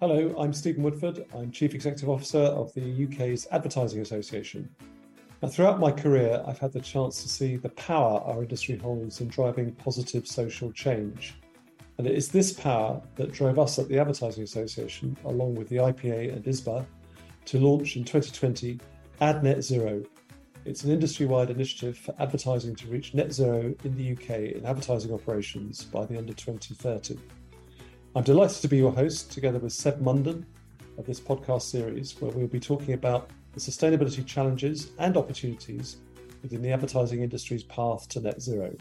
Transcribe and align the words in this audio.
Hello, 0.00 0.34
I'm 0.38 0.54
Stephen 0.54 0.82
Woodford. 0.82 1.26
I'm 1.34 1.50
Chief 1.50 1.74
Executive 1.74 2.08
Officer 2.08 2.38
of 2.38 2.72
the 2.72 3.04
UK's 3.04 3.46
Advertising 3.50 4.00
Association. 4.00 4.66
Now, 5.42 5.48
throughout 5.48 5.78
my 5.78 5.92
career, 5.92 6.42
I've 6.46 6.58
had 6.58 6.72
the 6.72 6.80
chance 6.80 7.22
to 7.22 7.28
see 7.28 7.56
the 7.56 7.68
power 7.68 8.18
our 8.20 8.42
industry 8.42 8.78
holds 8.78 9.20
in 9.20 9.28
driving 9.28 9.72
positive 9.72 10.26
social 10.26 10.72
change. 10.72 11.34
And 11.98 12.06
it 12.06 12.14
is 12.14 12.28
this 12.28 12.50
power 12.50 13.02
that 13.16 13.32
drove 13.32 13.58
us 13.58 13.78
at 13.78 13.88
the 13.88 13.98
Advertising 13.98 14.42
Association, 14.42 15.18
along 15.26 15.56
with 15.56 15.68
the 15.68 15.76
IPA 15.76 16.32
and 16.32 16.44
ISBA, 16.46 16.86
to 17.44 17.58
launch 17.58 17.96
in 17.96 18.04
2020 18.04 18.80
Ad 19.20 19.44
Net 19.44 19.62
Zero. 19.62 20.02
It's 20.64 20.82
an 20.82 20.92
industry 20.92 21.26
wide 21.26 21.50
initiative 21.50 21.98
for 21.98 22.14
advertising 22.18 22.74
to 22.76 22.86
reach 22.86 23.12
net 23.12 23.34
zero 23.34 23.74
in 23.84 23.96
the 23.98 24.12
UK 24.12 24.56
in 24.56 24.64
advertising 24.64 25.12
operations 25.12 25.84
by 25.84 26.06
the 26.06 26.16
end 26.16 26.30
of 26.30 26.36
2030. 26.36 27.18
I'm 28.16 28.24
delighted 28.24 28.60
to 28.62 28.66
be 28.66 28.76
your 28.76 28.90
host, 28.90 29.30
together 29.30 29.60
with 29.60 29.72
Seb 29.72 30.00
Munden, 30.00 30.44
of 30.98 31.06
this 31.06 31.20
podcast 31.20 31.62
series, 31.62 32.20
where 32.20 32.32
we'll 32.32 32.48
be 32.48 32.58
talking 32.58 32.94
about 32.94 33.30
the 33.52 33.60
sustainability 33.60 34.26
challenges 34.26 34.90
and 34.98 35.16
opportunities 35.16 35.98
within 36.42 36.60
the 36.60 36.72
advertising 36.72 37.22
industry's 37.22 37.62
path 37.62 38.08
to 38.08 38.18
net 38.18 38.42
zero. 38.42 38.74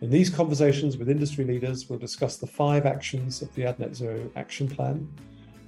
In 0.00 0.08
these 0.08 0.30
conversations 0.30 0.96
with 0.96 1.10
industry 1.10 1.44
leaders, 1.44 1.90
we'll 1.90 1.98
discuss 1.98 2.38
the 2.38 2.46
five 2.46 2.86
actions 2.86 3.42
of 3.42 3.54
the 3.54 3.66
Ad 3.66 3.78
Net 3.78 3.94
Zero 3.94 4.30
Action 4.34 4.66
Plan, 4.66 5.06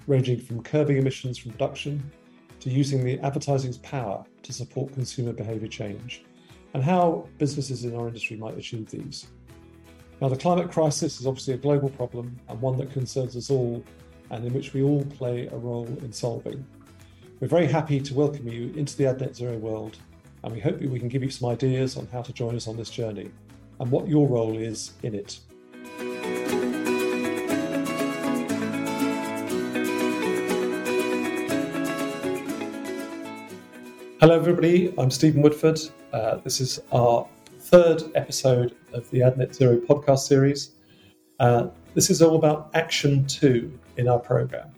ranging 0.07 0.41
from 0.41 0.63
curbing 0.63 0.97
emissions 0.97 1.37
from 1.37 1.51
production 1.53 2.03
to 2.61 2.71
using 2.71 3.05
the 3.05 3.19
advertising's 3.21 3.77
power 3.79 4.25
to 4.43 4.55
support 4.55 4.95
consumer 4.95 5.35
behaviour 5.35 5.69
change, 5.69 6.25
and 6.73 6.83
how 6.83 7.29
businesses 7.37 7.85
in 7.85 7.95
our 7.95 8.09
industry 8.09 8.39
might 8.39 8.57
achieve 8.57 8.89
these. 8.89 9.27
Now, 10.21 10.29
the 10.29 10.37
climate 10.37 10.71
crisis 10.71 11.19
is 11.19 11.27
obviously 11.27 11.55
a 11.55 11.57
global 11.57 11.89
problem 11.89 12.39
and 12.51 12.61
one 12.61 12.77
that 12.77 12.93
concerns 12.93 13.35
us 13.37 13.49
all 13.49 13.83
and 14.31 14.45
in 14.45 14.53
which 14.53 14.75
we 14.75 14.83
all 14.83 15.03
play 15.03 15.47
a 15.47 15.57
role 15.57 15.87
in 16.03 16.13
solving. 16.13 16.63
We're 17.41 17.49
very 17.49 17.67
happy 17.67 18.01
to 18.01 18.13
welcome 18.13 18.47
you 18.47 18.71
into 18.77 18.95
the 18.99 19.07
Ad 19.07 19.19
Net 19.19 19.35
Zero 19.35 19.57
world, 19.57 19.97
and 20.45 20.53
we 20.53 20.61
hope 20.61 20.79
we 20.79 20.99
can 20.99 21.09
give 21.09 21.23
you 21.23 21.31
some 21.31 21.49
ideas 21.49 21.97
on 21.97 22.07
how 22.09 22.21
to 22.21 22.35
join 22.35 22.55
us 22.55 22.69
on 22.69 22.77
this 22.77 22.91
journey 22.91 23.31
and 23.81 23.91
what 23.91 24.09
your 24.09 24.29
role 24.29 24.59
is 24.59 24.93
in 25.03 25.15
it. 25.15 25.41
Hello, 34.21 34.37
everybody. 34.37 34.93
I'm 34.99 35.11
Stephen 35.11 35.41
Woodford. 35.41 35.81
Uh, 36.13 36.37
this 36.45 36.61
is 36.61 36.79
our 36.93 37.27
third 37.71 38.03
episode 38.17 38.75
of 38.93 39.09
the 39.13 39.23
Ad 39.23 39.39
Net 39.39 39.55
Zero 39.55 39.77
podcast 39.77 40.27
series. 40.27 40.73
Uh, 41.39 41.69
this 41.95 42.11
is 42.11 42.21
all 42.21 42.35
about 42.35 42.69
Action 42.75 43.25
2 43.29 43.79
in 43.97 44.09
our 44.09 44.19
program. 44.19 44.73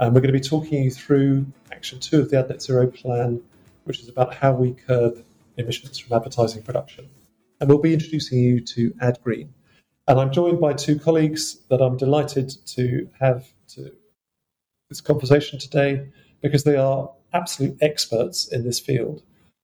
And 0.00 0.14
we're 0.14 0.20
going 0.20 0.34
to 0.34 0.38
be 0.38 0.46
talking 0.46 0.84
you 0.84 0.90
through 0.90 1.46
Action 1.72 1.98
2 1.98 2.20
of 2.20 2.30
the 2.30 2.38
Ad 2.38 2.50
Net 2.50 2.60
Zero 2.60 2.88
plan, 2.88 3.40
which 3.84 4.00
is 4.00 4.10
about 4.10 4.34
how 4.34 4.52
we 4.52 4.74
curb 4.74 5.24
emissions 5.56 5.96
from 5.96 6.14
advertising 6.14 6.62
production. 6.62 7.08
And 7.58 7.70
we'll 7.70 7.78
be 7.78 7.94
introducing 7.94 8.38
you 8.38 8.60
to 8.60 8.90
AdGreen. 9.02 9.48
And 10.06 10.20
I'm 10.20 10.30
joined 10.30 10.60
by 10.60 10.74
two 10.74 10.98
colleagues 10.98 11.60
that 11.70 11.80
I'm 11.80 11.96
delighted 11.96 12.52
to 12.66 13.08
have 13.18 13.46
to 13.68 13.90
this 14.90 15.00
conversation 15.00 15.58
today 15.58 16.06
because 16.42 16.64
they 16.64 16.76
are 16.76 17.10
absolute 17.32 17.78
experts 17.80 18.52
in 18.52 18.62
this 18.62 18.78
field. 18.78 19.22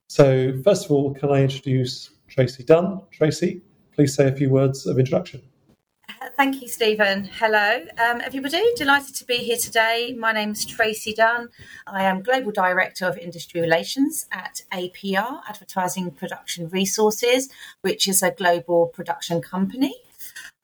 So, 0.09 0.59
first 0.63 0.85
of 0.85 0.91
all, 0.91 1.13
can 1.13 1.29
I 1.29 1.43
introduce 1.43 2.09
Traci 2.29 2.65
Dunne. 2.65 3.01
Traci, 3.11 3.61
please 3.93 4.15
say 4.15 4.27
a 4.27 4.31
few 4.31 4.49
words 4.49 4.85
of 4.85 4.99
introduction. 4.99 5.41
Thank 6.37 6.61
you, 6.61 6.67
Stephen. 6.67 7.25
Hello, 7.25 7.85
um, 7.97 8.21
everybody. 8.21 8.61
Delighted 8.75 9.13
to 9.15 9.25
be 9.25 9.35
here 9.35 9.57
today. 9.57 10.15
My 10.17 10.31
name 10.31 10.51
is 10.51 10.65
Traci 10.65 11.13
Dunne. 11.13 11.49
I 11.85 12.03
am 12.03 12.21
Global 12.21 12.51
Director 12.51 13.05
of 13.05 13.17
Industry 13.17 13.61
Relations 13.61 14.25
at 14.31 14.61
APR, 14.71 15.41
Advertising 15.47 16.11
Production 16.11 16.69
Resources, 16.69 17.49
which 17.81 18.07
is 18.07 18.23
a 18.23 18.31
global 18.31 18.87
production 18.87 19.41
company. 19.41 19.95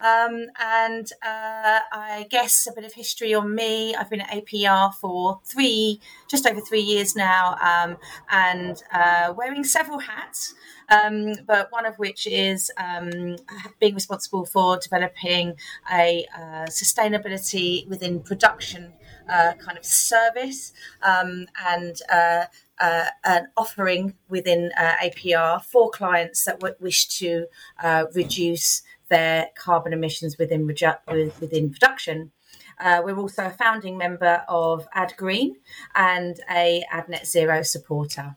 Um, 0.00 0.46
and 0.58 1.10
uh, 1.22 1.80
I 1.92 2.26
guess 2.30 2.66
a 2.66 2.72
bit 2.72 2.84
of 2.84 2.94
history 2.94 3.34
on 3.34 3.54
me. 3.54 3.94
I've 3.94 4.10
been 4.10 4.22
at 4.22 4.30
APR 4.30 4.94
for 4.94 5.40
three, 5.44 6.00
just 6.28 6.46
over 6.46 6.60
three 6.60 6.80
years 6.80 7.14
now, 7.14 7.56
um, 7.60 7.96
and 8.30 8.82
uh, 8.92 9.34
wearing 9.36 9.64
several 9.64 9.98
hats. 9.98 10.54
Um, 10.88 11.34
but 11.46 11.70
one 11.70 11.86
of 11.86 11.98
which 11.98 12.26
is 12.26 12.70
um, 12.76 13.36
being 13.78 13.94
responsible 13.94 14.44
for 14.44 14.78
developing 14.78 15.54
a 15.92 16.26
uh, 16.36 16.66
sustainability 16.66 17.86
within 17.88 18.20
production 18.20 18.92
uh, 19.30 19.52
kind 19.54 19.78
of 19.78 19.84
service 19.84 20.72
um, 21.02 21.46
and 21.64 22.02
uh, 22.12 22.44
uh, 22.80 23.06
an 23.24 23.48
offering 23.56 24.14
within 24.28 24.72
uh, 24.76 24.94
APR 25.02 25.62
for 25.62 25.90
clients 25.90 26.44
that 26.44 26.58
w- 26.58 26.74
wish 26.80 27.06
to 27.18 27.46
uh, 27.82 28.06
reduce 28.14 28.82
their 29.10 29.48
carbon 29.56 29.92
emissions 29.92 30.38
within 30.38 30.66
within 30.66 31.70
production. 31.70 32.32
Uh, 32.78 33.02
we're 33.04 33.18
also 33.18 33.46
a 33.46 33.50
founding 33.50 33.98
member 33.98 34.42
of 34.48 34.88
AdGreen 34.96 35.50
and 35.94 36.40
a 36.50 36.82
Ad 36.90 37.08
Net 37.08 37.26
Zero 37.26 37.62
supporter. 37.62 38.36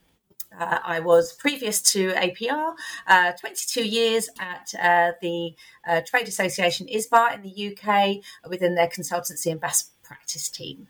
Uh, 0.59 0.79
I 0.83 0.99
was 0.99 1.33
previous 1.33 1.81
to 1.93 2.11
APR, 2.11 2.73
uh, 3.07 3.31
22 3.31 3.87
years 3.87 4.29
at 4.39 4.73
uh, 4.79 5.13
the 5.21 5.55
uh, 5.87 6.01
Trade 6.05 6.27
Association 6.27 6.87
ISBA 6.87 7.35
in 7.35 7.41
the 7.41 7.75
UK 7.75 8.23
within 8.49 8.75
their 8.75 8.87
consultancy 8.87 9.51
and 9.51 9.59
best 9.59 9.91
practice 10.03 10.49
team. 10.49 10.87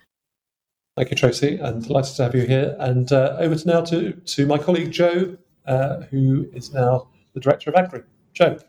Thank 0.98 1.12
you, 1.12 1.16
Traci, 1.16 1.64
and 1.64 1.84
delighted 1.86 2.16
to 2.18 2.24
have 2.24 2.36
you 2.36 2.46
here. 2.46 2.76
And 2.80 3.12
uh, 3.12 3.38
over 3.40 3.56
to 3.56 3.68
now 3.68 3.82
to, 3.82 4.12
to 4.14 4.46
my 4.46 4.58
colleague 4.58 4.92
Jo, 4.92 5.38
uh, 5.66 6.02
who 6.12 6.48
is 6.54 6.74
now 6.74 7.08
the 7.34 7.40
director 7.40 7.70
of 7.70 7.76
Ad 7.76 7.90
Green. 7.90 8.04
Jo. 8.34 8.60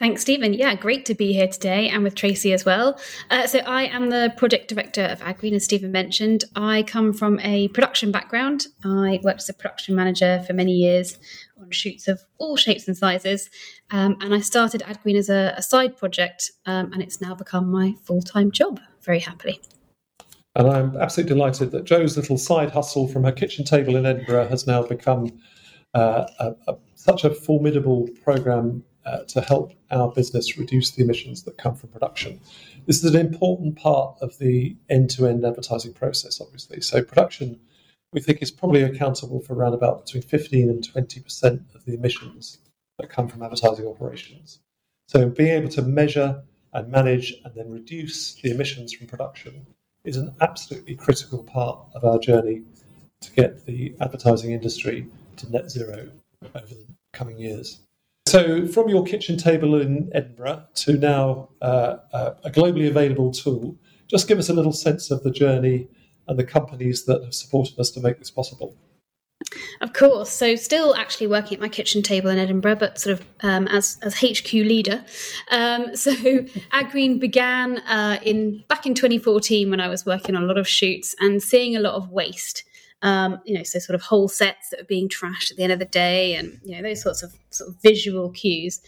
Thanks, 0.00 0.22
Stephen. 0.22 0.54
Yeah, 0.54 0.74
great 0.74 1.06
to 1.06 1.14
be 1.14 1.32
here 1.32 1.46
today 1.46 1.88
and 1.88 2.02
with 2.02 2.16
Traci 2.16 2.52
as 2.52 2.64
well. 2.64 2.98
Uh, 3.30 3.46
so, 3.46 3.60
I 3.60 3.84
am 3.84 4.10
the 4.10 4.34
project 4.36 4.68
director 4.68 5.04
of 5.04 5.20
AdGreen, 5.20 5.54
as 5.54 5.64
Stephen 5.64 5.92
mentioned. 5.92 6.44
I 6.56 6.82
come 6.82 7.12
from 7.12 7.38
a 7.40 7.68
production 7.68 8.10
background. 8.10 8.66
I 8.84 9.20
worked 9.22 9.42
as 9.42 9.48
a 9.48 9.54
production 9.54 9.94
manager 9.94 10.42
for 10.46 10.52
many 10.52 10.72
years 10.72 11.18
on 11.60 11.70
shoots 11.70 12.08
of 12.08 12.20
all 12.38 12.56
shapes 12.56 12.88
and 12.88 12.96
sizes. 12.96 13.48
Um, 13.92 14.16
and 14.20 14.34
I 14.34 14.40
started 14.40 14.82
AdGreen 14.82 15.16
as 15.16 15.28
a, 15.28 15.54
a 15.56 15.62
side 15.62 15.96
project, 15.96 16.50
um, 16.66 16.92
and 16.92 17.00
it's 17.00 17.20
now 17.20 17.34
become 17.36 17.70
my 17.70 17.94
full 18.02 18.20
time 18.20 18.50
job, 18.50 18.80
very 19.02 19.20
happily. 19.20 19.60
And 20.56 20.68
I'm 20.68 20.96
absolutely 20.96 21.34
delighted 21.34 21.70
that 21.70 21.84
Jo's 21.84 22.16
little 22.16 22.38
side 22.38 22.70
hustle 22.70 23.06
from 23.06 23.24
her 23.24 23.32
kitchen 23.32 23.64
table 23.64 23.94
in 23.96 24.06
Edinburgh 24.06 24.48
has 24.48 24.66
now 24.66 24.82
become 24.82 25.40
uh, 25.94 26.26
a, 26.40 26.54
a, 26.68 26.76
such 26.94 27.24
a 27.24 27.30
formidable 27.30 28.08
program 28.22 28.82
uh, 29.06 29.24
to 29.24 29.40
help 29.40 29.72
our 29.90 30.10
business 30.10 30.58
reduce 30.58 30.90
the 30.90 31.02
emissions 31.02 31.42
that 31.42 31.58
come 31.58 31.74
from 31.74 31.90
production. 31.90 32.40
This 32.86 33.02
is 33.02 33.14
an 33.14 33.20
important 33.20 33.76
part 33.76 34.16
of 34.20 34.38
the 34.38 34.76
end 34.88 35.10
to 35.10 35.26
end 35.26 35.44
advertising 35.44 35.92
process, 35.92 36.40
obviously. 36.40 36.80
So, 36.80 37.02
production, 37.02 37.60
we 38.12 38.20
think, 38.20 38.42
is 38.42 38.50
probably 38.50 38.82
accountable 38.82 39.40
for 39.40 39.54
around 39.54 39.74
about 39.74 40.06
between 40.06 40.22
15 40.22 40.68
and 40.68 40.88
20% 40.88 41.74
of 41.74 41.84
the 41.84 41.94
emissions 41.94 42.58
that 42.98 43.10
come 43.10 43.28
from 43.28 43.42
advertising 43.42 43.86
operations. 43.86 44.60
So, 45.08 45.28
being 45.28 45.50
able 45.50 45.70
to 45.70 45.82
measure 45.82 46.42
and 46.72 46.90
manage 46.90 47.34
and 47.44 47.54
then 47.54 47.70
reduce 47.70 48.34
the 48.34 48.50
emissions 48.50 48.92
from 48.92 49.06
production 49.06 49.66
is 50.04 50.16
an 50.16 50.34
absolutely 50.40 50.94
critical 50.94 51.42
part 51.42 51.78
of 51.94 52.04
our 52.04 52.18
journey 52.18 52.62
to 53.20 53.32
get 53.32 53.64
the 53.64 53.94
advertising 54.00 54.52
industry 54.52 55.06
to 55.36 55.50
net 55.50 55.70
zero 55.70 56.08
over 56.54 56.66
the 56.66 56.86
coming 57.12 57.38
years. 57.38 57.80
So, 58.26 58.66
from 58.66 58.88
your 58.88 59.04
kitchen 59.04 59.36
table 59.36 59.78
in 59.80 60.10
Edinburgh 60.14 60.64
to 60.76 60.94
now 60.94 61.50
uh, 61.60 61.98
uh, 62.12 62.34
a 62.42 62.50
globally 62.50 62.88
available 62.88 63.30
tool, 63.30 63.76
just 64.08 64.28
give 64.28 64.38
us 64.38 64.48
a 64.48 64.54
little 64.54 64.72
sense 64.72 65.10
of 65.10 65.22
the 65.22 65.30
journey 65.30 65.88
and 66.26 66.38
the 66.38 66.44
companies 66.44 67.04
that 67.04 67.22
have 67.22 67.34
supported 67.34 67.78
us 67.78 67.90
to 67.90 68.00
make 68.00 68.18
this 68.18 68.30
possible. 68.30 68.76
Of 69.82 69.92
course. 69.92 70.30
So, 70.30 70.56
still 70.56 70.94
actually 70.94 71.26
working 71.26 71.56
at 71.56 71.60
my 71.60 71.68
kitchen 71.68 72.02
table 72.02 72.30
in 72.30 72.38
Edinburgh, 72.38 72.76
but 72.76 72.98
sort 72.98 73.20
of 73.20 73.26
um, 73.42 73.68
as 73.68 73.98
as 74.00 74.14
HQ 74.14 74.52
leader. 74.54 75.04
Um, 75.50 75.94
so, 75.96 76.12
AdGreen 76.14 77.20
began 77.20 77.78
uh, 77.80 78.20
in 78.22 78.64
back 78.68 78.86
in 78.86 78.94
2014 78.94 79.68
when 79.68 79.80
I 79.80 79.88
was 79.88 80.06
working 80.06 80.34
on 80.34 80.44
a 80.44 80.46
lot 80.46 80.56
of 80.56 80.66
shoots 80.66 81.14
and 81.20 81.42
seeing 81.42 81.76
a 81.76 81.80
lot 81.80 81.94
of 81.94 82.10
waste 82.10 82.64
um, 83.04 83.38
you 83.44 83.54
know, 83.54 83.62
so 83.62 83.78
sort 83.78 83.94
of 83.94 84.02
whole 84.02 84.28
sets 84.28 84.70
that 84.70 84.80
are 84.80 84.84
being 84.84 85.08
trashed 85.08 85.50
at 85.50 85.58
the 85.58 85.62
end 85.62 85.72
of 85.72 85.78
the 85.78 85.84
day, 85.84 86.34
and 86.34 86.58
you 86.64 86.74
know 86.74 86.82
those 86.82 87.02
sorts 87.02 87.22
of 87.22 87.32
sort 87.50 87.68
of 87.70 87.76
visual 87.82 88.30
cues. 88.30 88.80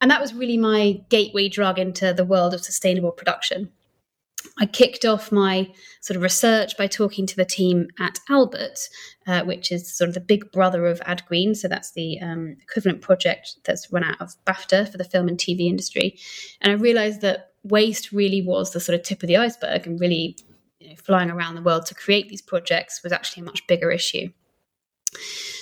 And 0.00 0.10
that 0.10 0.20
was 0.20 0.34
really 0.34 0.58
my 0.58 1.00
gateway 1.08 1.48
drug 1.48 1.78
into 1.78 2.12
the 2.12 2.26
world 2.26 2.52
of 2.52 2.62
sustainable 2.62 3.10
production. 3.10 3.72
I 4.58 4.66
kicked 4.66 5.06
off 5.06 5.32
my 5.32 5.72
sort 6.02 6.16
of 6.16 6.22
research 6.22 6.76
by 6.76 6.86
talking 6.86 7.26
to 7.26 7.36
the 7.36 7.46
team 7.46 7.88
at 7.98 8.20
Albert, 8.28 8.78
uh, 9.26 9.42
which 9.44 9.72
is 9.72 9.90
sort 9.90 10.08
of 10.08 10.14
the 10.14 10.20
big 10.20 10.52
brother 10.52 10.86
of 10.86 11.00
AdGreen. 11.00 11.56
So 11.56 11.66
that's 11.66 11.92
the 11.92 12.20
um, 12.20 12.56
equivalent 12.60 13.00
project 13.00 13.56
that's 13.64 13.90
run 13.90 14.04
out 14.04 14.20
of 14.20 14.34
BAFTA 14.46 14.90
for 14.90 14.98
the 14.98 15.04
film 15.04 15.28
and 15.28 15.38
TV 15.38 15.60
industry. 15.60 16.18
And 16.60 16.70
I 16.70 16.74
realized 16.74 17.22
that 17.22 17.52
waste 17.62 18.12
really 18.12 18.42
was 18.42 18.72
the 18.72 18.80
sort 18.80 18.98
of 18.98 19.04
tip 19.04 19.22
of 19.22 19.28
the 19.28 19.38
iceberg 19.38 19.86
and 19.86 19.98
really 19.98 20.36
you 20.84 20.90
know, 20.90 20.96
flying 20.96 21.30
around 21.30 21.54
the 21.54 21.62
world 21.62 21.86
to 21.86 21.94
create 21.94 22.28
these 22.28 22.42
projects 22.42 23.02
was 23.02 23.12
actually 23.12 23.42
a 23.42 23.46
much 23.46 23.66
bigger 23.66 23.90
issue. 23.90 24.28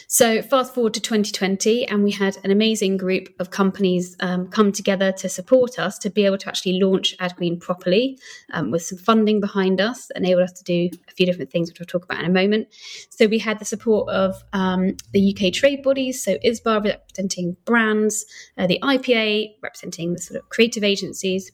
So, 0.09 0.43
fast 0.43 0.75
forward 0.75 0.93
to 0.95 1.01
2020, 1.01 1.87
and 1.87 2.05
we 2.05 2.11
had 2.11 2.37
an 2.45 2.51
amazing 2.51 2.99
group 2.99 3.29
of 3.39 3.51
companies 3.51 4.15
um, 4.21 4.49
come 4.49 4.71
together 4.71 5.11
to 5.13 5.29
support 5.29 5.79
us 5.79 5.99
to 6.01 6.11
be 6.11 6.27
able 6.27 6.37
to 6.37 6.49
actually 6.49 6.81
launch 6.81 7.17
AdGreen 7.17 7.59
properly 7.59 8.19
um, 8.53 8.71
with 8.71 8.83
some 8.83 8.99
funding 8.99 9.41
behind 9.41 9.81
us, 9.81 10.11
enabled 10.15 10.45
us 10.45 10.53
to 10.53 10.65
do 10.65 10.91
a 11.09 11.13
few 11.13 11.25
different 11.25 11.51
things, 11.51 11.71
which 11.71 11.79
we'll 11.79 11.87
talk 11.87 12.05
about 12.05 12.19
in 12.19 12.27
a 12.27 12.33
moment. 12.33 12.69
So, 13.09 13.27
we 13.27 13.39
had 13.39 13.59
the 13.59 13.65
support 13.65 14.11
of 14.11 14.43
um, 14.53 14.97
the 15.13 15.35
UK 15.35 15.51
trade 15.51 15.83
bodies, 15.83 16.23
so 16.23 16.37
ISBA 16.45 16.85
representing 16.85 17.57
brands, 17.65 18.27
uh, 18.59 18.67
the 18.67 18.81
IPA 18.83 19.55
representing 19.63 20.13
the 20.13 20.19
sort 20.19 20.41
of 20.41 20.49
creative 20.51 20.85
agencies, 20.85 21.51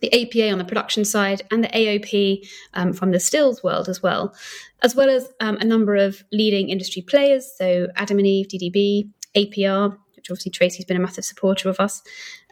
the 0.00 0.12
APA 0.12 0.50
on 0.50 0.58
the 0.58 0.64
production 0.64 1.04
side, 1.04 1.42
and 1.50 1.64
the 1.64 1.68
AOP 1.68 2.46
um, 2.74 2.92
from 2.92 3.10
the 3.10 3.20
stills 3.20 3.62
world 3.62 3.88
as 3.88 4.02
well, 4.02 4.34
as 4.82 4.94
well 4.94 5.10
as 5.10 5.32
um, 5.40 5.56
a 5.56 5.64
number 5.64 5.96
of 5.96 6.24
leading 6.32 6.68
industry 6.68 7.02
players. 7.02 7.50
So 7.56 7.88
Adam 7.96 8.18
and 8.18 8.26
Eve, 8.26 8.48
DDB, 8.48 9.10
APR, 9.36 9.96
which 10.16 10.30
obviously 10.30 10.52
Traci's 10.52 10.84
been 10.84 10.96
a 10.96 11.00
massive 11.00 11.24
supporter 11.24 11.68
of 11.68 11.80
us, 11.80 12.02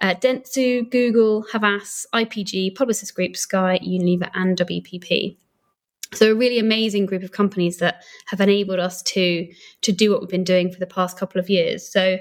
uh, 0.00 0.14
Dentsu, 0.14 0.90
Google, 0.90 1.44
Havas, 1.52 2.06
IPG, 2.14 2.74
Publicis 2.74 3.14
Group, 3.14 3.36
Sky, 3.36 3.78
Unilever, 3.82 4.30
and 4.34 4.56
WPP. 4.56 5.36
So 6.14 6.32
a 6.32 6.34
really 6.34 6.58
amazing 6.58 7.04
group 7.06 7.22
of 7.22 7.32
companies 7.32 7.78
that 7.78 8.02
have 8.28 8.40
enabled 8.40 8.78
us 8.78 9.02
to 9.02 9.46
to 9.82 9.92
do 9.92 10.10
what 10.10 10.20
we've 10.20 10.30
been 10.30 10.44
doing 10.44 10.72
for 10.72 10.78
the 10.78 10.86
past 10.86 11.18
couple 11.18 11.38
of 11.38 11.50
years. 11.50 11.86
So 11.86 12.18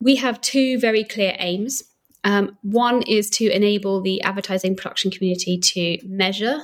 we 0.00 0.16
have 0.16 0.40
two 0.40 0.78
very 0.78 1.02
clear 1.02 1.34
aims. 1.38 1.82
Um, 2.24 2.56
one 2.62 3.02
is 3.02 3.30
to 3.30 3.50
enable 3.50 4.00
the 4.00 4.20
advertising 4.22 4.76
production 4.76 5.10
community 5.10 5.58
to 5.58 5.98
measure 6.06 6.58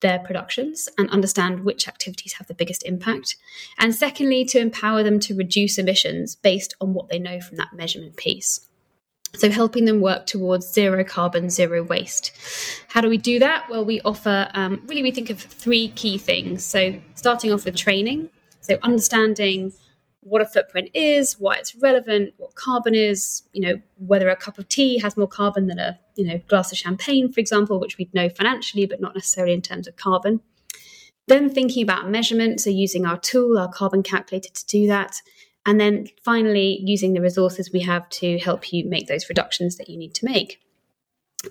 their 0.00 0.18
productions 0.20 0.88
and 0.96 1.10
understand 1.10 1.64
which 1.64 1.88
activities 1.88 2.34
have 2.34 2.46
the 2.46 2.54
biggest 2.54 2.84
impact. 2.84 3.36
And 3.78 3.94
secondly, 3.94 4.44
to 4.46 4.58
empower 4.58 5.02
them 5.02 5.18
to 5.20 5.34
reduce 5.34 5.78
emissions 5.78 6.36
based 6.36 6.74
on 6.80 6.94
what 6.94 7.08
they 7.08 7.18
know 7.18 7.40
from 7.40 7.56
that 7.56 7.72
measurement 7.72 8.16
piece. 8.16 8.60
So, 9.34 9.50
helping 9.50 9.84
them 9.84 10.00
work 10.00 10.24
towards 10.24 10.72
zero 10.72 11.04
carbon, 11.04 11.50
zero 11.50 11.82
waste. 11.82 12.32
How 12.88 13.02
do 13.02 13.10
we 13.10 13.18
do 13.18 13.38
that? 13.40 13.68
Well, 13.68 13.84
we 13.84 14.00
offer 14.00 14.48
um, 14.54 14.82
really, 14.86 15.02
we 15.02 15.10
think 15.10 15.28
of 15.28 15.38
three 15.38 15.88
key 15.88 16.16
things. 16.16 16.64
So, 16.64 16.98
starting 17.14 17.52
off 17.52 17.66
with 17.66 17.76
training. 17.76 18.30
So, 18.62 18.78
understanding 18.82 19.72
what 20.28 20.42
a 20.42 20.46
footprint 20.46 20.90
is, 20.94 21.34
why 21.38 21.56
it's 21.56 21.74
relevant, 21.74 22.34
what 22.36 22.54
carbon 22.54 22.94
is, 22.94 23.42
you 23.52 23.60
know, 23.60 23.80
whether 23.96 24.28
a 24.28 24.36
cup 24.36 24.58
of 24.58 24.68
tea 24.68 24.98
has 24.98 25.16
more 25.16 25.28
carbon 25.28 25.66
than 25.66 25.78
a, 25.78 25.98
you 26.16 26.26
know, 26.26 26.40
glass 26.48 26.70
of 26.72 26.78
champagne, 26.78 27.32
for 27.32 27.40
example, 27.40 27.80
which 27.80 27.98
we'd 27.98 28.12
know 28.14 28.28
financially, 28.28 28.86
but 28.86 29.00
not 29.00 29.14
necessarily 29.14 29.54
in 29.54 29.62
terms 29.62 29.86
of 29.86 29.96
carbon. 29.96 30.40
Then 31.26 31.50
thinking 31.50 31.82
about 31.82 32.10
measurement, 32.10 32.60
so 32.60 32.70
using 32.70 33.04
our 33.04 33.18
tool, 33.18 33.58
our 33.58 33.68
carbon 33.68 34.02
calculator 34.02 34.50
to 34.50 34.66
do 34.66 34.86
that. 34.86 35.16
And 35.66 35.78
then 35.78 36.08
finally, 36.24 36.80
using 36.82 37.12
the 37.12 37.20
resources 37.20 37.70
we 37.72 37.80
have 37.80 38.08
to 38.10 38.38
help 38.38 38.72
you 38.72 38.88
make 38.88 39.06
those 39.06 39.28
reductions 39.28 39.76
that 39.76 39.90
you 39.90 39.98
need 39.98 40.14
to 40.14 40.24
make. 40.24 40.60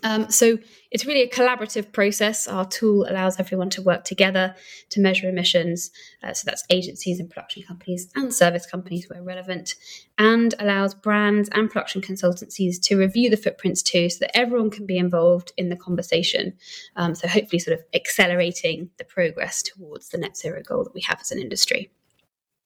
Um, 0.04 0.30
so 0.30 0.58
it's 0.92 1.06
really 1.06 1.22
a 1.22 1.30
collaborative 1.30 1.94
process. 1.94 2.46
Our 2.48 2.68
tool 2.68 3.06
allows 3.10 3.40
everyone 3.40 3.70
to 3.72 3.82
work 3.82 4.04
together 4.04 4.54
to 4.90 5.00
measure 5.00 5.30
emissions. 5.30 5.92
Uh, 6.22 6.34
so 6.34 6.44
that's 6.46 6.66
agencies 6.70 7.22
and 7.22 7.30
production 7.30 7.64
companies 7.64 8.10
and 8.16 8.34
service 8.34 8.66
companies 8.66 9.08
where 9.10 9.24
relevant, 9.24 9.76
and 10.18 10.54
allows 10.60 10.94
brands 10.94 11.50
and 11.54 11.70
production 11.70 12.02
consultancies 12.02 12.82
to 12.82 12.98
review 12.98 13.30
the 13.30 13.38
footprints 13.38 13.82
too, 13.82 14.10
so 14.10 14.18
that 14.20 14.36
everyone 14.36 14.70
can 14.70 14.86
be 14.86 14.98
involved 14.98 15.54
in 15.58 15.70
the 15.70 15.78
conversation. 15.78 16.54
Um, 16.98 17.16
so 17.16 17.28
hopefully, 17.28 17.60
sort 17.60 17.80
of 17.80 17.86
accelerating 17.94 18.90
the 18.98 19.06
progress 19.06 19.64
towards 19.64 20.10
the 20.10 20.18
net 20.18 20.36
zero 20.36 20.62
goal 20.64 20.84
that 20.84 20.94
we 20.94 21.02
have 21.02 21.22
as 21.22 21.32
an 21.32 21.40
industry. 21.40 21.90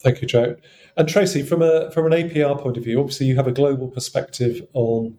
Thank 0.02 0.24
you, 0.24 0.28
Jo. 0.28 0.56
And 0.98 1.08
Traci, 1.08 1.48
from 1.48 1.62
a 1.62 1.92
from 1.92 2.12
an 2.12 2.14
APR 2.14 2.60
point 2.60 2.78
of 2.78 2.84
view, 2.84 3.00
obviously 3.00 3.28
you 3.28 3.36
have 3.36 3.48
a 3.48 3.52
global 3.52 3.88
perspective 3.88 4.66
on 4.74 5.18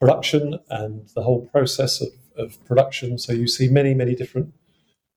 production 0.00 0.58
and 0.68 1.08
the 1.14 1.22
whole 1.22 1.46
process 1.46 2.00
of, 2.00 2.08
of 2.36 2.64
production. 2.64 3.18
So 3.18 3.32
you 3.32 3.48
see 3.48 3.68
many, 3.68 3.94
many 3.94 4.14
different 4.14 4.52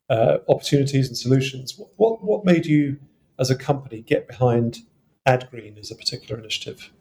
uh, 0.09 0.39
opportunities 0.47 1.07
and 1.07 1.17
solutions. 1.17 1.79
What, 1.97 2.23
what 2.23 2.45
made 2.45 2.65
you, 2.65 2.97
as 3.37 3.49
a 3.49 3.55
company, 3.55 4.01
get 4.01 4.27
behind 4.27 4.79
AdGreen 5.27 5.77
as 5.77 5.91
a 5.91 5.95
particular 5.95 6.39
initiative? 6.39 6.91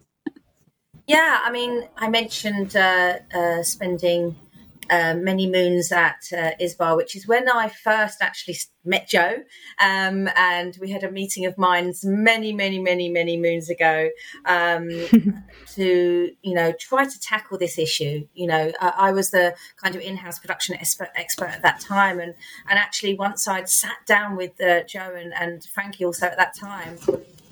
Yeah, 1.06 1.40
I 1.42 1.50
mean, 1.50 1.88
I 1.96 2.10
mentioned 2.10 2.76
uh, 2.76 3.20
uh, 3.34 3.62
spending 3.62 4.36
uh, 4.90 5.14
many 5.14 5.48
moons 5.48 5.92
at 5.92 6.22
uh, 6.32 6.50
ISBA, 6.60 6.96
which 6.96 7.16
is 7.16 7.26
when 7.26 7.48
I 7.48 7.68
first 7.68 8.18
actually 8.20 8.56
met 8.84 9.08
Jo. 9.08 9.42
Um, 9.78 10.28
and 10.36 10.76
we 10.80 10.90
had 10.90 11.04
a 11.04 11.10
meeting 11.10 11.46
of 11.46 11.56
minds 11.58 12.04
many, 12.04 12.52
many, 12.52 12.78
many, 12.80 13.08
many 13.08 13.36
moons 13.36 13.68
ago 13.68 14.08
um, 14.46 14.88
to, 15.74 16.30
you 16.42 16.54
know, 16.54 16.72
try 16.72 17.04
to 17.04 17.20
tackle 17.20 17.58
this 17.58 17.78
issue. 17.78 18.26
You 18.34 18.46
know, 18.46 18.72
uh, 18.80 18.92
I 18.96 19.12
was 19.12 19.30
the 19.30 19.54
kind 19.76 19.94
of 19.94 20.00
in-house 20.00 20.38
production 20.38 20.74
expert, 20.76 21.10
expert 21.14 21.50
at 21.50 21.62
that 21.62 21.80
time. 21.80 22.18
And, 22.18 22.34
and 22.68 22.78
actually, 22.78 23.14
once 23.14 23.46
I'd 23.46 23.68
sat 23.68 23.98
down 24.06 24.36
with 24.36 24.60
uh, 24.60 24.82
Jo 24.84 25.14
and, 25.14 25.32
and 25.34 25.62
Frankie 25.64 26.04
also 26.04 26.26
at 26.26 26.36
that 26.36 26.56
time, 26.56 26.98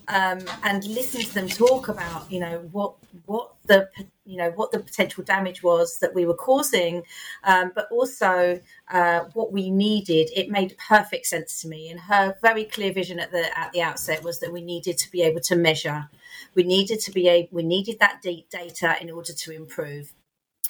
um, 0.09 0.39
and 0.63 0.85
listen 0.85 1.21
to 1.21 1.35
them 1.35 1.49
talk 1.49 1.89
about 1.89 2.31
you 2.31 2.41
know 2.41 2.69
what 2.73 2.95
what 3.27 3.55
the 3.67 3.89
you 4.25 4.37
know 4.37 4.51
what 4.51 4.73
the 4.73 4.79
potential 4.79 5.25
damage 5.25 5.63
was 5.63 5.99
that 5.99 6.15
we 6.15 6.27
were 6.27 6.35
causing, 6.35 7.03
um, 7.45 7.73
but 7.75 7.89
also 7.91 8.61
uh, 8.91 9.21
what 9.35 9.53
we 9.53 9.71
needed. 9.71 10.31
It 10.35 10.51
made 10.51 10.77
perfect 10.79 11.27
sense 11.27 11.61
to 11.63 11.69
me, 11.69 11.89
and 11.89 12.01
her 12.01 12.37
very 12.43 12.65
clear 12.65 12.93
vision 12.93 13.19
at 13.19 13.33
the 13.33 13.59
at 13.59 13.73
the 13.73 13.83
outset 13.83 14.23
was 14.23 14.41
that 14.41 14.53
we 14.53 14.63
needed 14.63 14.99
to 14.99 15.11
be 15.11 15.23
able 15.23 15.41
to 15.43 15.57
measure. 15.57 16.09
We 16.55 16.63
needed 16.63 17.01
to 17.01 17.11
be 17.11 17.29
able, 17.29 17.49
we 17.53 17.63
needed 17.63 17.99
that 18.01 18.23
deep 18.23 18.51
data 18.51 18.97
in 19.01 19.11
order 19.11 19.33
to 19.33 19.53
improve. 19.53 20.13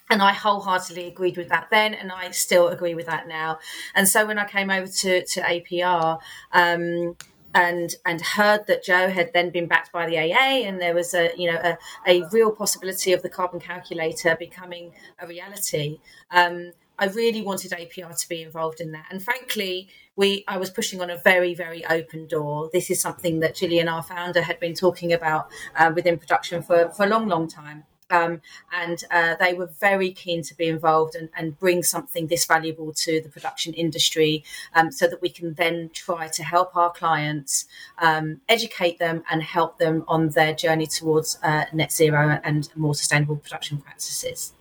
And 0.09 0.23
I 0.23 0.33
wholeheartedly 0.33 1.09
agreed 1.09 1.37
with 1.37 1.49
that 1.49 1.69
then, 1.71 1.93
and 1.93 2.13
I 2.13 2.31
still 2.31 2.69
agree 2.69 2.95
with 2.95 3.07
that 3.07 3.27
now. 3.27 3.59
And 3.95 4.09
so 4.09 4.25
when 4.25 4.39
I 4.39 4.47
came 4.47 4.71
over 4.71 4.87
to, 4.87 5.25
to 5.25 5.41
APR, 5.41 6.21
um, 6.53 7.17
and 7.57 7.97
and 8.05 8.21
heard 8.21 8.67
that 8.67 8.85
Jo 8.85 9.09
had 9.09 9.33
then 9.33 9.49
been 9.49 9.67
backed 9.67 9.91
by 9.91 10.07
the 10.07 10.19
AA, 10.19 10.67
and 10.67 10.79
there 10.79 10.95
was 10.95 11.15
a 11.15 11.31
you 11.37 11.51
know 11.51 11.59
a, 11.59 11.79
a 12.07 12.29
real 12.31 12.53
possibility 12.53 13.13
of 13.15 13.23
the 13.23 13.31
carbon 13.31 13.59
calculator 13.59 14.37
becoming 14.39 14.93
a 15.19 15.27
reality. 15.27 15.99
Um, 16.31 16.73
I 16.99 17.07
really 17.07 17.43
wanted 17.43 17.73
APR 17.73 18.19
to 18.19 18.29
be 18.29 18.43
involved 18.43 18.81
in 18.81 18.93
that, 18.93 19.07
and 19.11 19.23
frankly, 19.23 19.89
we 20.17 20.45
I 20.47 20.59
was 20.59 20.69
pushing 20.69 21.01
on 21.01 21.09
a 21.09 21.17
very 21.17 21.55
very 21.55 21.85
open 21.87 22.27
door. 22.27 22.69
This 22.73 22.91
is 22.91 23.01
something 23.01 23.41
that 23.41 23.57
Gillian, 23.57 23.89
our 23.89 24.03
founder, 24.03 24.43
had 24.43 24.61
been 24.61 24.75
talking 24.75 25.15
about 25.15 25.49
uh, 25.77 25.91
within 25.95 26.19
production 26.19 26.63
for 26.63 26.91
for 26.91 27.07
a 27.07 27.09
long 27.09 27.27
long 27.27 27.49
time. 27.49 27.85
Um, 28.11 28.41
and 28.73 29.03
uh, 29.11 29.35
they 29.41 29.53
were 29.55 29.67
very 29.67 30.13
keen 30.13 30.43
to 30.45 30.55
be 30.55 30.67
involved 30.67 31.17
and, 31.17 31.29
and, 31.37 31.59
bring 31.59 31.83
something 31.83 32.29
this 32.29 32.47
valuable 32.47 32.93
to 32.93 33.21
the 33.21 33.29
production 33.29 33.75
industry 33.75 34.45
um, 34.75 34.93
so 34.93 35.09
that 35.09 35.21
we 35.21 35.29
can 35.29 35.55
then 35.55 35.91
try 35.93 36.29
to 36.29 36.45
help 36.45 36.77
our 36.77 36.93
clients 36.93 37.67
um, 37.99 38.41
educate 38.49 39.01
them 39.01 39.25
and 39.29 39.43
help 39.43 39.79
them 39.79 40.05
on 40.07 40.29
their 40.31 40.55
journey 40.55 40.87
towards 40.87 41.37
uh, 41.43 41.65
net 41.73 41.91
zero 41.91 42.39
and 42.45 42.69
more 42.77 42.95
sustainable 42.95 43.37
production 43.37 43.79
practices. 43.79 44.53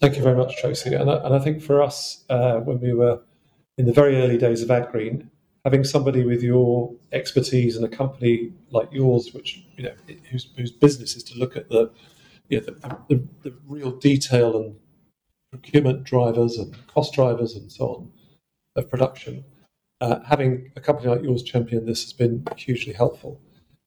Thank 0.00 0.16
you 0.16 0.22
very 0.22 0.36
much, 0.36 0.62
Traci. 0.62 1.00
And 1.00 1.10
I, 1.10 1.24
and 1.24 1.34
I 1.34 1.38
think 1.38 1.62
for 1.62 1.82
us, 1.82 2.24
uh, 2.28 2.56
when 2.58 2.80
we 2.80 2.92
were 2.92 3.22
in 3.78 3.86
the 3.86 3.92
very 3.92 4.20
early 4.20 4.36
days 4.36 4.60
of 4.60 4.68
AdGreen, 4.68 5.28
having 5.64 5.82
somebody 5.82 6.24
with 6.24 6.42
your 6.42 6.92
expertise 7.12 7.76
and 7.76 7.84
a 7.84 7.88
company 7.88 8.52
like 8.70 8.88
yours, 8.92 9.32
which 9.32 9.64
you 9.76 9.84
know, 9.84 9.94
whose, 10.30 10.48
whose 10.56 10.70
business 10.70 11.16
is 11.16 11.22
to 11.24 11.38
look 11.38 11.56
at 11.56 11.68
the 11.70 11.90
you 12.48 12.60
know, 12.60 12.66
the, 12.66 12.96
the, 13.08 13.28
the, 13.42 13.56
real 13.66 13.92
detail 13.92 14.56
and 14.56 14.76
procurement 15.50 16.04
drivers 16.04 16.58
and 16.58 16.74
cost 16.86 17.14
drivers 17.14 17.54
and 17.54 17.70
so 17.70 17.88
on 17.88 18.12
of 18.76 18.90
production. 18.90 19.44
Uh, 20.00 20.20
having 20.24 20.70
a 20.76 20.80
company 20.80 21.08
like 21.08 21.22
yours 21.22 21.42
champion 21.42 21.86
this 21.86 22.02
has 22.02 22.12
been 22.12 22.44
hugely 22.56 22.92
helpful, 22.92 23.40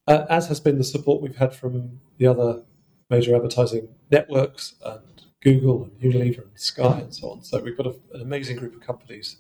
uh, 0.08 0.26
as 0.30 0.48
has 0.48 0.60
been 0.60 0.78
the 0.78 0.84
support 0.84 1.22
we've 1.22 1.36
had 1.36 1.54
from 1.54 2.00
the 2.18 2.26
other 2.26 2.64
major 3.10 3.36
advertising 3.36 3.88
networks 4.10 4.76
and 4.84 5.02
Google 5.42 5.84
and 5.84 5.92
Unilever 6.00 6.44
and 6.44 6.60
Sky 6.60 7.00
and 7.00 7.14
so 7.14 7.30
on. 7.30 7.44
So 7.44 7.60
we've 7.62 7.78
got 7.78 7.88
a, 7.88 7.96
an 8.14 8.22
amazing 8.22 8.58
group 8.58 8.76
of 8.76 8.82
companies 8.82 9.38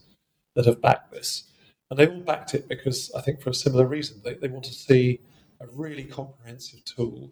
that 0.56 0.66
have 0.66 0.82
backed 0.82 1.12
this. 1.12 1.50
And 1.90 1.98
they 1.98 2.08
all 2.08 2.20
backed 2.20 2.54
it 2.54 2.68
because 2.68 3.12
I 3.16 3.22
think 3.22 3.42
for 3.42 3.50
a 3.50 3.54
similar 3.54 3.86
reason. 3.86 4.22
They, 4.24 4.34
they 4.34 4.50
want 4.50 4.66
to 4.66 4.74
see 4.74 5.22
a 5.62 5.68
really 5.68 6.04
comprehensive 6.04 6.84
tool 6.84 7.32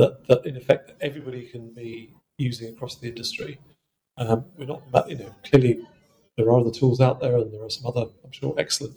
that, 0.00 0.26
that 0.28 0.46
in 0.46 0.56
effect 0.56 0.92
everybody 1.00 1.46
can 1.46 1.72
be 1.74 2.14
using 2.38 2.68
across 2.68 2.96
the 2.96 3.08
industry. 3.08 3.58
Um, 4.16 4.46
we're 4.56 4.66
not, 4.66 4.82
you 5.08 5.16
know, 5.16 5.34
clearly 5.44 5.86
there 6.36 6.46
are 6.46 6.58
other 6.58 6.70
tools 6.70 7.00
out 7.00 7.20
there, 7.20 7.36
and 7.36 7.52
there 7.52 7.64
are 7.64 7.70
some 7.70 7.86
other, 7.86 8.06
I'm 8.24 8.32
sure, 8.32 8.54
excellent 8.58 8.96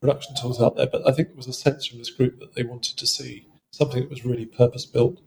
production 0.00 0.34
tools 0.36 0.60
out 0.60 0.76
there. 0.76 0.86
But 0.86 1.06
I 1.08 1.12
think 1.12 1.30
it 1.30 1.36
was 1.36 1.48
a 1.48 1.52
sense 1.52 1.86
from 1.86 1.98
this 1.98 2.10
group 2.10 2.38
that 2.40 2.54
they 2.54 2.62
wanted 2.62 2.96
to 2.96 3.06
see 3.06 3.46
something 3.72 4.00
that 4.00 4.10
was 4.10 4.24
really 4.24 4.46
purpose 4.46 4.86
built 4.86 5.20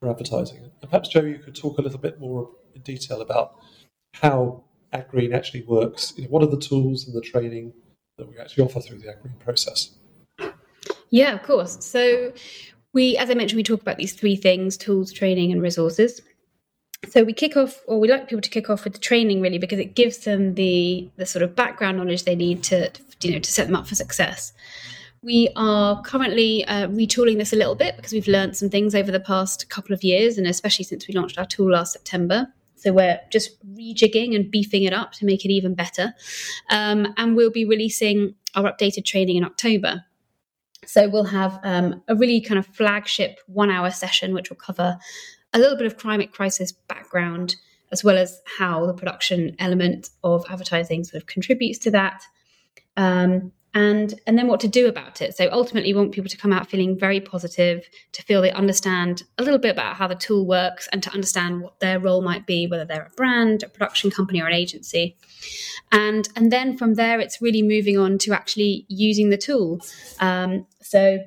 for 0.00 0.10
advertising. 0.10 0.58
And 0.58 0.90
perhaps 0.90 1.08
Jo, 1.08 1.22
you 1.22 1.38
could 1.38 1.54
talk 1.54 1.78
a 1.78 1.82
little 1.82 1.98
bit 1.98 2.20
more 2.20 2.50
in 2.74 2.82
detail 2.82 3.20
about 3.20 3.56
how 4.14 4.64
AdGreen 4.92 5.34
actually 5.34 5.62
works? 5.62 6.14
You 6.16 6.24
know, 6.24 6.30
what 6.30 6.42
are 6.42 6.46
the 6.46 6.60
tools 6.60 7.06
and 7.06 7.14
the 7.14 7.20
training 7.20 7.72
that 8.18 8.28
we 8.28 8.38
actually 8.38 8.64
offer 8.64 8.80
through 8.80 8.98
the 8.98 9.08
AdGreen 9.08 9.38
process? 9.40 9.90
Yeah, 11.10 11.32
of 11.32 11.42
course. 11.42 11.84
So 11.84 12.32
we, 12.94 13.16
as 13.18 13.28
I 13.28 13.34
mentioned, 13.34 13.58
we 13.58 13.62
talk 13.62 13.82
about 13.82 13.98
these 13.98 14.14
three 14.14 14.36
things: 14.36 14.76
tools, 14.76 15.12
training, 15.12 15.52
and 15.52 15.60
resources. 15.60 16.22
So 17.10 17.22
we 17.22 17.34
kick 17.34 17.56
off, 17.56 17.82
or 17.86 18.00
we 18.00 18.08
like 18.08 18.28
people 18.28 18.40
to 18.40 18.48
kick 18.48 18.70
off 18.70 18.84
with 18.84 18.94
the 18.94 18.98
training, 18.98 19.42
really, 19.42 19.58
because 19.58 19.78
it 19.78 19.94
gives 19.94 20.18
them 20.18 20.54
the 20.54 21.10
the 21.16 21.26
sort 21.26 21.42
of 21.42 21.54
background 21.54 21.98
knowledge 21.98 22.24
they 22.24 22.36
need 22.36 22.62
to, 22.64 22.90
you 23.20 23.32
know, 23.32 23.38
to 23.38 23.52
set 23.52 23.66
them 23.66 23.76
up 23.76 23.86
for 23.86 23.94
success. 23.94 24.52
We 25.22 25.48
are 25.56 26.02
currently 26.02 26.64
uh, 26.66 26.88
retooling 26.88 27.38
this 27.38 27.52
a 27.52 27.56
little 27.56 27.74
bit 27.74 27.96
because 27.96 28.12
we've 28.12 28.28
learned 28.28 28.56
some 28.56 28.68
things 28.68 28.94
over 28.94 29.10
the 29.10 29.20
past 29.20 29.68
couple 29.70 29.94
of 29.94 30.04
years, 30.04 30.38
and 30.38 30.46
especially 30.46 30.84
since 30.84 31.08
we 31.08 31.14
launched 31.14 31.38
our 31.38 31.46
tool 31.46 31.72
last 31.72 31.92
September. 31.92 32.48
So 32.76 32.92
we're 32.92 33.18
just 33.30 33.64
rejigging 33.74 34.36
and 34.36 34.50
beefing 34.50 34.82
it 34.82 34.92
up 34.92 35.12
to 35.12 35.24
make 35.24 35.46
it 35.46 35.50
even 35.50 35.74
better. 35.74 36.12
Um, 36.68 37.14
and 37.16 37.34
we'll 37.34 37.50
be 37.50 37.64
releasing 37.64 38.34
our 38.54 38.70
updated 38.70 39.06
training 39.06 39.36
in 39.36 39.44
October. 39.44 40.04
So 40.86 41.08
we'll 41.08 41.24
have 41.24 41.58
um, 41.62 42.02
a 42.08 42.14
really 42.14 42.40
kind 42.40 42.58
of 42.58 42.66
flagship 42.66 43.40
one 43.46 43.70
hour 43.70 43.90
session, 43.90 44.34
which 44.34 44.50
will 44.50 44.56
cover 44.56 44.98
a 45.52 45.58
little 45.58 45.76
bit 45.76 45.86
of 45.86 45.96
climate 45.96 46.32
crisis 46.32 46.72
background, 46.72 47.56
as 47.92 48.02
well 48.02 48.18
as 48.18 48.40
how 48.58 48.86
the 48.86 48.94
production 48.94 49.54
element 49.58 50.10
of 50.22 50.44
advertising 50.50 51.04
sort 51.04 51.22
of 51.22 51.26
contributes 51.26 51.78
to 51.80 51.90
that. 51.92 52.22
Um, 52.96 53.52
and 53.74 54.14
and 54.26 54.38
then 54.38 54.46
what 54.46 54.60
to 54.60 54.68
do 54.68 54.86
about 54.86 55.20
it. 55.20 55.36
So 55.36 55.48
ultimately, 55.50 55.92
we 55.92 55.98
want 55.98 56.12
people 56.12 56.30
to 56.30 56.36
come 56.36 56.52
out 56.52 56.70
feeling 56.70 56.98
very 56.98 57.20
positive, 57.20 57.88
to 58.12 58.22
feel 58.22 58.40
they 58.40 58.52
understand 58.52 59.24
a 59.36 59.42
little 59.42 59.58
bit 59.58 59.72
about 59.72 59.96
how 59.96 60.06
the 60.06 60.14
tool 60.14 60.46
works, 60.46 60.88
and 60.92 61.02
to 61.02 61.10
understand 61.10 61.60
what 61.60 61.80
their 61.80 61.98
role 61.98 62.22
might 62.22 62.46
be, 62.46 62.66
whether 62.66 62.84
they're 62.84 63.10
a 63.12 63.16
brand, 63.16 63.62
a 63.62 63.68
production 63.68 64.10
company, 64.10 64.40
or 64.40 64.46
an 64.46 64.54
agency. 64.54 65.16
And 65.90 66.28
and 66.36 66.52
then 66.52 66.76
from 66.76 66.94
there, 66.94 67.20
it's 67.20 67.42
really 67.42 67.62
moving 67.62 67.98
on 67.98 68.18
to 68.18 68.32
actually 68.32 68.86
using 68.88 69.30
the 69.30 69.38
tool. 69.38 69.80
Um, 70.20 70.66
so 70.80 71.18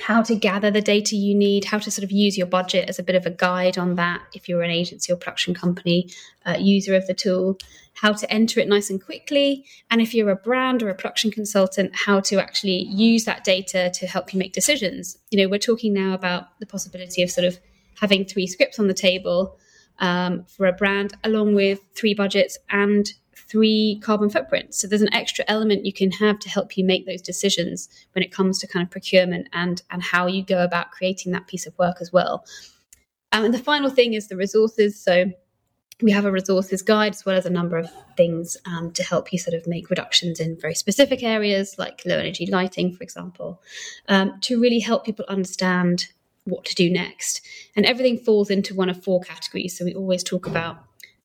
how 0.00 0.22
to 0.22 0.34
gather 0.34 0.70
the 0.70 0.82
data 0.82 1.16
you 1.16 1.34
need, 1.34 1.64
how 1.64 1.78
to 1.78 1.90
sort 1.90 2.04
of 2.04 2.12
use 2.12 2.36
your 2.36 2.46
budget 2.46 2.88
as 2.88 2.98
a 2.98 3.02
bit 3.02 3.14
of 3.16 3.24
a 3.24 3.30
guide 3.30 3.78
on 3.78 3.94
that 3.94 4.20
if 4.34 4.48
you're 4.48 4.62
an 4.62 4.70
agency 4.70 5.10
or 5.12 5.16
production 5.16 5.54
company 5.54 6.10
uh, 6.44 6.56
user 6.58 6.94
of 6.94 7.06
the 7.06 7.14
tool, 7.14 7.58
how 7.94 8.12
to 8.12 8.30
enter 8.30 8.60
it 8.60 8.68
nice 8.68 8.90
and 8.90 9.02
quickly, 9.02 9.64
and 9.90 10.02
if 10.02 10.12
you're 10.12 10.28
a 10.28 10.36
brand 10.36 10.82
or 10.82 10.90
a 10.90 10.94
production 10.94 11.30
consultant, 11.30 11.92
how 11.94 12.20
to 12.20 12.38
actually 12.38 12.84
use 12.90 13.24
that 13.24 13.42
data 13.42 13.90
to 13.94 14.06
help 14.06 14.34
you 14.34 14.38
make 14.38 14.52
decisions. 14.52 15.16
You 15.30 15.42
know, 15.42 15.48
we're 15.48 15.58
talking 15.58 15.94
now 15.94 16.12
about 16.12 16.58
the 16.60 16.66
possibility 16.66 17.22
of 17.22 17.30
sort 17.30 17.46
of 17.46 17.58
having 17.98 18.26
three 18.26 18.46
scripts 18.46 18.78
on 18.78 18.88
the 18.88 18.94
table 18.94 19.56
um, 19.98 20.44
for 20.44 20.66
a 20.66 20.72
brand, 20.72 21.14
along 21.24 21.54
with 21.54 21.80
three 21.94 22.12
budgets 22.12 22.58
and 22.68 23.10
three 23.48 24.00
carbon 24.02 24.30
footprints. 24.30 24.78
So 24.78 24.86
there's 24.86 25.02
an 25.02 25.14
extra 25.14 25.44
element 25.48 25.86
you 25.86 25.92
can 25.92 26.10
have 26.12 26.38
to 26.40 26.48
help 26.48 26.76
you 26.76 26.84
make 26.84 27.06
those 27.06 27.22
decisions 27.22 27.88
when 28.12 28.22
it 28.22 28.32
comes 28.32 28.58
to 28.58 28.66
kind 28.66 28.84
of 28.84 28.90
procurement 28.90 29.48
and 29.52 29.82
and 29.90 30.02
how 30.02 30.26
you 30.26 30.44
go 30.44 30.62
about 30.62 30.90
creating 30.90 31.32
that 31.32 31.46
piece 31.46 31.66
of 31.66 31.78
work 31.78 31.96
as 32.00 32.12
well. 32.12 32.44
Um, 33.32 33.44
and 33.44 33.54
the 33.54 33.58
final 33.58 33.90
thing 33.90 34.14
is 34.14 34.28
the 34.28 34.36
resources. 34.36 34.98
So 34.98 35.32
we 36.02 36.10
have 36.10 36.26
a 36.26 36.30
resources 36.30 36.82
guide 36.82 37.14
as 37.14 37.24
well 37.24 37.36
as 37.36 37.46
a 37.46 37.50
number 37.50 37.78
of 37.78 37.90
things 38.16 38.56
um, 38.66 38.90
to 38.92 39.02
help 39.02 39.32
you 39.32 39.38
sort 39.38 39.54
of 39.54 39.66
make 39.66 39.88
reductions 39.88 40.40
in 40.40 40.58
very 40.60 40.74
specific 40.74 41.22
areas 41.22 41.76
like 41.78 42.02
low 42.04 42.18
energy 42.18 42.46
lighting, 42.46 42.94
for 42.94 43.02
example, 43.02 43.62
um, 44.08 44.38
to 44.42 44.60
really 44.60 44.80
help 44.80 45.04
people 45.04 45.24
understand 45.28 46.06
what 46.44 46.64
to 46.66 46.74
do 46.74 46.90
next. 46.90 47.40
And 47.74 47.86
everything 47.86 48.18
falls 48.18 48.50
into 48.50 48.74
one 48.74 48.90
of 48.90 49.02
four 49.02 49.20
categories. 49.20 49.76
So 49.76 49.84
we 49.84 49.94
always 49.94 50.22
talk 50.22 50.46
about 50.46 50.84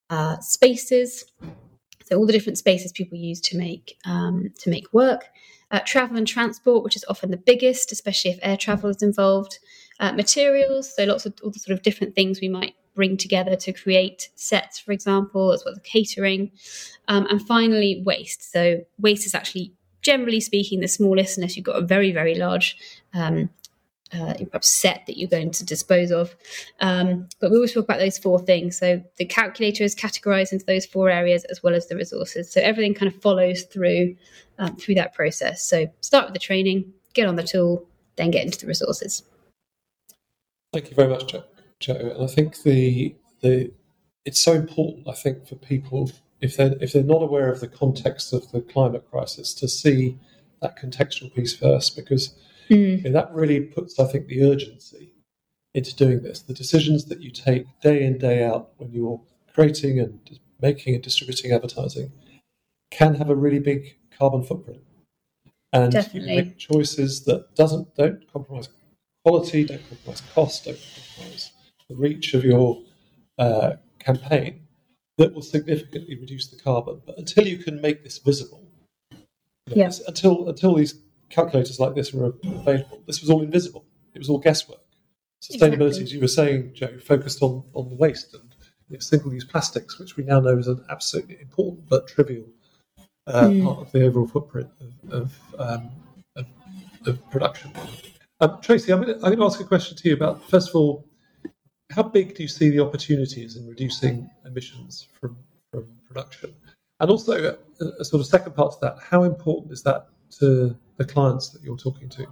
uh, 0.10 0.40
spaces, 0.40 1.26
so 2.12 2.18
all 2.18 2.26
the 2.26 2.34
different 2.34 2.58
spaces 2.58 2.92
people 2.92 3.18
use 3.18 3.40
to 3.40 3.58
make 3.58 3.98
um, 4.04 4.52
to 4.60 4.70
make 4.70 4.92
work. 4.94 5.30
Uh, 5.72 5.80
travel 5.86 6.18
and 6.18 6.28
transport, 6.28 6.84
which 6.84 6.98
is 6.98 7.06
often 7.08 7.32
the 7.32 7.38
biggest, 7.38 7.94
especially 7.94 8.32
if 8.32 8.40
air 8.42 8.58
travel 8.58 8.90
is 8.90 9.02
involved. 9.02 9.60
Uh, 10.02 10.12
materials, 10.12 10.94
so 10.94 11.06
lots 11.06 11.26
of 11.26 11.34
all 11.42 11.52
the 11.52 11.60
sort 11.60 11.74
of 11.78 11.84
different 11.84 12.14
things 12.14 12.42
we 12.42 12.50
might 12.50 12.74
bring 12.96 13.16
together 13.16 13.56
to 13.56 13.72
create 13.72 14.30
sets, 14.36 14.78
for 14.78 14.92
example, 14.92 15.54
as 15.54 15.64
well 15.64 15.74
as 15.74 15.80
catering. 15.86 16.52
Um, 17.08 17.26
and 17.28 17.42
finally, 17.48 18.04
waste. 18.06 18.52
So 18.52 18.82
waste 19.00 19.26
is 19.26 19.34
actually 19.34 19.72
generally 20.02 20.42
speaking 20.42 20.82
the 20.82 20.90
smallest, 20.90 21.38
unless 21.38 21.56
you've 21.56 21.66
got 21.66 21.82
a 21.82 21.86
very 21.86 22.12
very 22.12 22.36
large 22.36 22.76
um, 23.14 23.50
uh, 24.14 24.34
set 24.62 25.06
that 25.08 25.18
you're 25.18 25.30
going 25.30 25.52
to 25.52 25.66
dispose 25.66 26.12
of. 26.12 26.36
Um, 26.80 27.28
but 27.40 27.52
we 27.52 27.58
always 27.58 27.74
talk 27.74 27.86
about 27.86 28.00
those 28.00 28.18
four 28.18 28.40
things. 28.40 28.78
So 28.78 29.02
the 29.18 29.26
calculator 29.26 29.84
is 29.84 29.96
categorized 29.96 30.52
into 30.52 30.66
those 30.66 30.86
four 30.86 31.10
areas 31.10 31.44
as 31.46 31.64
well 31.64 31.74
as 31.74 31.88
the 31.88 31.96
resources. 31.96 32.52
So 32.52 32.62
everything 32.62 32.94
kind 32.94 33.12
of 33.14 33.22
follows 33.22 33.64
through 33.64 34.16
um, 34.60 34.76
through 34.76 34.96
that 34.96 35.14
process. 35.14 35.64
So 35.64 35.88
start 36.02 36.26
with 36.26 36.34
the 36.34 36.40
training, 36.40 36.94
get 37.14 37.28
on 37.28 37.36
the 37.36 37.44
tool, 37.44 37.88
then 38.16 38.32
get 38.32 38.46
into 38.46 38.60
the 38.60 38.68
resources. 38.68 39.24
Thank 40.74 40.90
you 40.90 40.96
very 40.96 41.10
much, 41.10 41.28
Jo. 41.28 41.44
Jo. 41.80 41.96
And 41.96 42.24
I 42.24 42.28
think 42.28 42.62
the 42.64 43.16
the 43.42 43.72
it's 44.26 44.42
so 44.42 44.54
important. 44.54 45.08
I 45.08 45.14
think 45.14 45.48
for 45.48 45.56
people 45.56 46.12
if 46.42 46.58
they 46.58 46.76
if 46.82 46.94
they're 46.94 47.04
not 47.04 47.24
aware 47.24 47.52
of 47.52 47.60
the 47.60 47.68
context 47.68 48.34
of 48.34 48.52
the 48.52 48.62
climate 48.62 49.10
crisis 49.10 49.54
to 49.56 49.68
see 49.68 50.18
that 50.62 50.78
contextual 50.78 51.34
piece 51.34 51.56
first 51.56 51.96
because 51.96 52.36
Mm. 52.72 53.06
And 53.06 53.16
that 53.16 53.34
really 53.34 53.60
puts, 53.60 54.00
I 54.00 54.06
think, 54.06 54.28
the 54.28 54.44
urgency 54.44 55.14
into 55.74 55.96
doing 55.96 56.22
this. 56.22 56.42
The 56.42 56.54
decisions 56.54 57.06
that 57.06 57.22
you 57.22 57.30
take 57.30 57.66
day 57.82 58.04
in, 58.06 58.18
day 58.18 58.44
out 58.44 58.72
when 58.78 58.92
you're 58.92 59.22
creating 59.54 60.00
and 60.00 60.40
making 60.62 60.96
and 60.96 61.04
distributing 61.04 61.52
advertising 61.52 62.12
can 62.90 63.16
have 63.16 63.30
a 63.30 63.36
really 63.36 63.60
big 63.60 63.98
carbon 64.18 64.44
footprint. 64.44 64.82
And 65.74 65.92
Definitely. 65.92 66.30
you 66.30 66.36
make 66.36 66.58
choices 66.58 67.24
that 67.26 67.56
doesn't 67.56 67.96
don't 67.96 68.32
compromise 68.32 68.70
quality, 69.24 69.66
don't 69.66 69.88
compromise 69.88 70.22
cost, 70.34 70.66
don't 70.66 70.80
compromise 70.96 71.52
the 71.90 71.96
reach 71.96 72.34
of 72.34 72.44
your 72.44 72.82
uh, 73.38 73.74
campaign 74.00 74.68
that 75.18 75.34
will 75.34 75.42
significantly 75.42 76.18
reduce 76.20 76.48
the 76.48 76.58
carbon. 76.58 77.02
But 77.06 77.18
until 77.18 77.48
you 77.48 77.58
can 77.58 77.80
make 77.80 78.04
this 78.04 78.18
visible, 78.18 78.68
you 79.12 79.18
know, 79.68 79.76
yes. 79.76 80.02
until 80.08 80.50
until 80.50 80.76
these 80.76 80.96
calculators 81.32 81.80
like 81.80 81.96
this 81.96 82.14
were 82.14 82.34
available, 82.44 83.02
this 83.08 83.22
was 83.22 83.30
all 83.30 83.42
invisible. 83.42 83.86
It 84.14 84.20
was 84.20 84.30
all 84.30 84.38
guesswork. 84.38 84.80
Sustainability, 85.42 85.88
exactly. 85.88 86.04
as 86.04 86.14
you 86.14 86.20
were 86.22 86.28
saying, 86.28 86.72
Jo, 86.74 87.00
focused 87.00 87.42
on, 87.42 87.64
on 87.74 87.90
the 87.90 87.96
waste 87.96 88.34
and 88.34 88.54
you 88.90 88.98
know, 88.98 89.00
single-use 89.00 89.46
plastics, 89.46 89.98
which 89.98 90.18
we 90.18 90.24
now 90.24 90.40
know 90.40 90.58
is 90.58 90.68
an 90.68 90.84
absolutely 90.90 91.40
important 91.42 91.88
but 91.90 92.08
trivial 92.08 92.46
uh, 93.28 93.46
mm. 93.46 93.64
part 93.64 93.80
of 93.80 93.92
the 93.92 94.06
overall 94.06 94.28
footprint 94.28 94.70
of, 94.80 95.14
of, 95.14 95.40
um, 95.58 95.90
of, 96.36 96.46
of 97.08 97.32
production. 97.32 97.72
Um, 98.40 98.58
Traci, 98.62 98.94
I'm 98.94 99.04
going, 99.04 99.38
to, 99.38 99.46
ask 99.46 99.60
a 99.60 99.64
question 99.64 99.98
to 99.98 100.10
you 100.10 100.16
about, 100.16 100.48
first 100.50 100.70
of 100.70 100.76
all, 100.76 101.06
how 101.92 102.04
big 102.04 102.36
do 102.36 102.44
you 102.44 102.50
see 102.50 102.70
the 102.70 102.80
opportunities 102.80 103.56
in 103.56 103.68
reducing 103.68 104.30
emissions 104.46 105.08
from, 105.20 105.38
from 105.72 105.88
production? 106.08 106.54
And 107.00 107.10
also, 107.10 107.58
a, 107.80 107.86
a 108.00 108.06
sort 108.06 108.20
of 108.20 108.28
second 108.28 108.56
part 108.56 108.74
to 108.74 108.78
that, 108.82 108.98
how 109.02 109.24
important 109.24 109.72
is 109.72 109.82
that 109.84 110.08
to 110.40 110.76
the 111.02 111.14
clients 111.14 111.50
that 111.50 111.64
you're 111.64 111.78
talking 111.78 112.10
to? 112.10 112.28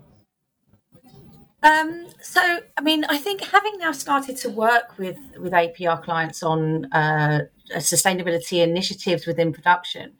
Um, 1.61 2.07
so, 2.21 2.41
I 2.77 2.81
mean, 2.81 3.03
I 3.05 3.17
think 3.17 3.41
having 3.41 3.77
now 3.79 3.91
started 3.91 4.37
to 4.37 4.49
work 4.49 4.97
with 4.97 5.17
with 5.37 5.51
APR 5.51 6.01
clients 6.01 6.41
on 6.41 6.85
uh, 6.93 7.41
sustainability 7.75 8.63
initiatives 8.63 9.27
within 9.27 9.51
production, 9.51 10.13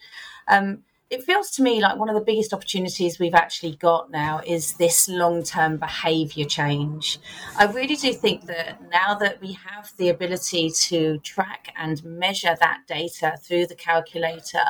um, 0.48 0.84
it 1.10 1.24
feels 1.24 1.50
to 1.50 1.64
me 1.64 1.82
like 1.82 1.98
one 1.98 2.08
of 2.08 2.14
the 2.14 2.22
biggest 2.22 2.54
opportunities 2.54 3.18
we've 3.18 3.34
actually 3.34 3.76
got 3.76 4.12
now 4.12 4.42
is 4.46 4.74
this 4.74 5.10
long 5.10 5.42
term 5.42 5.78
behavior 5.78 6.46
change. 6.46 7.18
I 7.58 7.66
really 7.66 7.96
do 7.96 8.14
think 8.14 8.46
that 8.46 8.80
now 8.92 9.16
that 9.16 9.42
we 9.42 9.54
have 9.54 9.92
the 9.98 10.10
ability 10.10 10.70
to 10.70 11.18
track 11.20 11.74
and 11.76 12.04
measure 12.04 12.56
that 12.60 12.82
data 12.88 13.38
through 13.42 13.68
the 13.68 13.76
calculator 13.76 14.64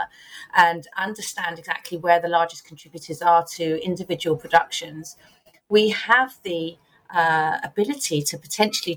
and 0.56 0.88
understand 0.98 1.60
exactly 1.60 1.98
where 1.98 2.22
the 2.22 2.30
largest 2.30 2.66
contributors 2.66 3.22
are 3.22 3.46
to 3.56 3.84
individual 3.84 4.38
productions, 4.38 5.18
we 5.68 5.90
have 5.90 6.38
the 6.44 6.78
uh, 7.14 7.58
ability 7.64 8.22
to 8.22 8.38
potentially 8.38 8.96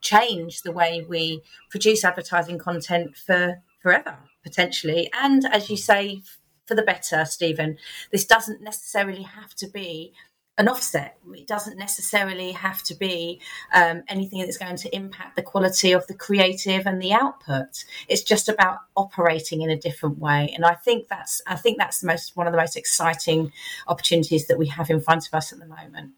change 0.00 0.62
the 0.62 0.72
way 0.72 1.04
we 1.08 1.40
produce 1.70 2.04
advertising 2.04 2.58
content 2.58 3.16
for 3.16 3.62
forever, 3.80 4.16
potentially. 4.42 5.10
And 5.12 5.44
as 5.44 5.68
you 5.68 5.76
say, 5.76 6.22
for 6.66 6.74
the 6.74 6.82
better, 6.82 7.24
Stephen. 7.24 7.78
This 8.10 8.24
doesn't 8.24 8.62
necessarily 8.62 9.22
have 9.22 9.54
to 9.56 9.66
be 9.66 10.12
an 10.56 10.68
offset. 10.68 11.18
It 11.32 11.48
doesn't 11.48 11.78
necessarily 11.78 12.52
have 12.52 12.82
to 12.84 12.94
be 12.94 13.40
um, 13.74 14.04
anything 14.08 14.40
that's 14.40 14.56
going 14.56 14.76
to 14.76 14.94
impact 14.94 15.34
the 15.34 15.42
quality 15.42 15.92
of 15.92 16.06
the 16.06 16.14
creative 16.14 16.86
and 16.86 17.02
the 17.02 17.12
output. 17.12 17.84
It's 18.08 18.22
just 18.22 18.48
about 18.48 18.78
operating 18.96 19.62
in 19.62 19.70
a 19.70 19.76
different 19.76 20.18
way, 20.18 20.52
and 20.54 20.64
I 20.64 20.74
think 20.74 21.08
that's 21.08 21.42
I 21.46 21.56
think 21.56 21.78
that's 21.78 22.00
the 22.00 22.06
most 22.06 22.36
one 22.36 22.46
of 22.46 22.52
the 22.52 22.58
most 22.58 22.76
exciting 22.76 23.52
opportunities 23.88 24.46
that 24.46 24.58
we 24.58 24.68
have 24.68 24.90
in 24.90 25.00
front 25.00 25.26
of 25.26 25.34
us 25.34 25.52
at 25.52 25.58
the 25.58 25.66
moment. 25.66 26.12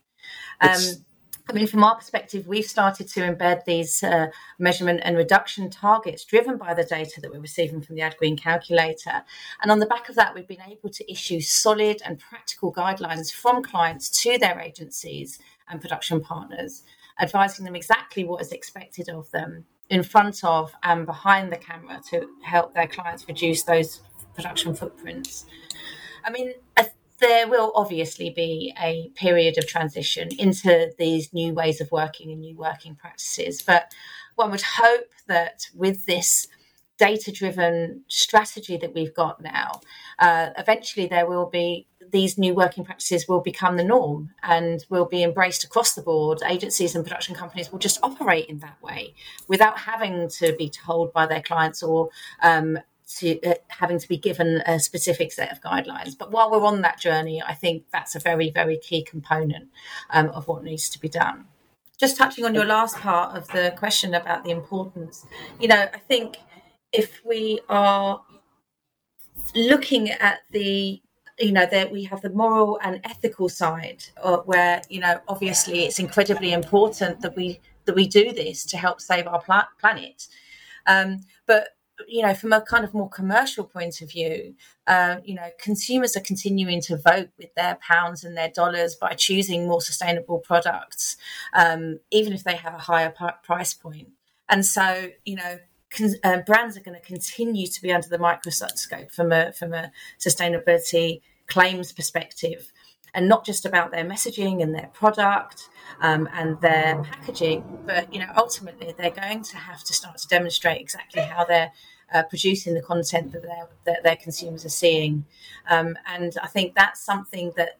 Um, 0.60 0.80
I 1.48 1.52
mean, 1.52 1.68
from 1.68 1.84
our 1.84 1.94
perspective, 1.94 2.48
we've 2.48 2.66
started 2.66 3.06
to 3.08 3.20
embed 3.20 3.64
these 3.64 4.02
uh, 4.02 4.26
measurement 4.58 5.00
and 5.04 5.16
reduction 5.16 5.70
targets 5.70 6.24
driven 6.24 6.56
by 6.58 6.74
the 6.74 6.82
data 6.82 7.20
that 7.20 7.30
we're 7.30 7.40
receiving 7.40 7.80
from 7.80 7.94
the 7.94 8.02
AdGreen 8.02 8.36
calculator. 8.36 9.22
And 9.62 9.70
on 9.70 9.78
the 9.78 9.86
back 9.86 10.08
of 10.08 10.16
that, 10.16 10.34
we've 10.34 10.48
been 10.48 10.62
able 10.68 10.90
to 10.90 11.10
issue 11.10 11.40
solid 11.40 12.02
and 12.04 12.18
practical 12.18 12.72
guidelines 12.72 13.32
from 13.32 13.62
clients 13.62 14.10
to 14.22 14.38
their 14.38 14.58
agencies 14.58 15.38
and 15.68 15.80
production 15.80 16.20
partners, 16.20 16.82
advising 17.20 17.64
them 17.64 17.76
exactly 17.76 18.24
what 18.24 18.42
is 18.42 18.50
expected 18.50 19.08
of 19.08 19.30
them 19.30 19.66
in 19.88 20.02
front 20.02 20.42
of 20.42 20.72
and 20.82 21.06
behind 21.06 21.52
the 21.52 21.56
camera 21.56 22.00
to 22.10 22.26
help 22.42 22.74
their 22.74 22.88
clients 22.88 23.24
reduce 23.28 23.62
those 23.62 24.00
production 24.34 24.74
footprints. 24.74 25.46
I 26.24 26.30
mean, 26.30 26.54
there 27.18 27.48
will 27.48 27.72
obviously 27.74 28.30
be 28.30 28.74
a 28.80 29.10
period 29.14 29.58
of 29.58 29.66
transition 29.66 30.28
into 30.38 30.92
these 30.98 31.32
new 31.32 31.54
ways 31.54 31.80
of 31.80 31.90
working 31.90 32.30
and 32.30 32.40
new 32.40 32.56
working 32.56 32.94
practices. 32.94 33.62
But 33.62 33.92
one 34.34 34.50
would 34.50 34.62
hope 34.62 35.10
that 35.26 35.66
with 35.74 36.06
this 36.06 36.46
data 36.98 37.30
driven 37.30 38.02
strategy 38.08 38.76
that 38.78 38.94
we've 38.94 39.14
got 39.14 39.42
now, 39.42 39.80
uh, 40.18 40.50
eventually 40.56 41.06
there 41.06 41.26
will 41.26 41.46
be 41.46 41.86
these 42.12 42.38
new 42.38 42.54
working 42.54 42.84
practices 42.84 43.26
will 43.26 43.40
become 43.40 43.76
the 43.76 43.84
norm 43.84 44.30
and 44.42 44.84
will 44.88 45.06
be 45.06 45.22
embraced 45.22 45.64
across 45.64 45.94
the 45.94 46.02
board. 46.02 46.40
Agencies 46.46 46.94
and 46.94 47.04
production 47.04 47.34
companies 47.34 47.72
will 47.72 47.78
just 47.78 47.98
operate 48.02 48.46
in 48.46 48.60
that 48.60 48.80
way 48.82 49.14
without 49.48 49.78
having 49.78 50.28
to 50.28 50.54
be 50.56 50.70
told 50.70 51.12
by 51.12 51.26
their 51.26 51.42
clients 51.42 51.82
or 51.82 52.10
um, 52.42 52.78
to 53.18 53.40
uh, 53.42 53.54
having 53.68 53.98
to 53.98 54.08
be 54.08 54.16
given 54.16 54.62
a 54.66 54.80
specific 54.80 55.32
set 55.32 55.52
of 55.52 55.60
guidelines. 55.60 56.16
But 56.18 56.32
while 56.32 56.50
we're 56.50 56.64
on 56.66 56.82
that 56.82 57.00
journey, 57.00 57.42
I 57.42 57.54
think 57.54 57.84
that's 57.92 58.16
a 58.16 58.18
very, 58.18 58.50
very 58.50 58.78
key 58.78 59.02
component 59.02 59.68
um, 60.10 60.30
of 60.30 60.48
what 60.48 60.64
needs 60.64 60.88
to 60.90 61.00
be 61.00 61.08
done. 61.08 61.46
Just 61.98 62.16
touching 62.16 62.44
on 62.44 62.54
your 62.54 62.66
last 62.66 62.96
part 62.98 63.36
of 63.36 63.48
the 63.48 63.74
question 63.78 64.14
about 64.14 64.44
the 64.44 64.50
importance, 64.50 65.24
you 65.58 65.68
know, 65.68 65.88
I 65.92 65.98
think 65.98 66.36
if 66.92 67.20
we 67.24 67.60
are 67.68 68.20
looking 69.54 70.10
at 70.10 70.40
the 70.50 71.00
you 71.38 71.52
know 71.52 71.66
that 71.70 71.92
we 71.92 72.04
have 72.04 72.22
the 72.22 72.30
moral 72.30 72.78
and 72.82 73.00
ethical 73.04 73.48
side 73.48 74.02
uh, 74.22 74.38
where 74.38 74.80
you 74.88 75.00
know 75.00 75.20
obviously 75.28 75.84
it's 75.84 75.98
incredibly 75.98 76.52
important 76.52 77.20
that 77.20 77.36
we 77.36 77.60
that 77.84 77.94
we 77.94 78.06
do 78.06 78.32
this 78.32 78.64
to 78.64 78.78
help 78.78 79.00
save 79.00 79.26
our 79.26 79.40
pla- 79.42 79.68
planet 79.78 80.28
um, 80.86 81.20
but 81.46 81.75
you 82.08 82.22
know, 82.22 82.34
from 82.34 82.52
a 82.52 82.60
kind 82.60 82.84
of 82.84 82.94
more 82.94 83.08
commercial 83.08 83.64
point 83.64 84.00
of 84.00 84.10
view, 84.10 84.54
uh, 84.86 85.16
you 85.24 85.34
know, 85.34 85.48
consumers 85.58 86.16
are 86.16 86.20
continuing 86.20 86.80
to 86.82 86.96
vote 86.96 87.30
with 87.38 87.54
their 87.54 87.78
pounds 87.80 88.24
and 88.24 88.36
their 88.36 88.50
dollars 88.50 88.94
by 88.94 89.14
choosing 89.14 89.66
more 89.66 89.80
sustainable 89.80 90.38
products, 90.38 91.16
um, 91.54 91.98
even 92.10 92.32
if 92.32 92.44
they 92.44 92.56
have 92.56 92.74
a 92.74 92.78
higher 92.78 93.10
p- 93.10 93.26
price 93.42 93.74
point. 93.74 94.08
And 94.48 94.64
so, 94.64 95.08
you 95.24 95.36
know, 95.36 95.58
con- 95.90 96.14
uh, 96.22 96.38
brands 96.38 96.76
are 96.76 96.80
going 96.80 96.98
to 96.98 97.06
continue 97.06 97.66
to 97.66 97.82
be 97.82 97.92
under 97.92 98.08
the 98.08 98.18
microscope 98.18 99.10
from 99.10 99.32
a 99.32 99.52
from 99.52 99.72
a 99.72 99.90
sustainability 100.18 101.22
claims 101.46 101.92
perspective, 101.92 102.72
and 103.14 103.28
not 103.28 103.44
just 103.44 103.64
about 103.64 103.90
their 103.90 104.04
messaging 104.04 104.62
and 104.62 104.74
their 104.74 104.90
product 104.92 105.68
um, 106.00 106.28
and 106.32 106.60
their 106.60 107.02
packaging, 107.02 107.64
but 107.86 108.12
you 108.12 108.20
know 108.20 108.30
ultimately 108.36 108.94
they're 108.96 109.10
going 109.10 109.42
to 109.42 109.56
have 109.56 109.82
to 109.84 109.92
start 109.92 110.18
to 110.18 110.28
demonstrate 110.28 110.80
exactly 110.80 111.22
how 111.22 111.44
they're 111.44 111.72
uh, 112.12 112.22
producing 112.24 112.74
the 112.74 112.82
content 112.82 113.32
that 113.32 113.42
their 113.42 113.68
that 113.84 114.02
their 114.02 114.16
consumers 114.16 114.64
are 114.64 114.70
seeing, 114.70 115.24
um, 115.68 115.96
and 116.06 116.36
I 116.42 116.46
think 116.46 116.74
that's 116.74 117.00
something 117.00 117.52
that 117.56 117.78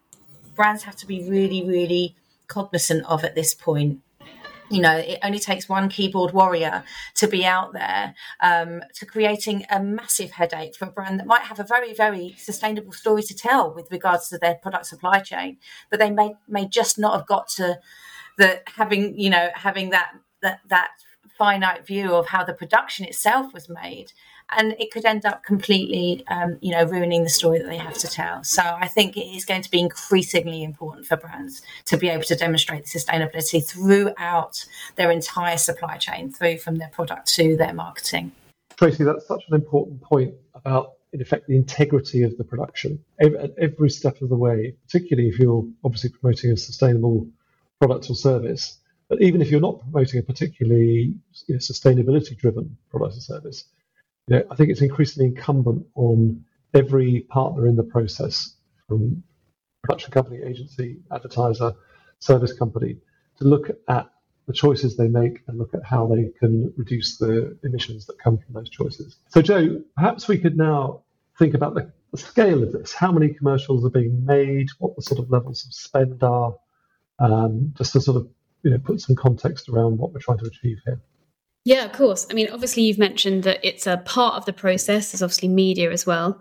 brands 0.55 0.85
have 0.85 0.97
to 0.97 1.07
be 1.07 1.29
really 1.29 1.65
really 1.67 2.17
cognizant 2.49 3.05
of 3.07 3.25
at 3.25 3.35
this 3.35 3.55
point 3.55 4.01
you 4.71 4.81
know 4.81 4.97
it 4.97 5.19
only 5.23 5.39
takes 5.39 5.69
one 5.69 5.89
keyboard 5.89 6.33
warrior 6.33 6.85
to 7.15 7.27
be 7.27 7.45
out 7.45 7.73
there 7.73 8.15
um, 8.41 8.83
to 8.95 9.07
creating 9.07 9.65
a 9.71 9.81
massive 9.81 10.33
headache 10.33 10.75
for 10.75 10.87
a 10.87 10.91
brand 10.91 11.21
that 11.21 11.27
might 11.27 11.43
have 11.43 11.61
a 11.61 11.65
very 11.65 11.95
very 11.95 12.35
sustainable 12.39 12.93
story 12.93 13.23
to 13.23 13.35
tell 13.35 13.73
with 13.73 13.91
regards 13.91 14.29
to 14.29 14.39
their 14.39 14.55
product 14.57 14.87
supply 14.87 15.21
chain 15.21 15.57
but 15.91 15.99
they 15.99 16.11
may 16.11 16.35
may 16.49 16.67
just 16.67 16.99
not 16.99 17.17
have 17.17 17.27
got 17.27 17.49
to 17.49 17.79
the 18.39 18.61
having 18.77 19.19
you 19.19 19.31
know 19.31 19.49
having 19.55 19.91
that 19.91 20.13
that 20.43 20.61
that 20.69 20.91
finite 21.37 21.87
view 21.87 22.15
of 22.15 22.29
how 22.29 22.43
the 22.45 22.55
production 22.55 23.05
itself 23.05 23.53
was 23.53 23.69
made 23.69 24.13
and 24.51 24.77
it 24.79 24.91
could 24.91 25.05
end 25.05 25.25
up 25.25 25.43
completely 25.45 26.25
um, 26.29 26.59
you 26.61 26.71
know 26.71 26.85
ruining 26.85 27.25
the 27.25 27.31
story 27.31 27.59
that 27.59 27.69
they 27.69 27.77
have 27.77 27.95
to 27.95 28.07
tell 28.07 28.43
so 28.45 28.63
i 28.63 28.89
think 28.89 29.17
it 29.17 29.27
is 29.27 29.45
going 29.45 29.63
to 29.63 29.71
be 29.71 29.81
increasingly 29.81 30.63
important 30.63 31.07
for 31.07 31.17
brands 31.17 31.63
to 31.85 31.97
be 31.97 32.09
able 32.09 32.23
to 32.23 32.37
demonstrate 32.37 32.85
the 32.85 32.99
sustainability 32.99 33.65
throughout 33.65 34.65
their 34.97 35.11
entire 35.11 35.57
supply 35.57 35.97
chain 35.97 36.31
through 36.31 36.59
from 36.59 36.77
their 36.77 36.89
product 36.89 37.27
to 37.27 37.57
their 37.57 37.75
marketing 37.75 38.33
traci 38.77 39.05
that's 39.05 39.27
such 39.27 39.43
an 39.49 39.55
important 39.55 40.01
point 40.01 40.35
about 40.55 40.93
in 41.13 41.21
effect 41.23 41.47
the 41.47 41.57
integrity 41.57 42.23
of 42.23 42.37
the 42.37 42.45
production 42.45 43.03
at 43.21 43.33
every 43.59 43.89
step 43.89 44.21
of 44.21 44.29
the 44.29 44.37
way 44.37 44.75
particularly 44.87 45.29
if 45.29 45.39
you're 45.39 45.65
obviously 45.85 46.11
promoting 46.11 46.51
a 46.53 46.57
sustainable 46.57 47.27
product 47.79 48.11
or 48.11 48.15
service. 48.15 48.79
But 49.09 49.23
even 49.23 49.41
if 49.41 49.51
you're 49.51 49.61
not 49.61 49.81
promoting 49.81 50.21
a 50.21 50.23
particularly 50.23 51.15
you 51.47 51.55
know, 51.55 51.59
sustainability 51.59 52.37
driven 52.37 52.77
product 52.91 53.17
or 53.17 53.21
service, 53.21 53.65
you 54.29 54.37
know, 54.37 54.45
I 54.51 54.55
think 54.57 54.71
it's 54.71 54.83
increasingly 54.83 55.29
incumbent 55.31 55.87
on 55.95 56.45
every 56.75 57.21
partner 57.29 57.67
in 57.67 57.77
the 57.77 57.83
process, 57.83 58.57
from 58.89 59.23
production 59.83 60.13
company, 60.13 60.43
agency, 60.45 60.99
advertiser, 61.13 61.73
service 62.19 62.53
company, 62.53 62.97
to 63.39 63.45
look 63.45 63.71
at 63.89 64.11
the 64.47 64.53
choices 64.53 64.97
they 64.97 65.09
make 65.09 65.43
and 65.49 65.59
look 65.59 65.75
at 65.75 65.85
how 65.85 66.07
they 66.07 66.31
can 66.39 66.73
reduce 66.77 67.19
the 67.19 67.57
emissions 67.65 68.07
that 68.07 68.19
come 68.19 68.39
from 68.39 68.55
those 68.55 68.71
choices. 68.71 69.17
So, 69.29 69.43
Jo, 69.43 69.83
perhaps 69.97 70.29
we 70.29 70.39
could 70.39 70.57
now 70.57 71.03
think 71.39 71.55
about 71.55 71.75
the, 71.75 71.93
the 72.13 72.19
scale 72.19 72.63
of 72.63 72.73
this. 72.73 72.93
How 72.93 73.11
many 73.11 73.35
commercials 73.35 73.85
are 73.85 73.91
being 73.91 74.25
made? 74.25 74.69
What 74.79 74.95
the 74.97 75.03
sort 75.03 75.21
of 75.21 75.31
levels 75.31 75.65
of 75.67 75.75
spend 75.75 76.23
are? 76.23 76.55
um, 77.19 77.73
just 77.77 77.93
to 77.93 78.01
sort 78.01 78.17
of 78.17 78.29
you 78.63 78.71
know 78.71 78.79
put 78.79 79.01
some 79.01 79.17
context 79.17 79.69
around 79.69 79.99
what 79.99 80.13
we're 80.13 80.21
trying 80.21 80.39
to 80.39 80.47
achieve 80.47 80.79
here. 80.85 81.01
Yeah, 81.67 81.85
of 81.85 81.91
course. 81.91 82.29
I 82.31 82.35
mean, 82.35 82.49
obviously, 82.53 82.85
you've 82.85 82.97
mentioned 82.97 83.43
that 83.43 83.59
it's 83.61 83.89
a 83.89 83.97
part 83.97 84.37
of 84.37 84.45
the 84.45 84.53
process. 84.53 85.11
There's 85.11 85.21
obviously 85.21 85.49
media 85.49 85.91
as 85.91 86.07
well. 86.07 86.41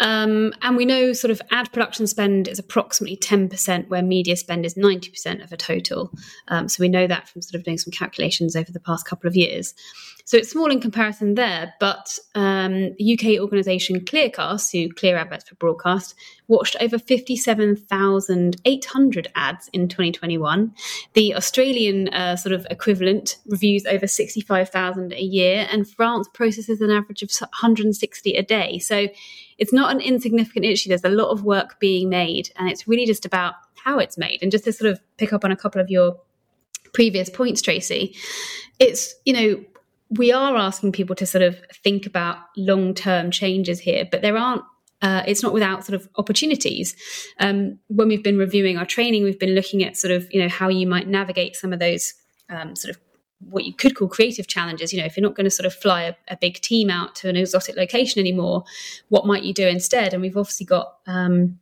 Um, 0.00 0.52
and 0.60 0.76
we 0.76 0.84
know 0.84 1.14
sort 1.14 1.30
of 1.30 1.40
ad 1.50 1.72
production 1.72 2.06
spend 2.06 2.46
is 2.46 2.58
approximately 2.58 3.16
10%, 3.16 3.88
where 3.88 4.02
media 4.02 4.36
spend 4.36 4.66
is 4.66 4.74
90% 4.74 5.42
of 5.42 5.50
a 5.50 5.56
total. 5.56 6.12
Um, 6.48 6.68
so 6.68 6.82
we 6.82 6.90
know 6.90 7.06
that 7.06 7.26
from 7.26 7.40
sort 7.40 7.54
of 7.54 7.64
doing 7.64 7.78
some 7.78 7.90
calculations 7.90 8.54
over 8.54 8.70
the 8.70 8.78
past 8.78 9.06
couple 9.06 9.26
of 9.26 9.34
years. 9.34 9.72
So 10.26 10.36
it's 10.36 10.50
small 10.50 10.70
in 10.70 10.80
comparison 10.80 11.36
there, 11.36 11.72
but 11.80 12.18
um, 12.34 12.94
UK 13.00 13.40
organisation 13.40 14.00
Clearcast, 14.00 14.72
who 14.72 14.92
clear 14.92 15.16
adverts 15.16 15.48
for 15.48 15.54
broadcast, 15.54 16.14
watched 16.48 16.76
over 16.80 16.98
57,800 16.98 19.32
ads 19.34 19.68
in 19.72 19.88
2021. 19.88 20.74
The 21.14 21.34
Australian 21.34 22.08
uh, 22.08 22.36
sort 22.36 22.52
of 22.52 22.66
equivalent 22.70 23.38
reviews 23.46 23.86
over 23.86 24.06
65,000 24.06 25.12
a 25.12 25.20
year, 25.20 25.66
and 25.70 25.88
France 25.88 26.28
processes 26.32 26.80
an 26.80 26.90
average 26.90 27.22
of 27.22 27.30
160 27.40 28.34
a 28.34 28.42
day. 28.42 28.78
So 28.78 29.08
it's 29.58 29.72
not 29.72 29.94
an 29.94 30.00
insignificant 30.00 30.64
issue. 30.64 30.88
There's 30.88 31.04
a 31.04 31.08
lot 31.08 31.30
of 31.30 31.44
work 31.44 31.80
being 31.80 32.08
made, 32.08 32.50
and 32.56 32.68
it's 32.68 32.86
really 32.86 33.06
just 33.06 33.24
about 33.24 33.54
how 33.74 33.98
it's 33.98 34.18
made. 34.18 34.42
And 34.42 34.50
just 34.50 34.64
to 34.64 34.72
sort 34.72 34.90
of 34.90 35.00
pick 35.16 35.32
up 35.32 35.44
on 35.44 35.52
a 35.52 35.56
couple 35.56 35.80
of 35.80 35.90
your 35.90 36.16
previous 36.92 37.30
points, 37.30 37.62
Traci, 37.62 38.16
it's, 38.78 39.14
you 39.24 39.32
know, 39.32 39.64
we 40.10 40.32
are 40.32 40.56
asking 40.56 40.92
people 40.92 41.16
to 41.16 41.26
sort 41.26 41.42
of 41.42 41.58
think 41.82 42.06
about 42.06 42.38
long 42.56 42.94
term 42.94 43.30
changes 43.30 43.80
here, 43.80 44.06
but 44.10 44.22
there 44.22 44.36
aren't. 44.36 44.62
Uh, 45.02 45.22
it's 45.26 45.42
not 45.42 45.52
without 45.52 45.84
sort 45.84 46.00
of 46.00 46.08
opportunities. 46.16 46.96
Um, 47.38 47.78
when 47.88 48.08
we've 48.08 48.22
been 48.22 48.38
reviewing 48.38 48.78
our 48.78 48.86
training, 48.86 49.24
we've 49.24 49.38
been 49.38 49.54
looking 49.54 49.84
at 49.84 49.96
sort 49.96 50.12
of 50.12 50.26
you 50.32 50.40
know 50.40 50.48
how 50.48 50.68
you 50.68 50.86
might 50.86 51.06
navigate 51.06 51.56
some 51.56 51.72
of 51.72 51.78
those 51.78 52.14
um, 52.48 52.74
sort 52.76 52.94
of 52.94 53.00
what 53.40 53.64
you 53.64 53.74
could 53.74 53.94
call 53.94 54.08
creative 54.08 54.46
challenges. 54.46 54.92
You 54.92 55.00
know, 55.00 55.06
if 55.06 55.16
you're 55.16 55.22
not 55.22 55.34
going 55.34 55.44
to 55.44 55.50
sort 55.50 55.66
of 55.66 55.74
fly 55.74 56.04
a, 56.04 56.14
a, 56.28 56.36
big 56.36 56.54
team 56.54 56.88
out 56.88 57.14
to 57.16 57.28
an 57.28 57.36
exotic 57.36 57.76
location 57.76 58.20
anymore, 58.20 58.64
what 59.08 59.26
might 59.26 59.42
you 59.42 59.52
do 59.52 59.68
instead? 59.68 60.14
And 60.14 60.22
we've 60.22 60.36
obviously 60.36 60.64
got 60.64 60.94
um, 61.06 61.58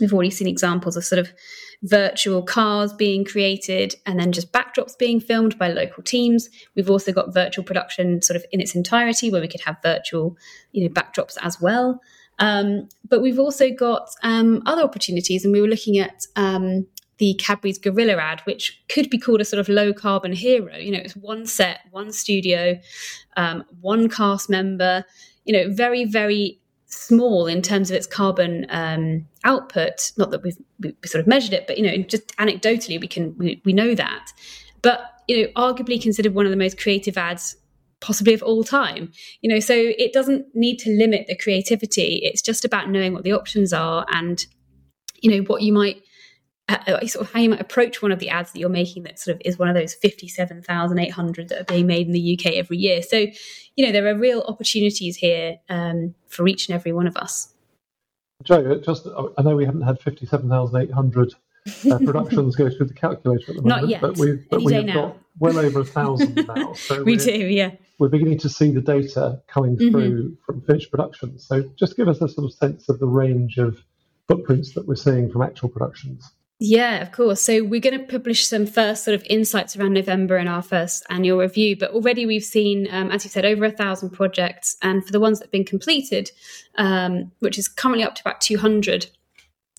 we've 0.00 0.12
already 0.12 0.30
seen 0.30 0.48
examples 0.48 0.96
of 0.96 1.04
sort 1.04 1.18
of 1.18 1.32
virtual 1.82 2.42
cars 2.42 2.92
being 2.92 3.24
created 3.24 3.94
and 4.04 4.20
then 4.20 4.32
just 4.32 4.52
backdrops 4.52 4.96
being 4.96 5.20
filmed 5.20 5.58
by 5.58 5.68
local 5.68 6.02
teams. 6.02 6.48
We've 6.74 6.90
also 6.90 7.12
got 7.12 7.34
virtual 7.34 7.64
production 7.64 8.22
sort 8.22 8.36
of 8.36 8.44
in 8.52 8.60
its 8.60 8.74
entirety 8.74 9.30
where 9.30 9.40
we 9.40 9.48
could 9.48 9.62
have 9.62 9.76
virtual, 9.82 10.36
you 10.72 10.82
know, 10.82 10.94
backdrops 10.94 11.36
as 11.40 11.60
well. 11.60 12.00
Um, 12.40 12.88
but 13.08 13.20
we've 13.20 13.38
also 13.38 13.70
got 13.70 14.10
um, 14.22 14.62
other 14.66 14.82
opportunities, 14.82 15.44
and 15.44 15.52
we 15.52 15.60
were 15.60 15.68
looking 15.68 15.98
at 15.98 16.26
um, 16.36 16.86
the 17.18 17.34
Cadbury's 17.34 17.78
Gorilla 17.78 18.16
ad, 18.16 18.40
which 18.44 18.82
could 18.88 19.10
be 19.10 19.18
called 19.18 19.40
a 19.40 19.44
sort 19.44 19.60
of 19.60 19.68
low 19.68 19.92
carbon 19.92 20.32
hero. 20.32 20.76
You 20.76 20.92
know, 20.92 21.00
it's 21.00 21.14
one 21.14 21.46
set, 21.46 21.80
one 21.90 22.12
studio, 22.12 22.80
um, 23.36 23.64
one 23.80 24.08
cast 24.08 24.50
member. 24.50 25.04
You 25.44 25.52
know, 25.52 25.72
very 25.72 26.04
very 26.04 26.58
small 26.86 27.46
in 27.46 27.62
terms 27.62 27.90
of 27.90 27.96
its 27.96 28.06
carbon 28.06 28.66
um, 28.70 29.26
output. 29.44 30.12
Not 30.16 30.30
that 30.30 30.42
we've, 30.42 30.56
we 30.80 30.94
sort 31.04 31.20
of 31.20 31.26
measured 31.26 31.52
it, 31.52 31.66
but 31.66 31.78
you 31.78 31.84
know, 31.84 31.96
just 32.02 32.36
anecdotally, 32.38 33.00
we 33.00 33.06
can 33.06 33.36
we, 33.38 33.60
we 33.64 33.72
know 33.72 33.94
that. 33.94 34.32
But 34.82 35.22
you 35.28 35.42
know, 35.42 35.48
arguably 35.56 36.00
considered 36.00 36.34
one 36.34 36.46
of 36.46 36.50
the 36.50 36.56
most 36.56 36.78
creative 36.78 37.18
ads 37.18 37.56
possibly 38.00 38.34
of 38.34 38.42
all 38.42 38.64
time. 38.64 39.12
You 39.40 39.52
know, 39.52 39.60
so 39.60 39.74
it 39.74 40.12
doesn't 40.12 40.46
need 40.54 40.78
to 40.80 40.90
limit 40.90 41.26
the 41.26 41.36
creativity. 41.36 42.20
It's 42.22 42.42
just 42.42 42.64
about 42.64 42.90
knowing 42.90 43.12
what 43.12 43.24
the 43.24 43.32
options 43.32 43.72
are 43.72 44.06
and 44.10 44.44
you 45.22 45.30
know 45.30 45.44
what 45.44 45.62
you 45.62 45.72
might 45.72 46.02
uh, 46.70 46.78
uh, 46.86 47.06
sort 47.06 47.26
of 47.26 47.32
how 47.32 47.40
you 47.40 47.50
might 47.50 47.60
approach 47.60 48.00
one 48.00 48.12
of 48.12 48.20
the 48.20 48.28
ads 48.28 48.52
that 48.52 48.60
you're 48.60 48.68
making 48.68 49.02
that 49.02 49.18
sort 49.18 49.34
of 49.34 49.42
is 49.44 49.58
one 49.58 49.68
of 49.68 49.74
those 49.74 49.92
57,800 49.94 51.48
that 51.48 51.60
are 51.60 51.64
being 51.64 51.86
made 51.86 52.06
in 52.06 52.12
the 52.12 52.38
UK 52.38 52.54
every 52.54 52.76
year. 52.76 53.02
So, 53.02 53.26
you 53.74 53.84
know, 53.84 53.90
there 53.90 54.06
are 54.06 54.16
real 54.16 54.42
opportunities 54.46 55.16
here 55.16 55.58
um, 55.68 56.14
for 56.28 56.46
each 56.46 56.68
and 56.68 56.74
every 56.76 56.92
one 56.92 57.08
of 57.08 57.16
us. 57.16 57.52
Jo, 58.44 58.78
just 58.78 59.08
I 59.36 59.42
know 59.42 59.56
we 59.56 59.66
haven't 59.66 59.82
had 59.82 60.00
57,800 60.00 61.34
uh, 61.90 61.98
productions 62.04 62.54
go 62.54 62.70
through 62.70 62.86
the 62.86 62.94
calculator 62.94 63.50
at 63.50 63.56
the 63.56 63.62
moment, 63.62 63.82
Not 63.82 63.88
yet. 63.88 64.00
but 64.00 64.16
we've, 64.16 64.48
but 64.48 64.62
we've 64.62 64.86
got 64.86 65.16
well 65.40 65.58
over 65.58 65.80
a 65.80 65.84
thousand 65.84 66.36
now. 66.46 66.72
So 66.74 67.02
we 67.02 67.16
do, 67.16 67.32
yeah. 67.32 67.72
We're 67.98 68.08
beginning 68.08 68.38
to 68.38 68.48
see 68.48 68.70
the 68.70 68.80
data 68.80 69.42
coming 69.48 69.76
mm-hmm. 69.76 69.90
through 69.90 70.36
from 70.46 70.60
finished 70.62 70.90
productions. 70.90 71.46
So 71.46 71.64
just 71.76 71.96
give 71.96 72.08
us 72.08 72.20
a 72.20 72.28
sort 72.28 72.44
of 72.44 72.52
sense 72.52 72.88
of 72.88 73.00
the 73.00 73.06
range 73.06 73.58
of 73.58 73.82
footprints 74.28 74.74
that 74.74 74.86
we're 74.86 74.94
seeing 74.94 75.30
from 75.30 75.42
actual 75.42 75.68
productions. 75.68 76.30
Yeah, 76.62 77.00
of 77.00 77.10
course. 77.10 77.40
So 77.40 77.64
we're 77.64 77.80
going 77.80 77.98
to 77.98 78.06
publish 78.06 78.46
some 78.46 78.66
first 78.66 79.02
sort 79.02 79.14
of 79.14 79.24
insights 79.30 79.76
around 79.76 79.94
November 79.94 80.36
in 80.36 80.46
our 80.46 80.60
first 80.60 81.04
annual 81.08 81.38
review. 81.38 81.74
But 81.74 81.92
already 81.92 82.26
we've 82.26 82.44
seen, 82.44 82.86
um, 82.90 83.10
as 83.10 83.24
you 83.24 83.30
said, 83.30 83.46
over 83.46 83.64
a 83.64 83.70
thousand 83.70 84.10
projects, 84.10 84.76
and 84.82 85.04
for 85.04 85.10
the 85.10 85.20
ones 85.20 85.38
that 85.38 85.46
have 85.46 85.52
been 85.52 85.64
completed, 85.64 86.30
um, 86.76 87.32
which 87.38 87.58
is 87.58 87.66
currently 87.66 88.04
up 88.04 88.14
to 88.16 88.22
about 88.22 88.42
two 88.42 88.58
hundred, 88.58 89.06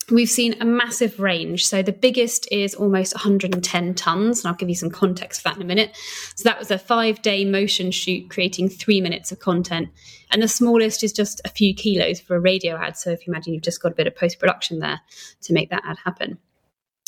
we've 0.10 0.30
seen 0.30 0.56
a 0.62 0.66
massive 0.66 1.20
range. 1.20 1.66
So 1.66 1.82
the 1.82 1.92
biggest 1.92 2.48
is 2.52 2.74
almost 2.76 3.14
110 3.14 3.94
tons, 3.96 4.40
and 4.40 4.48
I'll 4.48 4.58
give 4.58 4.70
you 4.70 4.76
some 4.76 4.90
context 4.90 5.42
for 5.42 5.50
that 5.50 5.58
in 5.58 5.62
a 5.62 5.66
minute. 5.66 5.96
So 6.36 6.44
that 6.44 6.60
was 6.60 6.72
a 6.72 6.78
five-day 6.78 7.46
motion 7.46 7.92
shoot 7.92 8.30
creating 8.30 8.70
three 8.70 9.02
minutes 9.02 9.32
of 9.32 9.40
content, 9.40 9.90
and 10.32 10.42
the 10.42 10.48
smallest 10.48 11.04
is 11.04 11.14
just 11.14 11.42
a 11.46 11.50
few 11.50 11.74
kilos 11.76 12.20
for 12.20 12.36
a 12.36 12.40
radio 12.40 12.76
ad. 12.76 12.98
So 12.98 13.12
if 13.12 13.26
you 13.26 13.34
imagine 13.34 13.54
you've 13.54 13.64
just 13.64 13.82
got 13.82 13.92
a 13.92 13.96
bit 13.96 14.08
of 14.08 14.16
post-production 14.16 14.80
there 14.80 15.02
to 15.42 15.54
make 15.54 15.70
that 15.70 15.84
ad 15.86 15.98
happen. 16.04 16.38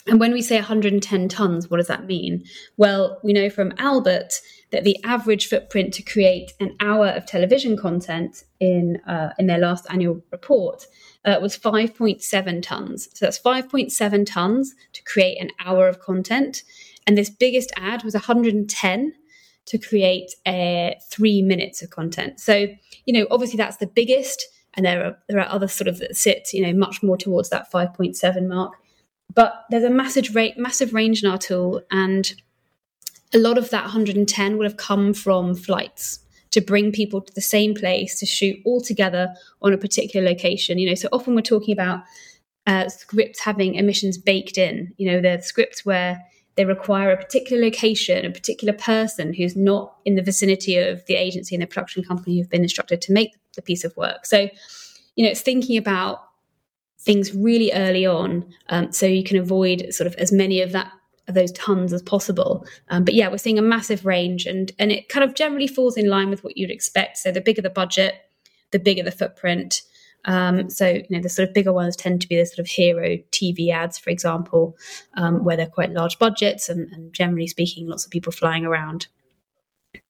And 0.05 0.19
when 0.19 0.33
we 0.33 0.41
say 0.41 0.57
110 0.57 1.29
tons, 1.29 1.69
what 1.69 1.77
does 1.77 1.87
that 1.87 2.05
mean? 2.05 2.43
Well, 2.75 3.19
we 3.23 3.31
know 3.31 3.49
from 3.49 3.73
Albert 3.77 4.33
that 4.71 4.83
the 4.83 5.01
average 5.05 5.47
footprint 5.47 5.93
to 5.93 6.01
create 6.01 6.51
an 6.59 6.75
hour 6.81 7.07
of 7.07 7.25
television 7.25 7.77
content 7.77 8.43
in 8.59 8.97
uh, 9.07 9.33
in 9.39 9.47
their 9.47 9.59
last 9.59 9.85
annual 9.89 10.21
report 10.31 10.87
uh, 11.25 11.39
was 11.41 11.57
5.7 11.57 12.61
tons. 12.61 13.09
So 13.13 13.25
that's 13.25 13.39
5.7 13.39 14.25
tons 14.25 14.75
to 14.93 15.03
create 15.03 15.39
an 15.41 15.51
hour 15.63 15.87
of 15.87 15.99
content, 15.99 16.63
and 17.07 17.17
this 17.17 17.29
biggest 17.29 17.71
ad 17.77 18.03
was 18.03 18.13
110 18.13 19.13
to 19.65 19.77
create 19.77 20.35
uh, 20.45 20.91
three 21.09 21.41
minutes 21.41 21.81
of 21.81 21.89
content. 21.89 22.39
So 22.39 22.67
you 23.05 23.13
know, 23.13 23.27
obviously 23.31 23.57
that's 23.57 23.77
the 23.77 23.87
biggest, 23.87 24.45
and 24.73 24.85
there 24.85 25.05
are 25.05 25.17
there 25.27 25.39
are 25.39 25.49
other 25.49 25.67
sort 25.67 25.87
of 25.87 25.99
that 25.99 26.15
sit 26.15 26.49
you 26.53 26.65
know 26.65 26.73
much 26.73 27.01
more 27.03 27.17
towards 27.17 27.49
that 27.49 27.71
5.7 27.71 28.47
mark. 28.47 28.73
But 29.33 29.65
there's 29.69 29.83
a 29.83 29.89
massive 29.89 30.35
rate, 30.35 30.57
massive 30.57 30.93
range 30.93 31.23
in 31.23 31.29
our 31.29 31.37
tool, 31.37 31.81
and 31.89 32.31
a 33.33 33.39
lot 33.39 33.57
of 33.57 33.71
that 33.71 33.83
110 33.83 34.57
would 34.57 34.65
have 34.65 34.77
come 34.77 35.13
from 35.13 35.55
flights 35.55 36.19
to 36.53 36.61
bring 36.61 36.91
people 36.91 37.19
to 37.19 37.33
the 37.33 37.41
same 37.41 37.73
place 37.73 38.19
to 38.19 38.25
shoot 38.25 38.57
all 38.63 38.79
together 38.79 39.33
on 39.61 39.73
a 39.73 39.77
particular 39.77 40.25
location. 40.27 40.77
You 40.77 40.89
know, 40.89 40.95
so 40.95 41.09
often 41.11 41.33
we're 41.35 41.41
talking 41.41 41.73
about 41.73 42.03
uh, 42.67 42.89
scripts 42.89 43.39
having 43.39 43.73
emissions 43.75 44.17
baked 44.17 44.57
in. 44.57 44.93
You 44.97 45.11
know, 45.11 45.21
the 45.21 45.41
scripts 45.41 45.83
where 45.83 46.23
they 46.55 46.65
require 46.65 47.11
a 47.11 47.17
particular 47.17 47.61
location, 47.61 48.23
a 48.23 48.31
particular 48.31 48.73
person 48.73 49.33
who's 49.33 49.55
not 49.55 49.95
in 50.05 50.15
the 50.15 50.21
vicinity 50.21 50.77
of 50.77 51.03
the 51.07 51.15
agency 51.15 51.55
and 51.55 51.63
the 51.63 51.67
production 51.67 52.03
company 52.03 52.37
who've 52.37 52.49
been 52.49 52.61
instructed 52.61 53.01
to 53.01 53.11
make 53.11 53.31
the 53.55 53.61
piece 53.63 53.83
of 53.83 53.97
work. 53.97 54.27
So, 54.27 54.49
you 55.15 55.25
know, 55.25 55.31
it's 55.31 55.41
thinking 55.41 55.77
about 55.77 56.23
things 56.99 57.33
really 57.33 57.71
early 57.73 58.05
on 58.05 58.45
um, 58.69 58.91
so 58.91 59.07
you 59.07 59.23
can 59.23 59.37
avoid 59.37 59.87
sort 59.91 60.07
of 60.07 60.13
as 60.15 60.31
many 60.31 60.61
of 60.61 60.71
that 60.71 60.91
of 61.27 61.35
those 61.35 61.51
tons 61.53 61.93
as 61.93 62.01
possible 62.01 62.65
um, 62.89 63.03
but 63.03 63.13
yeah 63.13 63.27
we're 63.29 63.37
seeing 63.37 63.59
a 63.59 63.63
massive 63.63 64.05
range 64.05 64.45
and 64.45 64.71
and 64.79 64.91
it 64.91 65.09
kind 65.09 65.23
of 65.23 65.35
generally 65.35 65.67
falls 65.67 65.97
in 65.97 66.09
line 66.09 66.29
with 66.29 66.43
what 66.43 66.57
you'd 66.57 66.71
expect 66.71 67.17
so 67.17 67.31
the 67.31 67.41
bigger 67.41 67.61
the 67.61 67.69
budget 67.69 68.15
the 68.71 68.79
bigger 68.79 69.03
the 69.03 69.11
footprint 69.11 69.81
um, 70.25 70.69
so 70.69 70.87
you 70.87 71.05
know 71.09 71.19
the 71.19 71.29
sort 71.29 71.47
of 71.47 71.53
bigger 71.53 71.73
ones 71.73 71.95
tend 71.95 72.21
to 72.21 72.27
be 72.27 72.37
the 72.37 72.45
sort 72.45 72.59
of 72.59 72.67
hero 72.67 73.17
tv 73.31 73.69
ads 73.69 73.97
for 73.97 74.09
example 74.09 74.77
um, 75.15 75.43
where 75.43 75.57
they're 75.57 75.65
quite 75.67 75.91
large 75.91 76.17
budgets 76.19 76.69
and, 76.69 76.91
and 76.93 77.13
generally 77.13 77.47
speaking 77.47 77.87
lots 77.87 78.05
of 78.05 78.11
people 78.11 78.31
flying 78.31 78.65
around 78.65 79.07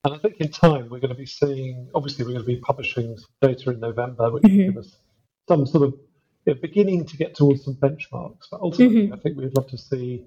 and 0.06 0.14
I 0.14 0.18
think 0.18 0.38
in 0.40 0.50
time 0.50 0.90
we're 0.90 1.00
going 1.00 1.10
to 1.10 1.16
be 1.16 1.26
seeing, 1.26 1.90
obviously, 1.96 2.26
we're 2.26 2.34
going 2.34 2.46
to 2.46 2.48
be 2.48 2.58
publishing 2.58 3.18
data 3.42 3.72
in 3.72 3.80
November, 3.80 4.32
which 4.32 4.44
mm-hmm. 4.44 4.58
will 4.58 4.66
give 4.66 4.78
us 4.78 4.98
some 5.48 5.66
sort 5.66 5.84
of 5.84 5.94
you 6.46 6.54
know, 6.54 6.60
beginning 6.62 7.06
to 7.06 7.18
get 7.18 7.36
towards 7.36 7.64
some 7.64 7.76
benchmarks. 7.76 8.50
But 8.52 8.62
ultimately, 8.62 9.04
mm-hmm. 9.04 9.14
I 9.14 9.18
think 9.18 9.38
we'd 9.38 9.56
love 9.56 9.68
to 9.68 9.78
see 9.78 10.26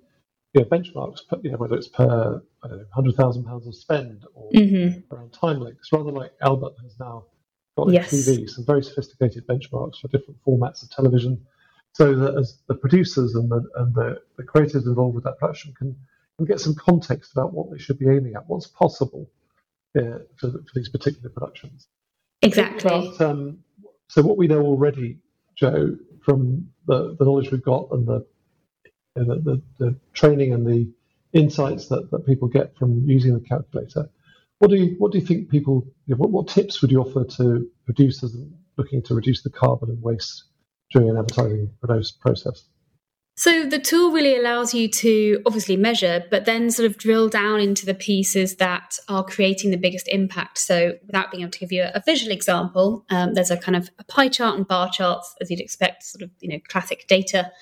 you 0.52 0.62
know, 0.62 0.66
benchmarks, 0.66 1.20
you 1.42 1.50
know, 1.50 1.58
whether 1.58 1.76
it's 1.76 1.88
per 1.88 2.42
I 2.62 2.68
don't 2.68 2.78
know, 2.78 2.84
hundred 2.92 3.16
thousand 3.16 3.44
pounds 3.44 3.66
of 3.66 3.74
spend 3.74 4.24
or 4.34 4.50
mm-hmm. 4.50 5.14
around 5.14 5.32
time 5.32 5.60
links, 5.60 5.92
rather 5.92 6.10
like 6.10 6.32
Albert 6.40 6.74
has 6.82 6.98
now 6.98 7.24
got 7.76 7.90
yes. 7.92 8.12
TV, 8.12 8.48
some 8.48 8.64
very 8.64 8.82
sophisticated 8.82 9.46
benchmarks 9.46 10.00
for 10.00 10.08
different 10.08 10.38
formats 10.46 10.82
of 10.82 10.90
television, 10.90 11.44
so 11.92 12.14
that 12.14 12.36
as 12.38 12.58
the 12.68 12.74
producers 12.74 13.34
and 13.34 13.50
the 13.50 13.62
and 13.76 13.94
the, 13.94 14.20
the 14.36 14.44
creators 14.44 14.86
involved 14.86 15.14
with 15.14 15.24
that 15.24 15.38
production 15.38 15.74
can, 15.76 15.94
can 16.38 16.46
get 16.46 16.60
some 16.60 16.74
context 16.74 17.32
about 17.32 17.52
what 17.52 17.70
they 17.70 17.78
should 17.78 17.98
be 17.98 18.08
aiming 18.08 18.34
at, 18.34 18.48
what's 18.48 18.66
possible 18.66 19.28
uh, 19.98 20.18
for, 20.36 20.50
for 20.50 20.72
these 20.74 20.88
particular 20.88 21.28
productions. 21.28 21.88
Exactly. 22.42 22.88
About, 22.88 23.20
um, 23.20 23.58
so 24.08 24.22
what 24.22 24.36
we 24.36 24.46
know 24.46 24.62
already 24.62 25.18
Jo, 25.56 25.96
from 26.22 26.68
the, 26.86 27.16
the 27.18 27.24
knowledge 27.24 27.50
we've 27.50 27.64
got 27.64 27.88
and 27.90 28.06
the, 28.06 28.24
the, 29.24 29.34
the, 29.36 29.62
the, 29.78 29.96
training 30.12 30.52
and 30.52 30.66
the 30.66 30.90
insights 31.32 31.88
that, 31.88 32.10
that 32.10 32.26
people 32.26 32.48
get 32.48 32.76
from 32.76 33.04
using 33.06 33.34
the 33.34 33.40
calculator, 33.40 34.08
what 34.58 34.70
do 34.70 34.76
you 34.76 34.94
what 34.98 35.12
do 35.12 35.18
you 35.18 35.26
think 35.26 35.50
people? 35.50 35.86
You 36.06 36.14
know, 36.14 36.18
what, 36.18 36.30
what 36.30 36.48
tips 36.48 36.80
would 36.80 36.90
you 36.90 37.00
offer 37.00 37.24
to 37.36 37.68
producers 37.84 38.36
looking 38.76 39.02
to 39.02 39.14
reduce 39.14 39.42
the 39.42 39.50
carbon 39.50 39.90
and 39.90 40.02
waste 40.02 40.44
during 40.90 41.10
an 41.10 41.18
advertising 41.18 41.70
process? 42.20 42.64
So 43.38 43.66
the 43.66 43.78
tool 43.78 44.12
really 44.12 44.34
allows 44.34 44.72
you 44.72 44.88
to 44.88 45.42
obviously 45.44 45.76
measure, 45.76 46.24
but 46.30 46.46
then 46.46 46.70
sort 46.70 46.86
of 46.86 46.96
drill 46.96 47.28
down 47.28 47.60
into 47.60 47.84
the 47.84 47.92
pieces 47.92 48.56
that 48.56 48.98
are 49.10 49.22
creating 49.22 49.70
the 49.70 49.76
biggest 49.76 50.08
impact. 50.08 50.56
So 50.56 50.94
without 51.04 51.30
being 51.30 51.42
able 51.42 51.50
to 51.50 51.58
give 51.58 51.70
you 51.70 51.82
a, 51.82 52.02
visual 52.06 52.32
example, 52.32 53.04
um, 53.10 53.34
there's 53.34 53.50
a 53.50 53.58
kind 53.58 53.76
of 53.76 53.90
a 53.98 54.04
pie 54.04 54.28
chart 54.28 54.56
and 54.56 54.66
bar 54.66 54.88
charts, 54.90 55.34
as 55.42 55.50
you'd 55.50 55.60
expect, 55.60 56.04
sort 56.04 56.22
of 56.22 56.30
you 56.40 56.48
know 56.48 56.58
classic 56.68 57.06
data 57.08 57.52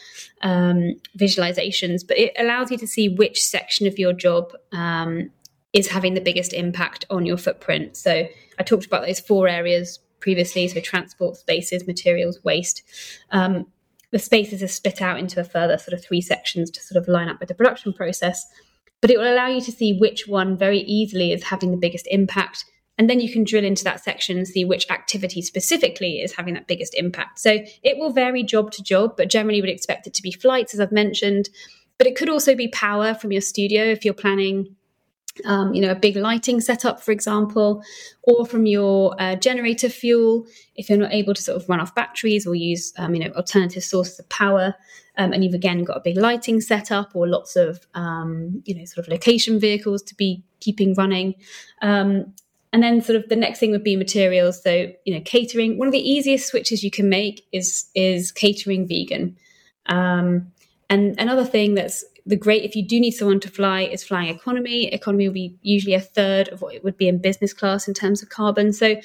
um, 0.43 0.95
visualizations. 1.19 2.07
But 2.07 2.19
it 2.19 2.33
allows 2.39 2.71
you 2.71 2.79
to 2.79 2.87
see 2.87 3.09
which 3.09 3.43
section 3.43 3.89
of 3.89 3.99
your 3.99 4.13
job 4.13 4.53
um, 4.71 5.31
is 5.73 5.89
having 5.89 6.15
the 6.15 6.21
biggest 6.21 6.53
impact 6.53 7.05
on 7.11 7.27
your 7.27 7.37
footprint. 7.37 7.97
So 7.97 8.29
I 8.61 8.63
talked 8.63 8.87
about 8.87 9.05
those 9.07 9.19
four 9.19 9.49
areas 9.49 9.99
previously 10.21 10.67
so 10.69 10.81
transport 10.81 11.37
spaces 11.37 11.87
materials 11.87 12.43
waste 12.45 12.83
um, 13.31 13.67
the 14.15 14.21
spaces 14.21 14.63
are 14.63 14.69
split 14.69 15.03
out 15.03 15.19
into 15.19 15.41
a 15.41 15.45
further 15.45 15.77
sort 15.77 15.93
of 15.93 16.05
three 16.05 16.21
sections 16.21 16.71
to 16.71 16.81
sort 16.81 17.03
of 17.03 17.09
line 17.09 17.29
up 17.29 17.41
with 17.41 17.49
the 17.49 17.55
production 17.55 17.93
process. 17.93 18.47
But 19.01 19.11
it 19.11 19.19
will 19.19 19.35
allow 19.35 19.49
you 19.49 19.61
to 19.63 19.73
see 19.73 19.99
which 19.99 20.29
one 20.29 20.57
very 20.57 20.83
easily 20.83 21.33
is 21.33 21.43
having 21.43 21.73
the 21.73 21.77
biggest 21.77 22.07
impact. 22.09 22.65
And 22.97 23.11
then 23.11 23.19
you 23.19 23.33
can 23.33 23.43
drill 23.43 23.65
into 23.65 23.83
that 23.83 24.05
section 24.05 24.37
and 24.37 24.47
see 24.47 24.65
which 24.65 24.89
activity 24.89 25.43
specifically 25.43 26.21
is 26.21 26.33
having 26.33 26.55
that 26.55 26.69
biggest 26.69 26.95
impact. 26.95 27.41
So 27.41 27.59
it 27.83 27.99
will 27.99 28.13
vary 28.13 28.45
job 28.45 28.71
to 28.73 28.85
job, 28.85 29.17
but 29.17 29.29
generally 29.29 29.61
would 29.61 29.69
expect 29.69 30.07
it 30.07 30.15
to 30.15 30.23
be 30.23 30.31
flights, 30.31 30.75
as 30.75 30.79
I've 30.79 30.93
mentioned. 30.93 31.49
But 31.99 32.07
it 32.07 32.15
could 32.15 32.31
also 32.31 32.55
be 32.55 32.69
power 32.69 33.15
from 33.15 33.33
your 33.33 33.41
studio 33.41 33.83
if 33.83 34.05
you're 34.05 34.15
planning 34.15 34.77
um, 35.45 35.75
you 35.75 35.83
know, 35.83 35.91
a 35.91 35.95
big 35.95 36.17
lighting 36.17 36.61
setup, 36.61 37.03
for 37.03 37.13
example, 37.13 37.83
or 38.23 38.47
from 38.47 38.67
your 38.67 39.15
uh, 39.21 39.35
generator 39.37 39.89
fuel 39.89 40.47
if 40.77 40.89
you're 40.89 40.99
not 40.99 41.13
able 41.13 41.35
to 41.35 41.43
sort 41.43 41.61
of 41.61 41.69
run 41.69 41.81
off 41.81 41.95
batteries 41.95 42.47
or 42.47 42.55
use, 42.55 42.93
um, 42.99 43.15
you 43.15 43.21
know, 43.25 43.35
alternative 43.35 43.83
sources 43.83 44.19
of 44.19 44.29
power. 44.29 44.75
Um, 45.17 45.33
and 45.33 45.45
you've 45.45 45.55
again 45.55 45.85
got 45.85 45.97
a 45.97 46.01
big 46.01 46.17
lighting 46.17 46.61
setup 46.61 47.15
or 47.15 47.29
lots 47.29 47.57
of, 47.57 47.87
um, 47.95 48.63
you 48.65 48.75
know, 48.75 48.85
sort 48.85 49.07
of 49.07 49.13
location 49.13 49.61
vehicles 49.61 50.03
to 50.03 50.15
be 50.15 50.45
keeping 50.61 50.95
running. 50.95 51.35
Um, 51.83 52.35
and 52.73 52.83
then 52.83 53.01
sort 53.01 53.17
of 53.17 53.29
the 53.29 53.37
next 53.37 53.61
thing 53.61 53.71
would 53.71 53.85
be 53.85 53.95
materials. 53.95 54.61
So, 54.61 54.93
you 55.05 55.15
know, 55.15 55.21
catering. 55.25 55.79
One 55.79 55.87
of 55.87 55.93
the 55.93 56.11
easiest 56.11 56.49
switches 56.49 56.83
you 56.83 56.91
can 56.91 57.09
make 57.09 57.47
is 57.53 57.89
is 57.95 58.33
catering 58.33 58.89
vegan. 58.89 59.37
Um, 59.87 60.53
and 60.91 61.19
another 61.21 61.45
thing 61.45 61.75
that's 61.75 62.05
the 62.27 62.37
great 62.37 62.65
if 62.65 62.75
you 62.75 62.87
do 62.87 62.99
need 62.99 63.11
someone 63.11 63.41
to 63.41 63.51
fly 63.51 63.83
is 63.83 64.03
flying 64.03 64.35
economy. 64.35 64.87
Economy 64.87 65.29
will 65.29 65.35
be 65.35 65.57
usually 65.63 65.95
a 65.95 66.01
third 66.01 66.49
of 66.49 66.63
what 66.63 66.75
it 66.75 66.83
would 66.83 66.97
be 66.97 67.09
in 67.09 67.19
business 67.19 67.53
class 67.53 67.87
in 67.87 67.93
terms 67.93 68.23
of 68.23 68.31
carbon. 68.31 68.73
So 68.73 68.97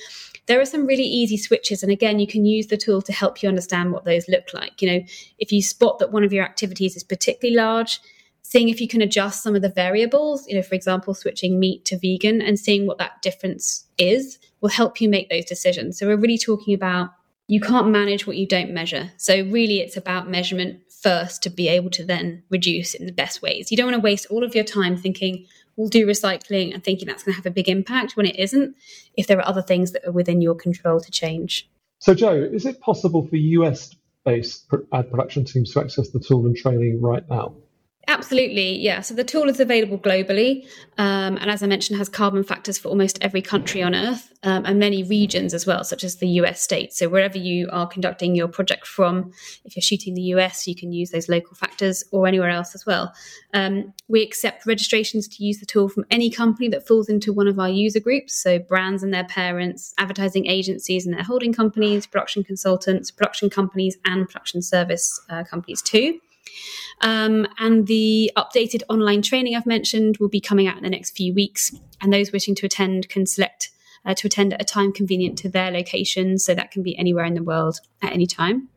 there 0.46 0.62
are 0.62 0.66
some 0.66 0.86
really 0.86 1.04
easy 1.04 1.38
switches. 1.38 1.84
And 1.84 1.92
again, 1.92 2.20
you 2.20 2.28
can 2.28 2.46
use 2.46 2.68
the 2.68 2.78
tool 2.78 3.02
to 3.02 3.12
help 3.12 3.44
you 3.44 3.50
understand 3.50 3.92
what 3.92 4.06
those 4.06 4.28
look 4.30 4.54
like. 4.54 4.82
You 4.82 4.92
know, 4.92 5.06
if 5.38 5.52
you 5.52 5.62
spot 5.62 6.00
that 6.00 6.12
one 6.12 6.24
of 6.24 6.32
your 6.32 6.46
activities 6.46 6.96
is 6.96 7.04
particularly 7.04 7.58
large, 7.58 8.00
seeing 8.42 8.70
if 8.70 8.80
you 8.80 8.88
can 8.88 9.02
adjust 9.02 9.44
some 9.44 9.56
of 9.56 9.62
the 9.62 9.70
variables, 9.70 10.48
you 10.48 10.56
know, 10.56 10.64
for 10.64 10.76
example, 10.76 11.14
switching 11.14 11.60
meat 11.60 11.86
to 11.86 12.00
vegan 12.00 12.42
and 12.42 12.58
seeing 12.58 12.88
what 12.88 12.98
that 13.00 13.22
difference 13.22 13.86
is 13.98 14.40
will 14.62 14.70
help 14.70 15.02
you 15.02 15.10
make 15.10 15.30
those 15.30 15.46
decisions. 15.46 16.00
So 16.00 16.08
we're 16.08 16.18
really 16.18 16.38
talking 16.38 16.74
about 16.74 17.10
you 17.48 17.60
can't 17.60 17.90
manage 17.90 18.26
what 18.26 18.38
you 18.38 18.48
don't 18.48 18.72
measure. 18.72 19.12
So 19.18 19.34
really 19.34 19.80
it's 19.80 19.98
about 19.98 20.30
measurement 20.30 20.80
first 21.02 21.44
to 21.44 21.50
be 21.50 21.68
able 21.68 21.90
to 21.92 22.04
then 22.04 22.44
reduce 22.50 22.94
in 22.94 23.06
the 23.06 23.12
best 23.12 23.42
ways. 23.42 23.72
You 23.72 23.78
don't 23.78 23.88
want 23.88 23.96
to 23.96 24.02
waste 24.02 24.28
all 24.30 24.44
of 24.44 24.56
your 24.56 24.64
time 24.64 24.98
thinking 24.98 25.46
we'll 25.76 25.88
do 25.88 26.06
recycling 26.06 26.74
and 26.74 26.84
thinking 26.84 27.08
that's 27.08 27.24
going 27.24 27.34
to 27.34 27.38
have 27.38 27.46
a 27.46 27.52
big 27.52 27.70
impact 27.70 28.18
when 28.18 28.26
it 28.26 28.38
isn't 28.38 28.76
if 29.16 29.28
there 29.28 29.40
are 29.40 29.48
other 29.48 29.62
things 29.62 29.94
that 29.94 30.06
are 30.06 30.12
within 30.12 30.42
your 30.42 30.56
control 30.56 31.00
to 31.00 31.12
change. 31.12 31.70
So 32.00 32.14
Jo, 32.14 32.34
is 32.34 32.66
it 32.66 32.82
possible 32.82 33.28
for 33.28 33.36
US 33.36 33.96
based 34.26 34.66
ad 34.94 35.10
production 35.10 35.46
teams 35.46 35.74
to 35.74 35.80
access 35.80 36.10
the 36.10 36.20
tool 36.20 36.46
and 36.46 36.56
training 36.56 37.02
right 37.02 37.28
now? 37.30 37.56
Absolutely, 38.10 38.80
yeah. 38.80 39.02
So 39.02 39.14
the 39.14 39.24
tool 39.24 39.50
is 39.50 39.60
available 39.60 40.00
globally, 40.00 40.68
um, 40.98 41.38
and 41.38 41.52
as 41.52 41.62
I 41.62 41.68
mentioned, 41.68 42.00
has 42.00 42.10
carbon 42.10 42.44
factors 42.44 42.76
for 42.76 42.90
almost 42.90 43.20
every 43.22 43.44
country 43.44 43.84
on 43.84 43.94
Earth 43.94 44.34
um, 44.42 44.66
and 44.66 44.80
many 44.80 45.04
regions 45.04 45.54
as 45.54 45.68
well, 45.68 45.84
such 45.84 46.04
as 46.04 46.16
the 46.16 46.28
US 46.40 46.60
states. 46.60 46.98
So 46.98 47.08
wherever 47.08 47.38
you 47.38 47.70
are 47.72 47.86
conducting 47.86 48.34
your 48.34 48.48
project 48.48 48.88
from, 48.88 49.32
if 49.64 49.76
you're 49.76 49.84
shooting 49.84 50.16
the 50.16 50.24
US, 50.34 50.68
you 50.68 50.74
can 50.74 50.92
use 50.92 51.12
those 51.12 51.30
local 51.30 51.56
factors 51.56 52.04
or 52.12 52.26
anywhere 52.26 52.50
else 52.50 52.74
as 52.74 52.84
well. 52.84 53.14
Um, 53.54 53.94
we 54.08 54.24
accept 54.24 54.66
registrations 54.66 55.28
to 55.28 55.44
use 55.44 55.60
the 55.60 55.68
tool 55.68 55.88
from 55.88 56.04
any 56.10 56.32
company 56.32 56.68
that 56.70 56.88
falls 56.88 57.10
into 57.10 57.32
one 57.32 57.48
of 57.48 57.60
our 57.60 57.70
user 57.70 58.00
groups. 58.00 58.34
So 58.34 58.58
brands 58.58 59.04
and 59.04 59.14
their 59.14 59.26
parents, 59.26 59.94
advertising 60.00 60.48
agencies 60.48 61.06
and 61.06 61.14
their 61.14 61.24
holding 61.24 61.54
companies, 61.54 62.08
production 62.08 62.44
consultants, 62.44 63.12
production 63.12 63.52
companies, 63.52 64.00
and 64.04 64.28
production 64.28 64.64
service 64.64 65.22
uh, 65.30 65.44
companies 65.44 65.84
too. 65.84 66.20
Um, 67.02 67.48
and 67.58 67.88
the 67.88 68.32
updated 68.36 68.84
online 68.90 69.22
training 69.22 69.56
I've 69.56 69.66
mentioned 69.66 70.18
will 70.18 70.30
be 70.30 70.42
coming 70.42 70.68
out 70.68 70.78
in 70.78 70.84
the 70.84 70.90
next 70.90 71.16
few 71.16 71.34
weeks. 71.34 71.74
And 72.02 72.12
those 72.12 72.32
wishing 72.32 72.56
to 72.56 72.66
attend 72.66 73.10
can 73.10 73.26
select 73.26 73.70
uh, 74.06 74.14
to 74.16 74.28
attend 74.28 74.54
at 74.54 74.62
a 74.62 74.66
time 74.66 74.92
convenient 74.92 75.38
to 75.40 75.50
their 75.50 75.72
location. 75.72 76.38
So 76.38 76.54
that 76.56 76.72
can 76.72 76.84
be 76.84 76.98
anywhere 76.98 77.26
in 77.26 77.34
the 77.34 77.44
world 77.44 77.80
at 78.02 78.14
any 78.14 78.26
time. 78.26 78.70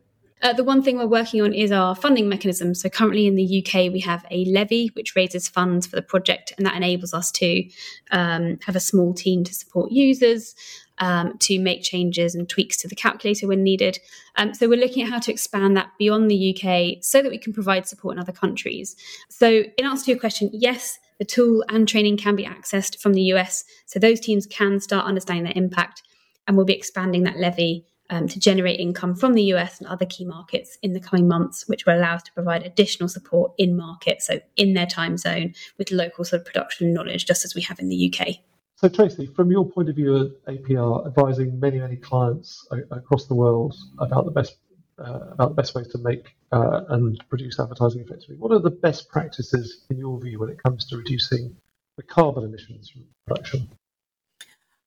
Uh, 0.43 0.51
the 0.51 0.63
one 0.63 0.83
thing 0.83 0.97
we're 0.97 1.07
working 1.07 1.41
on 1.41 1.53
is 1.53 1.71
our 1.71 1.95
funding 1.95 2.27
mechanism. 2.27 2.75
So 2.75 2.89
currently 2.89 3.27
in 3.27 3.35
the 3.35 3.63
UK, 3.65 3.93
we 3.93 4.01
have 4.01 4.25
a 4.29 4.43
levy 4.43 4.87
which 4.87 5.15
raises 5.15 5.47
funds 5.47 5.87
for 5.87 5.95
the 5.95 6.01
project, 6.01 6.51
and 6.57 6.65
that 6.65 6.75
enables 6.75 7.13
us 7.13 7.31
to 7.31 7.63
um, 8.11 8.59
have 8.65 8.75
a 8.75 8.81
small 8.81 9.13
team 9.13 9.45
to 9.45 9.53
support 9.53 9.93
users, 9.93 10.53
um, 10.99 11.37
to 11.39 11.59
make 11.59 11.83
changes 11.83 12.35
and 12.35 12.47
tweaks 12.47 12.77
to 12.77 12.87
the 12.87 12.95
calculator 12.95 13.47
when 13.47 13.63
needed. 13.63 13.99
Um, 14.35 14.53
so 14.53 14.67
we're 14.67 14.79
looking 14.79 15.03
at 15.03 15.09
how 15.09 15.19
to 15.19 15.31
expand 15.31 15.75
that 15.77 15.89
beyond 15.97 16.29
the 16.29 16.55
UK 16.55 17.03
so 17.03 17.21
that 17.21 17.31
we 17.31 17.37
can 17.37 17.53
provide 17.53 17.87
support 17.87 18.15
in 18.15 18.21
other 18.21 18.31
countries. 18.31 18.95
So 19.29 19.63
in 19.77 19.85
answer 19.85 20.05
to 20.05 20.11
your 20.11 20.19
question, 20.19 20.49
yes, 20.53 20.99
the 21.19 21.25
tool 21.25 21.63
and 21.69 21.87
training 21.87 22.17
can 22.17 22.35
be 22.35 22.45
accessed 22.45 22.99
from 22.99 23.13
the 23.13 23.21
US. 23.33 23.63
So 23.85 23.99
those 23.99 24.19
teams 24.19 24.45
can 24.45 24.79
start 24.79 25.05
understanding 25.05 25.45
their 25.45 25.53
impact, 25.55 26.03
and 26.47 26.57
we'll 26.57 26.65
be 26.65 26.75
expanding 26.75 27.23
that 27.23 27.37
levy. 27.37 27.85
Um, 28.09 28.27
to 28.27 28.39
generate 28.39 28.81
income 28.81 29.15
from 29.15 29.33
the 29.33 29.43
US 29.53 29.79
and 29.79 29.87
other 29.87 30.05
key 30.05 30.25
markets 30.25 30.77
in 30.83 30.93
the 30.93 30.99
coming 30.99 31.27
months, 31.27 31.67
which 31.67 31.85
will 31.85 31.97
allow 31.97 32.15
us 32.15 32.23
to 32.23 32.33
provide 32.33 32.61
additional 32.61 33.09
support 33.09 33.53
in 33.57 33.75
market, 33.77 34.21
so 34.21 34.39
in 34.55 34.73
their 34.73 34.85
time 34.85 35.17
zone 35.17 35.55
with 35.79 35.89
local 35.89 36.23
sort 36.25 36.41
of 36.41 36.45
production 36.45 36.93
knowledge, 36.93 37.25
just 37.25 37.45
as 37.45 37.55
we 37.55 37.61
have 37.61 37.79
in 37.79 37.87
the 37.87 38.13
UK. 38.13 38.39
So, 38.83 38.89
Traci, 38.89 39.33
from 39.33 39.49
your 39.49 39.65
point 39.65 39.87
of 39.87 39.95
view 39.95 40.35
at 40.45 40.55
APR, 40.55 41.07
advising 41.07 41.57
many, 41.57 41.79
many 41.79 41.95
clients 41.95 42.67
across 42.91 43.27
the 43.27 43.33
world 43.33 43.77
about 43.97 44.25
the 44.25 44.31
best 44.31 44.57
uh, 44.99 45.29
about 45.31 45.51
the 45.51 45.55
best 45.55 45.73
ways 45.73 45.87
to 45.87 45.97
make 45.99 46.35
uh, 46.51 46.81
and 46.89 47.17
produce 47.29 47.61
advertising 47.61 48.01
effectively, 48.01 48.35
what 48.35 48.51
are 48.51 48.59
the 48.59 48.69
best 48.69 49.07
practices 49.07 49.85
in 49.89 49.97
your 49.97 50.19
view 50.19 50.37
when 50.37 50.49
it 50.49 50.61
comes 50.61 50.85
to 50.87 50.97
reducing 50.97 51.55
the 51.95 52.03
carbon 52.03 52.43
emissions 52.43 52.89
from 52.89 53.05
production? 53.25 53.69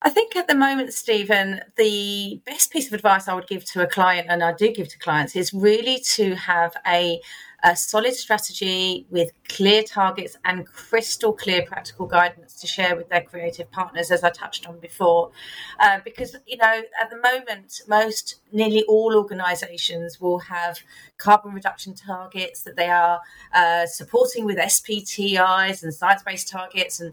I 0.03 0.11
think 0.11 0.37
at 0.37 0.47
the 0.47 0.55
moment, 0.55 0.93
Stephen, 0.93 1.63
the 1.79 2.43
best 2.45 2.71
piece 2.71 2.89
of 2.89 2.93
advice 2.93 3.29
I 3.29 3.35
would 3.35 3.49
give 3.49 3.65
to 3.73 3.83
a 3.83 3.87
client, 3.87 4.27
and 4.29 4.45
I 4.45 4.53
do 4.53 4.71
give 4.75 4.89
to 4.89 4.99
clients, 4.99 5.35
is 5.35 5.55
really 5.55 6.01
to 6.17 6.35
have 6.35 6.77
a 6.87 7.19
a 7.66 7.74
solid 7.74 8.14
strategy 8.14 9.07
with 9.11 9.33
clear 9.48 9.83
targets 9.83 10.37
and 10.44 10.64
crystal 10.64 11.33
clear 11.33 11.66
practical 11.66 12.07
guidance 12.07 12.55
to 12.61 12.66
share 12.66 12.94
with 12.94 13.09
their 13.09 13.22
creative 13.22 13.68
partners, 13.72 14.12
as 14.12 14.22
I 14.22 14.31
touched 14.31 14.68
on 14.68 14.79
before. 14.79 15.33
Uh, 15.81 15.98
because, 16.05 16.37
you 16.46 16.59
know, 16.59 16.83
at 17.02 17.11
the 17.11 17.16
moment, 17.16 17.81
most, 17.88 18.37
nearly 18.52 18.85
all 18.85 19.16
organisations 19.16 20.20
will 20.20 20.38
have 20.38 20.79
carbon 21.18 21.52
reduction 21.52 21.92
targets 21.92 22.62
that 22.62 22.76
they 22.76 22.88
are 22.88 23.20
uh, 23.52 23.85
supporting 23.87 24.44
with 24.44 24.59
SBTis 24.59 25.83
and 25.83 25.92
science 25.92 26.22
based 26.22 26.48
targets 26.48 27.00
and 27.00 27.12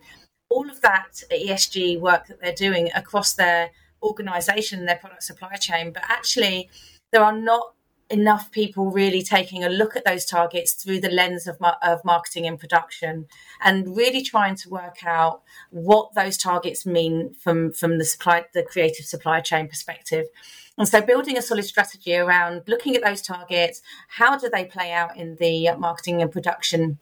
all 0.49 0.69
of 0.69 0.79
that 0.81 1.23
ESG 1.31 1.99
work 1.99 2.27
that 2.27 2.39
they're 2.39 2.53
doing 2.53 2.91
across 2.93 3.33
their 3.33 3.71
organisation, 4.03 4.85
their 4.85 4.97
product 4.97 5.23
supply 5.23 5.55
chain. 5.55 5.91
But 5.91 6.03
actually, 6.07 6.69
there 7.11 7.23
are 7.23 7.35
not 7.35 7.73
enough 8.13 8.51
people 8.51 8.91
really 8.91 9.23
taking 9.23 9.63
a 9.63 9.69
look 9.69 9.95
at 9.95 10.05
those 10.05 10.23
targets 10.23 10.73
through 10.73 10.99
the 10.99 11.09
lens 11.09 11.47
of, 11.47 11.57
of 11.81 12.05
marketing 12.05 12.45
and 12.45 12.59
production 12.59 13.25
and 13.59 13.97
really 13.97 14.21
trying 14.21 14.55
to 14.55 14.69
work 14.69 15.03
out 15.03 15.41
what 15.71 16.13
those 16.13 16.37
targets 16.37 16.85
mean 16.85 17.33
from 17.33 17.73
from 17.73 17.97
the 17.97 18.05
supply 18.05 18.45
the 18.53 18.61
creative 18.61 19.05
supply 19.05 19.39
chain 19.39 19.67
perspective. 19.67 20.27
And 20.77 20.87
so 20.87 21.01
building 21.01 21.37
a 21.37 21.41
solid 21.41 21.65
strategy 21.65 22.15
around 22.15 22.63
looking 22.67 22.95
at 22.95 23.03
those 23.03 23.21
targets 23.21 23.81
how 24.07 24.37
do 24.37 24.47
they 24.47 24.65
play 24.65 24.91
out 24.91 25.17
in 25.17 25.35
the 25.39 25.71
marketing 25.77 26.21
and 26.21 26.31
production 26.31 26.99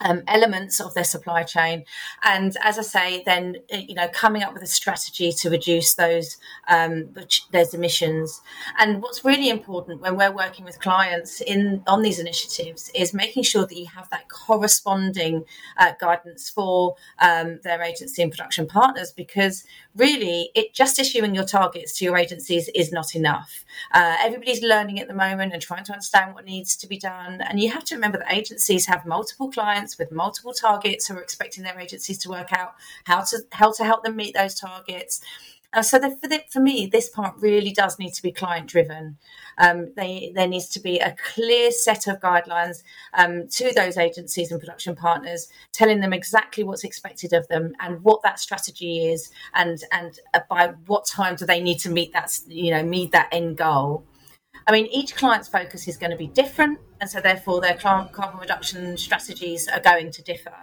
um, 0.00 0.22
elements 0.26 0.80
of 0.80 0.94
their 0.94 1.04
supply 1.04 1.42
chain. 1.42 1.84
And 2.22 2.56
as 2.62 2.78
I 2.78 2.82
say, 2.82 3.22
then 3.24 3.56
uh, 3.72 3.78
you 3.78 3.94
know 3.94 4.08
coming 4.08 4.42
up 4.42 4.52
with 4.52 4.62
a 4.62 4.66
strategy 4.66 5.32
to 5.32 5.50
reduce 5.50 5.94
those 5.94 6.36
um, 6.68 7.14
those 7.52 7.74
emissions. 7.74 8.40
And 8.78 9.02
what's 9.02 9.24
really 9.24 9.48
important 9.48 10.00
when 10.00 10.16
we're 10.16 10.32
working 10.32 10.64
with 10.64 10.80
clients 10.80 11.40
in 11.40 11.82
on 11.86 12.02
these 12.02 12.18
initiatives 12.18 12.90
is 12.94 13.14
making 13.14 13.44
sure 13.44 13.66
that 13.66 13.76
you 13.76 13.86
have 13.86 14.08
that 14.10 14.28
corresponding 14.28 15.44
uh, 15.78 15.92
guidance 16.00 16.50
for 16.50 16.96
um, 17.18 17.60
their 17.62 17.82
agency 17.82 18.22
and 18.22 18.30
production 18.30 18.66
partners, 18.66 19.12
because 19.12 19.64
really, 19.96 20.50
it 20.54 20.74
just 20.74 20.98
issuing 20.98 21.34
your 21.34 21.44
targets 21.44 21.98
to 21.98 22.04
your 22.04 22.16
agencies 22.16 22.68
is 22.74 22.92
not 22.92 23.14
enough. 23.14 23.64
Uh, 23.92 24.16
everybody's 24.20 24.62
learning 24.62 25.00
at 25.00 25.08
the 25.08 25.14
moment 25.14 25.52
and 25.52 25.62
trying 25.62 25.84
to 25.84 25.92
understand 25.92 26.34
what 26.34 26.44
needs 26.44 26.76
to 26.76 26.86
be 26.86 26.98
done. 26.98 27.40
And 27.40 27.60
you 27.60 27.70
have 27.70 27.84
to 27.84 27.94
remember 27.94 28.18
that 28.18 28.32
agencies 28.32 28.86
have 28.86 29.06
multiple 29.06 29.50
clients 29.50 29.98
with 29.98 30.12
multiple 30.12 30.52
targets 30.52 31.06
who 31.06 31.14
are 31.14 31.22
expecting 31.22 31.64
their 31.64 31.78
agencies 31.78 32.18
to 32.18 32.28
work 32.28 32.52
out 32.52 32.74
how 33.04 33.22
to 33.22 33.38
how 33.52 33.72
to 33.72 33.84
help 33.84 34.04
them 34.04 34.16
meet 34.16 34.34
those 34.34 34.54
targets. 34.54 35.20
Uh, 35.76 35.82
so 35.82 35.98
the, 35.98 36.10
for, 36.16 36.26
the, 36.26 36.42
for, 36.50 36.58
me, 36.58 36.86
this 36.86 37.10
part 37.10 37.34
really 37.38 37.70
does 37.70 37.98
need 37.98 38.14
to 38.14 38.22
be 38.22 38.32
client 38.32 38.66
driven. 38.66 39.18
Um, 39.58 39.92
they, 39.94 40.32
there 40.34 40.48
needs 40.48 40.68
to 40.70 40.80
be 40.80 40.98
a 40.98 41.14
clear 41.34 41.70
set 41.70 42.06
of 42.06 42.18
guidelines 42.18 42.82
um, 43.12 43.46
to 43.48 43.72
those 43.74 43.98
agencies 43.98 44.50
and 44.50 44.58
production 44.58 44.96
partners, 44.96 45.48
telling 45.72 46.00
them 46.00 46.14
exactly 46.14 46.64
what's 46.64 46.82
expected 46.82 47.34
of 47.34 47.46
them 47.48 47.74
and 47.80 48.02
what 48.02 48.22
that 48.22 48.40
strategy 48.40 49.06
is, 49.06 49.30
and 49.54 49.84
and 49.92 50.18
uh, 50.32 50.40
by 50.48 50.68
what 50.86 51.04
time 51.06 51.36
do 51.36 51.44
they 51.44 51.60
need 51.60 51.78
to 51.80 51.90
meet 51.90 52.12
that 52.14 52.38
you 52.48 52.70
know 52.70 52.82
meet 52.82 53.12
that 53.12 53.28
end 53.30 53.58
goal. 53.58 54.02
I 54.68 54.72
mean, 54.72 54.86
each 54.86 55.14
client's 55.14 55.46
focus 55.46 55.86
is 55.86 55.96
going 55.96 56.10
to 56.10 56.16
be 56.16 56.26
different, 56.26 56.80
and 57.00 57.08
so 57.08 57.20
therefore 57.20 57.60
their 57.60 57.74
carbon 57.74 58.40
reduction 58.40 58.96
strategies 58.96 59.68
are 59.68 59.78
going 59.78 60.10
to 60.10 60.22
differ. 60.22 60.54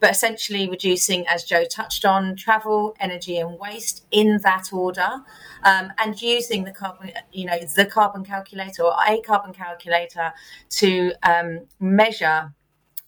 But 0.00 0.10
essentially, 0.10 0.68
reducing, 0.68 1.24
as 1.28 1.44
Jo 1.44 1.64
touched 1.64 2.04
on, 2.04 2.34
travel, 2.34 2.96
energy, 2.98 3.38
and 3.38 3.56
waste 3.60 4.06
in 4.10 4.40
that 4.42 4.72
order, 4.72 5.08
um, 5.62 5.92
and 5.98 6.20
using 6.20 6.64
the 6.64 6.72
carbon, 6.72 7.12
you 7.30 7.46
know, 7.46 7.58
the 7.76 7.86
carbon 7.86 8.24
calculator 8.24 8.82
or 8.82 8.94
a 9.06 9.20
carbon 9.20 9.52
calculator 9.52 10.32
to 10.70 11.12
um, 11.22 11.66
measure. 11.78 12.52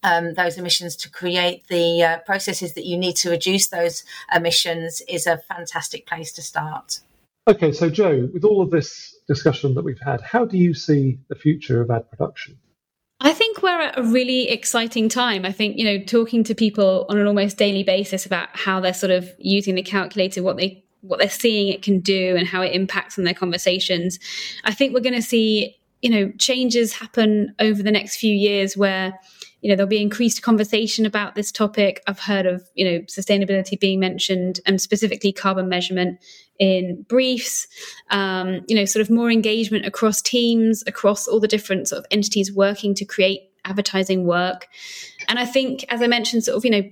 Um, 0.03 0.35
those 0.35 0.57
emissions 0.59 0.95
to 0.97 1.09
create 1.09 1.67
the 1.67 2.03
uh, 2.03 2.17
processes 2.19 2.73
that 2.73 2.85
you 2.85 2.97
need 2.97 3.15
to 3.17 3.31
reduce 3.31 3.67
those 3.67 4.03
emissions 4.33 5.01
is 5.09 5.25
a 5.25 5.39
fantastic 5.39 6.05
place 6.05 6.31
to 6.33 6.41
start. 6.43 6.99
Okay, 7.47 7.71
so 7.71 7.89
Jo, 7.89 8.29
with 8.31 8.45
all 8.45 8.61
of 8.61 8.69
this 8.69 9.16
discussion 9.27 9.73
that 9.75 9.83
we've 9.83 9.99
had, 9.99 10.21
how 10.21 10.45
do 10.45 10.57
you 10.57 10.73
see 10.73 11.19
the 11.27 11.35
future 11.35 11.81
of 11.81 11.91
ad 11.91 12.09
production? 12.09 12.57
I 13.19 13.33
think 13.33 13.63
we're 13.63 13.81
at 13.81 13.97
a 13.97 14.03
really 14.03 14.49
exciting 14.49 15.09
time. 15.09 15.43
I 15.43 15.51
think, 15.51 15.77
you 15.77 15.85
know, 15.85 16.03
talking 16.03 16.43
to 16.45 16.53
people 16.53 17.05
on 17.09 17.17
an 17.17 17.27
almost 17.27 17.57
daily 17.57 17.83
basis 17.83 18.25
about 18.25 18.49
how 18.53 18.79
they're 18.79 18.93
sort 18.93 19.11
of 19.11 19.29
using 19.39 19.75
the 19.75 19.81
calculator, 19.81 20.43
what 20.43 20.57
they 20.57 20.83
what 21.01 21.19
they're 21.19 21.29
seeing 21.29 21.69
it 21.69 21.81
can 21.81 21.99
do 21.99 22.35
and 22.35 22.47
how 22.47 22.61
it 22.61 22.73
impacts 22.73 23.17
on 23.17 23.23
their 23.23 23.33
conversations. 23.33 24.19
I 24.65 24.73
think 24.73 24.93
we're 24.93 24.99
going 24.99 25.15
to 25.15 25.21
see, 25.21 25.77
you 26.01 26.09
know, 26.09 26.31
changes 26.37 26.93
happen 26.93 27.53
over 27.59 27.81
the 27.81 27.91
next 27.91 28.17
few 28.17 28.33
years 28.33 28.75
where 28.75 29.17
you 29.61 29.69
know 29.69 29.75
there'll 29.75 29.89
be 29.89 30.01
increased 30.01 30.43
conversation 30.43 31.05
about 31.05 31.35
this 31.35 31.51
topic. 31.51 32.03
I've 32.07 32.19
heard 32.19 32.45
of 32.45 32.63
you 32.75 32.85
know 32.85 32.99
sustainability 33.01 33.79
being 33.79 33.99
mentioned 33.99 34.59
and 34.65 34.79
specifically 34.79 35.31
carbon 35.31 35.67
measurement 35.67 36.19
in 36.59 37.03
briefs. 37.03 37.67
Um, 38.09 38.61
you 38.67 38.75
know, 38.75 38.85
sort 38.85 39.01
of 39.01 39.09
more 39.09 39.31
engagement 39.31 39.85
across 39.85 40.21
teams, 40.21 40.83
across 40.87 41.27
all 41.27 41.39
the 41.39 41.47
different 41.47 41.87
sort 41.87 41.99
of 41.99 42.05
entities 42.11 42.51
working 42.51 42.93
to 42.95 43.05
create 43.05 43.41
advertising 43.65 44.25
work. 44.25 44.67
And 45.27 45.37
I 45.37 45.45
think, 45.45 45.85
as 45.89 46.01
I 46.01 46.07
mentioned, 46.07 46.43
sort 46.43 46.57
of 46.57 46.65
you 46.65 46.71
know 46.71 46.83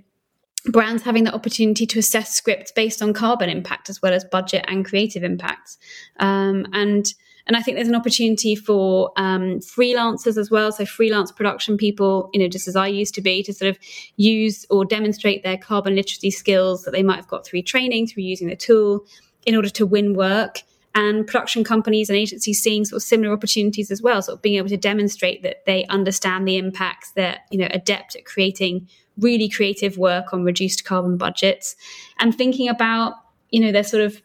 brands 0.65 1.03
having 1.03 1.23
the 1.23 1.33
opportunity 1.33 1.85
to 1.85 1.99
assess 1.99 2.33
scripts 2.33 2.71
based 2.71 3.01
on 3.01 3.13
carbon 3.13 3.49
impact 3.49 3.89
as 3.89 4.01
well 4.01 4.13
as 4.13 4.25
budget 4.25 4.65
and 4.67 4.85
creative 4.85 5.23
impacts. 5.23 5.77
Um, 6.19 6.65
and 6.73 7.13
and 7.47 7.55
I 7.55 7.61
think 7.61 7.77
there's 7.77 7.87
an 7.87 7.95
opportunity 7.95 8.55
for 8.55 9.11
um, 9.17 9.59
freelancers 9.59 10.35
as 10.35 10.49
well. 10.49 10.71
So 10.71 10.83
freelance 10.83 11.31
production 11.31 11.77
people, 11.77 12.31
you 12.33 12.39
know, 12.39 12.47
just 12.47 12.67
as 12.67 12.75
I 12.75 12.87
used 12.87 13.13
to 13.15 13.21
be, 13.21 13.43
to 13.43 13.53
sort 13.53 13.69
of 13.69 13.77
use 14.15 14.65
or 14.71 14.83
demonstrate 14.83 15.43
their 15.43 15.57
carbon 15.57 15.95
literacy 15.95 16.31
skills 16.31 16.83
that 16.83 16.91
they 16.91 17.03
might 17.03 17.17
have 17.17 17.27
got 17.27 17.45
through 17.45 17.61
training, 17.61 18.07
through 18.07 18.23
using 18.23 18.47
the 18.47 18.55
tool, 18.55 19.05
in 19.45 19.55
order 19.55 19.69
to 19.69 19.85
win 19.85 20.13
work. 20.13 20.61
And 20.93 21.27
production 21.27 21.65
companies 21.65 22.09
and 22.09 22.17
agencies 22.17 22.61
seeing 22.61 22.85
sort 22.85 23.01
of 23.01 23.03
similar 23.03 23.33
opportunities 23.33 23.91
as 23.91 24.01
well, 24.01 24.21
sort 24.21 24.37
of 24.37 24.41
being 24.41 24.55
able 24.55 24.69
to 24.69 24.77
demonstrate 24.77 25.43
that 25.43 25.65
they 25.65 25.83
understand 25.87 26.47
the 26.47 26.57
impacts, 26.57 27.11
they're 27.11 27.39
you 27.51 27.57
know 27.57 27.67
adept 27.71 28.15
at 28.15 28.25
creating 28.25 28.87
really 29.17 29.49
creative 29.49 29.97
work 29.97 30.33
on 30.33 30.43
reduced 30.43 30.85
carbon 30.85 31.17
budgets. 31.17 31.75
And 32.19 32.33
thinking 32.33 32.69
about 32.69 33.15
you 33.49 33.59
know 33.59 33.73
their 33.73 33.83
sort 33.83 34.03
of 34.03 34.21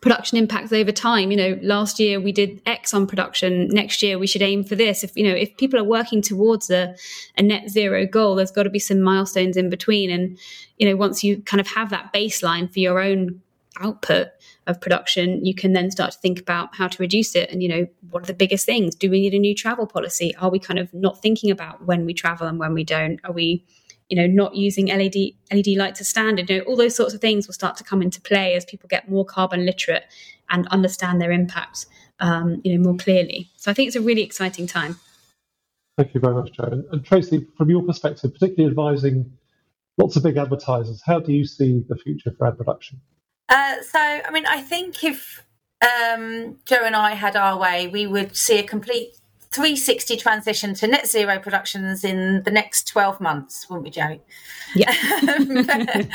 production 0.00 0.38
impacts 0.38 0.72
over 0.72 0.92
time 0.92 1.32
you 1.32 1.36
know 1.36 1.58
last 1.60 1.98
year 1.98 2.20
we 2.20 2.30
did 2.30 2.62
x 2.66 2.94
on 2.94 3.04
production 3.04 3.66
next 3.68 4.00
year 4.00 4.16
we 4.16 4.26
should 4.28 4.42
aim 4.42 4.62
for 4.62 4.76
this. 4.76 5.02
If 5.02 5.16
you 5.16 5.24
know 5.24 5.34
if 5.34 5.56
people 5.56 5.78
are 5.80 5.84
working 5.84 6.22
towards 6.22 6.70
a, 6.70 6.94
a 7.36 7.42
net 7.42 7.70
zero 7.70 8.06
goal 8.06 8.36
there's 8.36 8.52
got 8.52 8.62
to 8.64 8.70
be 8.70 8.78
some 8.78 9.00
milestones 9.00 9.56
in 9.56 9.68
between. 9.68 10.10
And 10.10 10.38
you 10.76 10.88
know 10.88 10.96
once 10.96 11.24
you 11.24 11.42
kind 11.42 11.60
of 11.60 11.66
have 11.68 11.90
that 11.90 12.12
baseline 12.12 12.72
for 12.72 12.78
your 12.78 13.00
own 13.00 13.40
output 13.80 14.28
of 14.68 14.80
production 14.80 15.44
you 15.44 15.54
can 15.54 15.72
then 15.72 15.90
start 15.90 16.12
to 16.12 16.18
think 16.18 16.38
about 16.38 16.74
how 16.76 16.86
to 16.86 17.02
reduce 17.02 17.34
it 17.34 17.50
and 17.50 17.62
you 17.62 17.68
know 17.68 17.86
what 18.10 18.22
are 18.22 18.26
the 18.26 18.34
biggest 18.34 18.64
things 18.64 18.94
do 18.94 19.10
we 19.10 19.20
need 19.20 19.34
a 19.34 19.38
new 19.38 19.54
travel 19.54 19.86
policy 19.86 20.34
are 20.36 20.50
we 20.50 20.58
kind 20.58 20.78
of 20.78 20.92
not 20.94 21.20
thinking 21.20 21.50
about 21.50 21.84
when 21.84 22.04
we 22.04 22.14
travel 22.14 22.46
and 22.46 22.58
when 22.58 22.72
we 22.74 22.84
don't 22.84 23.18
are 23.24 23.32
we 23.32 23.64
you 24.08 24.16
know, 24.16 24.26
not 24.26 24.54
using 24.54 24.86
LED 24.86 25.32
LED 25.52 25.76
lights 25.76 26.00
as 26.00 26.08
standard. 26.08 26.48
You 26.48 26.58
know, 26.58 26.64
all 26.64 26.76
those 26.76 26.96
sorts 26.96 27.14
of 27.14 27.20
things 27.20 27.46
will 27.46 27.54
start 27.54 27.76
to 27.76 27.84
come 27.84 28.02
into 28.02 28.20
play 28.20 28.54
as 28.54 28.64
people 28.64 28.88
get 28.88 29.08
more 29.08 29.24
carbon 29.24 29.66
literate 29.66 30.04
and 30.50 30.66
understand 30.68 31.20
their 31.20 31.30
impact, 31.30 31.86
um, 32.20 32.60
you 32.64 32.76
know, 32.76 32.82
more 32.82 32.96
clearly. 32.96 33.50
So 33.56 33.70
I 33.70 33.74
think 33.74 33.88
it's 33.88 33.96
a 33.96 34.00
really 34.00 34.22
exciting 34.22 34.66
time. 34.66 34.98
Thank 35.98 36.14
you 36.14 36.20
very 36.20 36.34
much, 36.34 36.52
Jo. 36.52 36.64
And, 36.64 36.84
and 36.92 37.04
Traci, 37.04 37.46
from 37.56 37.70
your 37.70 37.82
perspective, 37.82 38.32
particularly 38.32 38.70
advising 38.70 39.30
lots 39.98 40.16
of 40.16 40.22
big 40.22 40.36
advertisers, 40.36 41.02
how 41.04 41.20
do 41.20 41.32
you 41.32 41.44
see 41.44 41.84
the 41.88 41.96
future 41.96 42.32
for 42.38 42.46
ad 42.46 42.56
production? 42.56 43.00
Uh, 43.48 43.82
so, 43.82 43.98
I 43.98 44.30
mean, 44.32 44.46
I 44.46 44.60
think 44.60 45.02
if 45.04 45.44
um, 45.82 46.58
Jo 46.64 46.84
and 46.84 46.96
I 46.96 47.14
had 47.14 47.36
our 47.36 47.58
way, 47.58 47.88
we 47.88 48.06
would 48.06 48.36
see 48.36 48.58
a 48.58 48.62
complete 48.62 49.14
360 49.50 50.16
transition 50.16 50.74
to 50.74 50.86
net 50.86 51.08
zero 51.08 51.38
productions 51.38 52.04
in 52.04 52.42
the 52.42 52.50
next 52.50 52.86
12 52.88 53.20
months, 53.20 53.68
wouldn't 53.68 53.84
we, 53.84 53.90
Jo? 53.90 54.20
Yeah. 54.74 54.94
but, 55.22 56.08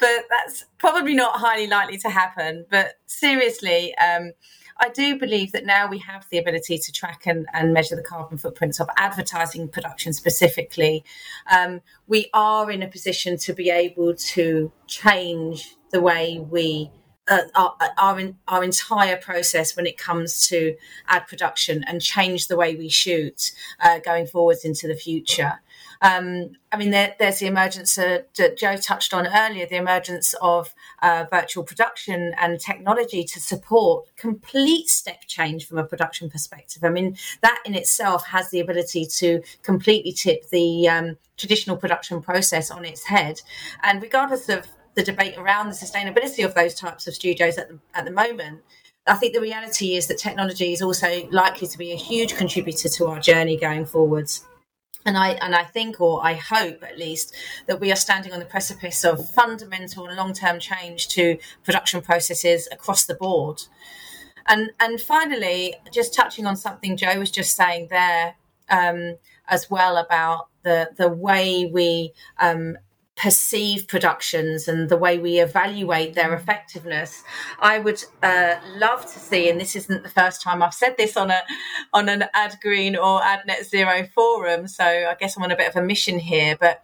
but, 0.00 0.24
that's 0.28 0.64
probably 0.78 1.14
not 1.14 1.38
highly 1.38 1.68
likely 1.68 1.98
to 1.98 2.08
happen. 2.08 2.66
But 2.70 2.94
seriously, 3.06 3.96
um, 3.98 4.32
I 4.78 4.88
do 4.88 5.18
believe 5.18 5.52
that 5.52 5.64
now 5.64 5.88
we 5.88 5.98
have 5.98 6.26
the 6.30 6.38
ability 6.38 6.78
to 6.78 6.92
track 6.92 7.26
and, 7.26 7.46
and 7.52 7.72
measure 7.72 7.96
the 7.96 8.02
carbon 8.02 8.38
footprints 8.38 8.80
of 8.80 8.88
advertising 8.96 9.68
production 9.68 10.12
specifically. 10.12 11.04
Um, 11.50 11.80
we 12.06 12.28
are 12.34 12.70
in 12.70 12.82
a 12.82 12.88
position 12.88 13.36
to 13.38 13.52
be 13.52 13.70
able 13.70 14.14
to 14.14 14.72
change 14.86 15.76
the 15.90 16.00
way 16.00 16.44
we 16.50 16.90
uh, 17.26 17.38
our, 17.54 17.74
our, 17.96 18.20
our 18.48 18.62
entire 18.62 19.16
process 19.16 19.74
when 19.76 19.86
it 19.86 19.96
comes 19.96 20.46
to 20.48 20.76
ad 21.08 21.26
production 21.26 21.82
and 21.84 22.02
change 22.02 22.48
the 22.48 22.56
way 22.56 22.76
we 22.76 22.90
shoot 22.90 23.52
uh, 23.80 23.98
going 24.00 24.26
forwards 24.26 24.62
into 24.62 24.86
the 24.86 24.94
future. 24.94 25.54
Um, 26.04 26.50
I 26.70 26.76
mean, 26.76 26.90
there, 26.90 27.16
there's 27.18 27.38
the 27.38 27.46
emergence 27.46 27.94
that 27.94 28.56
Jo 28.58 28.76
touched 28.76 29.14
on 29.14 29.26
earlier, 29.26 29.64
the 29.66 29.76
emergence 29.76 30.34
of 30.42 30.74
uh, 31.02 31.24
virtual 31.30 31.64
production 31.64 32.34
and 32.38 32.60
technology 32.60 33.24
to 33.24 33.40
support 33.40 34.14
complete 34.14 34.88
step 34.90 35.22
change 35.26 35.66
from 35.66 35.78
a 35.78 35.84
production 35.84 36.28
perspective. 36.28 36.84
I 36.84 36.90
mean, 36.90 37.16
that 37.40 37.62
in 37.64 37.74
itself 37.74 38.26
has 38.26 38.50
the 38.50 38.60
ability 38.60 39.06
to 39.06 39.40
completely 39.62 40.12
tip 40.12 40.50
the 40.50 40.88
um, 40.90 41.16
traditional 41.38 41.78
production 41.78 42.20
process 42.20 42.70
on 42.70 42.84
its 42.84 43.04
head. 43.04 43.40
And 43.82 44.02
regardless 44.02 44.50
of 44.50 44.68
the 44.94 45.02
debate 45.02 45.38
around 45.38 45.68
the 45.68 45.74
sustainability 45.74 46.44
of 46.44 46.54
those 46.54 46.74
types 46.74 47.06
of 47.06 47.14
studios 47.14 47.56
at 47.56 47.68
the, 47.68 47.78
at 47.94 48.04
the 48.04 48.10
moment. 48.10 48.60
I 49.06 49.14
think 49.16 49.34
the 49.34 49.40
reality 49.40 49.96
is 49.96 50.06
that 50.06 50.18
technology 50.18 50.72
is 50.72 50.80
also 50.80 51.28
likely 51.30 51.66
to 51.66 51.78
be 51.78 51.92
a 51.92 51.96
huge 51.96 52.36
contributor 52.36 52.88
to 52.88 53.06
our 53.06 53.20
journey 53.20 53.56
going 53.56 53.86
forwards. 53.86 54.46
And 55.06 55.18
I 55.18 55.30
and 55.32 55.54
I 55.54 55.64
think, 55.64 56.00
or 56.00 56.24
I 56.24 56.34
hope 56.34 56.82
at 56.82 56.98
least, 56.98 57.34
that 57.66 57.78
we 57.80 57.92
are 57.92 57.96
standing 57.96 58.32
on 58.32 58.38
the 58.38 58.46
precipice 58.46 59.04
of 59.04 59.28
fundamental 59.30 60.06
and 60.06 60.16
long 60.16 60.32
term 60.32 60.58
change 60.58 61.08
to 61.08 61.38
production 61.62 62.00
processes 62.00 62.68
across 62.72 63.04
the 63.04 63.14
board. 63.14 63.62
And 64.46 64.70
and 64.80 65.00
finally, 65.00 65.74
just 65.92 66.14
touching 66.14 66.46
on 66.46 66.56
something 66.56 66.96
Jo 66.96 67.18
was 67.18 67.30
just 67.30 67.54
saying 67.54 67.88
there 67.90 68.36
um, 68.70 69.16
as 69.48 69.70
well 69.70 69.96
about 69.96 70.48
the 70.62 70.90
the 70.96 71.08
way 71.08 71.66
we 71.66 72.12
um, 72.38 72.78
perceive 73.16 73.86
productions 73.86 74.66
and 74.66 74.88
the 74.88 74.96
way 74.96 75.18
we 75.18 75.38
evaluate 75.38 76.14
their 76.14 76.34
effectiveness. 76.34 77.22
I 77.60 77.78
would 77.78 78.02
uh, 78.22 78.56
love 78.76 79.02
to 79.02 79.18
see, 79.18 79.48
and 79.48 79.60
this 79.60 79.76
isn't 79.76 80.02
the 80.02 80.08
first 80.08 80.42
time 80.42 80.62
I've 80.62 80.74
said 80.74 80.96
this 80.96 81.16
on 81.16 81.30
a 81.30 81.42
on 81.92 82.08
an 82.08 82.24
AdGreen 82.34 82.96
or 82.96 83.22
Ad 83.22 83.46
Net 83.46 83.64
Zero 83.66 84.06
forum, 84.14 84.66
so 84.66 84.84
I 84.84 85.14
guess 85.18 85.36
I'm 85.36 85.44
on 85.44 85.52
a 85.52 85.56
bit 85.56 85.68
of 85.68 85.76
a 85.76 85.82
mission 85.82 86.18
here, 86.18 86.56
but. 86.58 86.82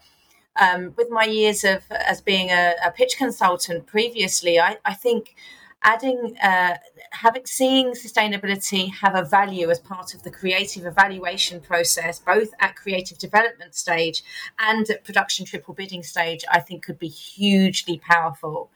Um, 0.60 0.94
with 0.96 1.08
my 1.10 1.24
years 1.24 1.62
of 1.62 1.84
as 1.90 2.20
being 2.20 2.50
a, 2.50 2.74
a 2.84 2.90
pitch 2.90 3.16
consultant 3.16 3.86
previously, 3.86 4.58
I, 4.58 4.78
I 4.84 4.94
think 4.94 5.36
adding 5.82 6.36
uh, 6.42 6.76
having 7.12 7.46
seeing 7.46 7.92
sustainability 7.92 8.92
have 8.92 9.14
a 9.14 9.24
value 9.24 9.70
as 9.70 9.78
part 9.78 10.14
of 10.14 10.22
the 10.22 10.30
creative 10.30 10.84
evaluation 10.84 11.60
process 11.60 12.18
both 12.18 12.50
at 12.60 12.76
creative 12.76 13.18
development 13.18 13.74
stage 13.74 14.22
and 14.58 14.88
at 14.90 15.04
production 15.04 15.46
triple 15.46 15.74
bidding 15.74 16.02
stage 16.02 16.44
i 16.50 16.60
think 16.60 16.82
could 16.82 16.98
be 16.98 17.08
hugely 17.08 17.98
powerful. 17.98 18.70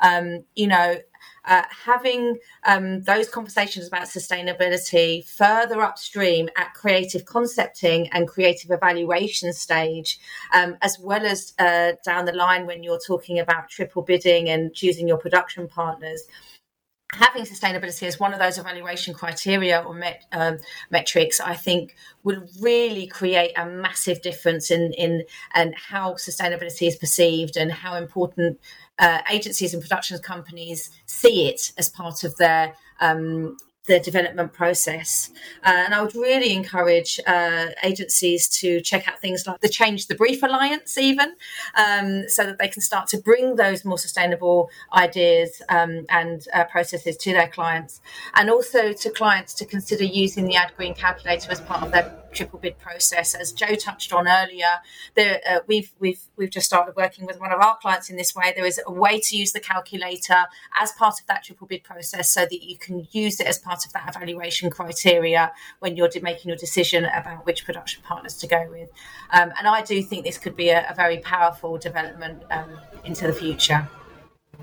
Um, 0.00 0.44
you 0.54 0.66
know 0.66 0.96
uh, 1.44 1.62
having 1.84 2.38
um, 2.64 3.02
those 3.02 3.28
conversations 3.28 3.86
about 3.86 4.04
sustainability 4.04 5.24
further 5.26 5.80
upstream 5.80 6.48
at 6.56 6.74
creative 6.74 7.24
concepting 7.24 8.08
and 8.08 8.28
creative 8.28 8.70
evaluation 8.70 9.52
stage, 9.52 10.18
um, 10.52 10.76
as 10.82 10.98
well 10.98 11.24
as 11.24 11.52
uh, 11.58 11.92
down 12.04 12.24
the 12.24 12.32
line 12.32 12.66
when 12.66 12.82
you're 12.82 13.00
talking 13.06 13.38
about 13.38 13.68
triple 13.68 14.02
bidding 14.02 14.48
and 14.48 14.74
choosing 14.74 15.08
your 15.08 15.18
production 15.18 15.68
partners 15.68 16.24
having 17.12 17.44
sustainability 17.44 18.04
as 18.04 18.20
one 18.20 18.32
of 18.32 18.38
those 18.38 18.58
evaluation 18.58 19.14
criteria 19.14 19.82
or 19.82 19.94
met, 19.94 20.24
um, 20.32 20.58
metrics, 20.90 21.40
I 21.40 21.54
think, 21.54 21.96
would 22.22 22.48
really 22.60 23.06
create 23.06 23.52
a 23.56 23.66
massive 23.66 24.22
difference 24.22 24.70
in 24.70 24.92
in 24.92 25.24
and 25.54 25.74
how 25.74 26.14
sustainability 26.14 26.86
is 26.86 26.96
perceived 26.96 27.56
and 27.56 27.72
how 27.72 27.96
important 27.96 28.60
uh, 29.00 29.22
agencies 29.30 29.74
and 29.74 29.82
production 29.82 30.18
companies 30.20 30.90
see 31.06 31.48
it 31.48 31.72
as 31.76 31.88
part 31.88 32.22
of 32.22 32.36
their 32.36 32.74
um, 33.00 33.56
the 33.86 33.98
development 33.98 34.52
process. 34.52 35.30
Uh, 35.64 35.82
and 35.84 35.94
I 35.94 36.02
would 36.02 36.14
really 36.14 36.52
encourage 36.54 37.18
uh, 37.26 37.66
agencies 37.82 38.48
to 38.60 38.80
check 38.82 39.08
out 39.08 39.18
things 39.20 39.46
like 39.46 39.60
the 39.60 39.68
Change 39.68 40.06
the 40.06 40.14
Brief 40.14 40.42
Alliance, 40.42 40.96
even, 40.96 41.34
um, 41.74 42.28
so 42.28 42.44
that 42.44 42.58
they 42.58 42.68
can 42.68 42.82
start 42.82 43.08
to 43.08 43.18
bring 43.18 43.56
those 43.56 43.84
more 43.84 43.98
sustainable 43.98 44.70
ideas 44.92 45.62
um, 45.70 46.06
and 46.08 46.46
uh, 46.54 46.64
processes 46.64 47.16
to 47.16 47.32
their 47.32 47.48
clients. 47.48 48.00
And 48.34 48.50
also 48.50 48.92
to 48.92 49.10
clients 49.10 49.54
to 49.54 49.64
consider 49.64 50.04
using 50.04 50.44
the 50.44 50.54
AdGreen 50.54 50.96
calculator 50.96 51.50
as 51.50 51.60
part 51.60 51.82
of 51.82 51.90
their 51.90 52.19
triple 52.32 52.58
bid 52.58 52.78
process. 52.78 53.34
As 53.34 53.52
Jo 53.52 53.74
touched 53.74 54.12
on 54.12 54.28
earlier, 54.28 54.80
there, 55.14 55.40
uh, 55.48 55.60
we've 55.66 55.92
we've 55.98 56.20
we've 56.36 56.50
just 56.50 56.66
started 56.66 56.94
working 56.96 57.26
with 57.26 57.38
one 57.40 57.52
of 57.52 57.60
our 57.60 57.76
clients 57.78 58.10
in 58.10 58.16
this 58.16 58.34
way. 58.34 58.52
There 58.54 58.66
is 58.66 58.80
a 58.86 58.92
way 58.92 59.20
to 59.20 59.36
use 59.36 59.52
the 59.52 59.60
calculator 59.60 60.46
as 60.80 60.92
part 60.92 61.20
of 61.20 61.26
that 61.26 61.44
triple 61.44 61.66
bid 61.66 61.84
process, 61.84 62.30
so 62.30 62.42
that 62.42 62.62
you 62.62 62.76
can 62.76 63.06
use 63.12 63.40
it 63.40 63.46
as 63.46 63.58
part 63.58 63.84
of 63.84 63.92
that 63.92 64.14
evaluation 64.14 64.70
criteria 64.70 65.52
when 65.80 65.96
you're 65.96 66.10
making 66.22 66.48
your 66.48 66.56
decision 66.56 67.04
about 67.04 67.46
which 67.46 67.64
production 67.64 68.02
partners 68.02 68.36
to 68.38 68.46
go 68.46 68.66
with. 68.70 68.90
Um, 69.30 69.52
and 69.58 69.66
I 69.66 69.82
do 69.82 70.02
think 70.02 70.24
this 70.24 70.38
could 70.38 70.56
be 70.56 70.70
a, 70.70 70.88
a 70.90 70.94
very 70.94 71.18
powerful 71.18 71.78
development 71.78 72.42
um, 72.50 72.78
into 73.04 73.26
the 73.26 73.32
future. 73.32 73.88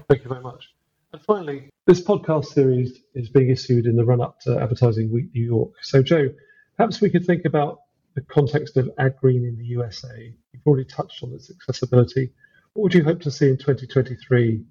Thank 0.10 0.24
you 0.24 0.30
very 0.30 0.42
much. 0.42 0.74
And 1.14 1.22
finally, 1.22 1.70
this 1.86 2.02
podcast 2.02 2.46
series 2.46 3.00
is 3.16 3.30
being 3.30 3.50
issued 3.50 3.86
in 3.86 3.96
the 3.96 4.04
run 4.04 4.22
up 4.22 4.40
to 4.42 4.60
Advertising 4.60 5.12
Week 5.12 5.26
New 5.34 5.46
York. 5.46 5.72
So, 5.82 6.04
Jo, 6.04 6.30
perhaps 6.78 7.02
we 7.02 7.10
could 7.10 7.26
think 7.26 7.46
about 7.46 7.82
the 8.16 8.22
context 8.22 8.78
of 8.78 8.90
AdGreen 9.00 9.48
in 9.48 9.58
the 9.58 9.66
USA? 9.66 10.34
You've 10.54 10.66
already 10.66 10.86
touched 10.86 11.24
on 11.24 11.34
its 11.34 11.52
accessibility. 11.52 12.32
What 12.74 12.84
would 12.84 12.94
you 12.94 13.04
hope 13.04 13.22
to 13.22 13.32
see 13.32 13.50
in 13.50 13.58
2023 13.58 14.64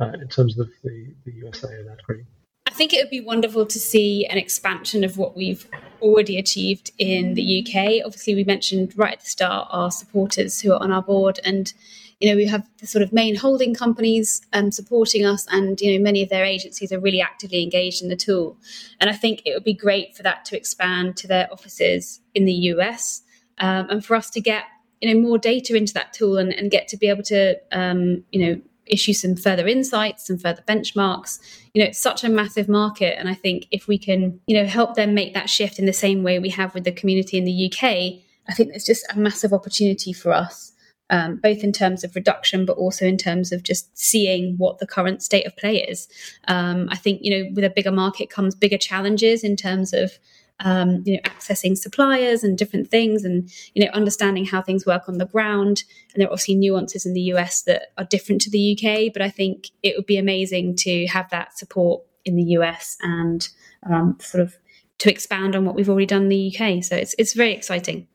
uh, 0.00 0.04
in 0.20 0.28
terms 0.28 0.58
of 0.58 0.68
the, 0.82 1.14
the 1.24 1.32
USA 1.32 1.68
and 1.68 1.88
AdGreen? 1.88 2.26
I 2.66 2.70
think 2.70 2.92
it 2.92 3.02
would 3.02 3.10
be 3.10 3.20
wonderful 3.20 3.66
to 3.66 3.78
see 3.78 4.26
an 4.26 4.36
expansion 4.36 5.04
of 5.04 5.16
what 5.16 5.36
we've 5.36 5.68
already 6.02 6.38
achieved 6.38 6.90
in 6.98 7.34
the 7.34 7.60
UK. 7.60 8.04
Obviously, 8.04 8.34
we 8.34 8.44
mentioned 8.44 8.92
right 8.96 9.12
at 9.12 9.20
the 9.20 9.26
start 9.26 9.68
our 9.70 9.90
supporters 9.90 10.60
who 10.60 10.72
are 10.72 10.82
on 10.82 10.90
our 10.90 11.02
board, 11.02 11.38
and 11.44 11.72
you 12.20 12.30
know 12.30 12.36
we 12.36 12.46
have 12.46 12.68
the 12.78 12.86
sort 12.86 13.02
of 13.02 13.12
main 13.12 13.36
holding 13.36 13.74
companies 13.74 14.40
um, 14.52 14.70
supporting 14.70 15.24
us, 15.24 15.46
and 15.50 15.80
you 15.80 15.96
know 15.96 16.02
many 16.02 16.22
of 16.22 16.28
their 16.28 16.44
agencies 16.44 16.92
are 16.92 17.00
really 17.00 17.20
actively 17.20 17.62
engaged 17.62 18.02
in 18.02 18.08
the 18.08 18.16
tool. 18.16 18.56
And 19.00 19.10
I 19.10 19.14
think 19.14 19.42
it 19.44 19.54
would 19.54 19.64
be 19.64 19.74
great 19.74 20.16
for 20.16 20.22
that 20.22 20.44
to 20.46 20.56
expand 20.56 21.16
to 21.18 21.26
their 21.26 21.48
offices 21.52 22.20
in 22.34 22.44
the 22.44 22.52
US, 22.52 23.22
um, 23.58 23.88
and 23.90 24.04
for 24.04 24.14
us 24.14 24.30
to 24.30 24.40
get 24.40 24.64
you 25.00 25.12
know 25.12 25.20
more 25.20 25.38
data 25.38 25.76
into 25.76 25.92
that 25.94 26.12
tool 26.12 26.38
and, 26.38 26.52
and 26.52 26.70
get 26.70 26.88
to 26.88 26.96
be 26.96 27.08
able 27.08 27.22
to 27.24 27.56
um, 27.72 28.24
you 28.32 28.46
know 28.46 28.60
issue 28.86 29.12
some 29.12 29.36
further 29.36 29.66
insights 29.66 30.28
and 30.28 30.40
further 30.40 30.62
benchmarks 30.68 31.38
you 31.72 31.82
know 31.82 31.88
it's 31.88 31.98
such 31.98 32.22
a 32.22 32.28
massive 32.28 32.68
market 32.68 33.18
and 33.18 33.28
i 33.28 33.34
think 33.34 33.66
if 33.70 33.88
we 33.88 33.96
can 33.96 34.38
you 34.46 34.54
know 34.54 34.66
help 34.66 34.94
them 34.94 35.14
make 35.14 35.32
that 35.32 35.48
shift 35.48 35.78
in 35.78 35.86
the 35.86 35.92
same 35.92 36.22
way 36.22 36.38
we 36.38 36.50
have 36.50 36.74
with 36.74 36.84
the 36.84 36.92
community 36.92 37.38
in 37.38 37.44
the 37.44 37.66
uk 37.66 37.82
i 37.82 38.54
think 38.54 38.68
there's 38.68 38.84
just 38.84 39.06
a 39.10 39.18
massive 39.18 39.54
opportunity 39.54 40.12
for 40.12 40.32
us 40.32 40.73
um, 41.10 41.36
both 41.36 41.62
in 41.62 41.72
terms 41.72 42.02
of 42.04 42.14
reduction 42.14 42.64
but 42.64 42.76
also 42.76 43.06
in 43.06 43.16
terms 43.16 43.52
of 43.52 43.62
just 43.62 43.96
seeing 43.96 44.54
what 44.56 44.78
the 44.78 44.86
current 44.86 45.22
state 45.22 45.46
of 45.46 45.56
play 45.56 45.76
is 45.82 46.08
um, 46.48 46.88
i 46.90 46.96
think 46.96 47.20
you 47.22 47.30
know 47.30 47.50
with 47.54 47.64
a 47.64 47.70
bigger 47.70 47.92
market 47.92 48.30
comes 48.30 48.54
bigger 48.54 48.78
challenges 48.78 49.44
in 49.44 49.56
terms 49.56 49.92
of 49.92 50.18
um, 50.60 51.02
you 51.04 51.14
know, 51.14 51.20
accessing 51.22 51.76
suppliers 51.76 52.44
and 52.44 52.56
different 52.56 52.88
things, 52.88 53.24
and 53.24 53.50
you 53.74 53.84
know, 53.84 53.90
understanding 53.92 54.44
how 54.44 54.62
things 54.62 54.86
work 54.86 55.08
on 55.08 55.18
the 55.18 55.26
ground. 55.26 55.84
And 56.12 56.20
there 56.20 56.28
are 56.28 56.32
obviously 56.32 56.54
nuances 56.54 57.04
in 57.04 57.12
the 57.12 57.22
US 57.22 57.62
that 57.62 57.92
are 57.98 58.04
different 58.04 58.40
to 58.42 58.50
the 58.50 58.78
UK, 58.78 59.12
but 59.12 59.22
I 59.22 59.30
think 59.30 59.70
it 59.82 59.94
would 59.96 60.06
be 60.06 60.16
amazing 60.16 60.76
to 60.76 61.06
have 61.06 61.28
that 61.30 61.58
support 61.58 62.02
in 62.24 62.36
the 62.36 62.44
US 62.58 62.96
and 63.02 63.48
um, 63.88 64.16
sort 64.20 64.42
of 64.42 64.56
to 64.98 65.10
expand 65.10 65.56
on 65.56 65.64
what 65.64 65.74
we've 65.74 65.90
already 65.90 66.06
done 66.06 66.22
in 66.22 66.28
the 66.28 66.56
UK. 66.56 66.82
So 66.84 66.96
it's 66.96 67.14
it's 67.18 67.34
very 67.34 67.52
exciting. 67.52 68.06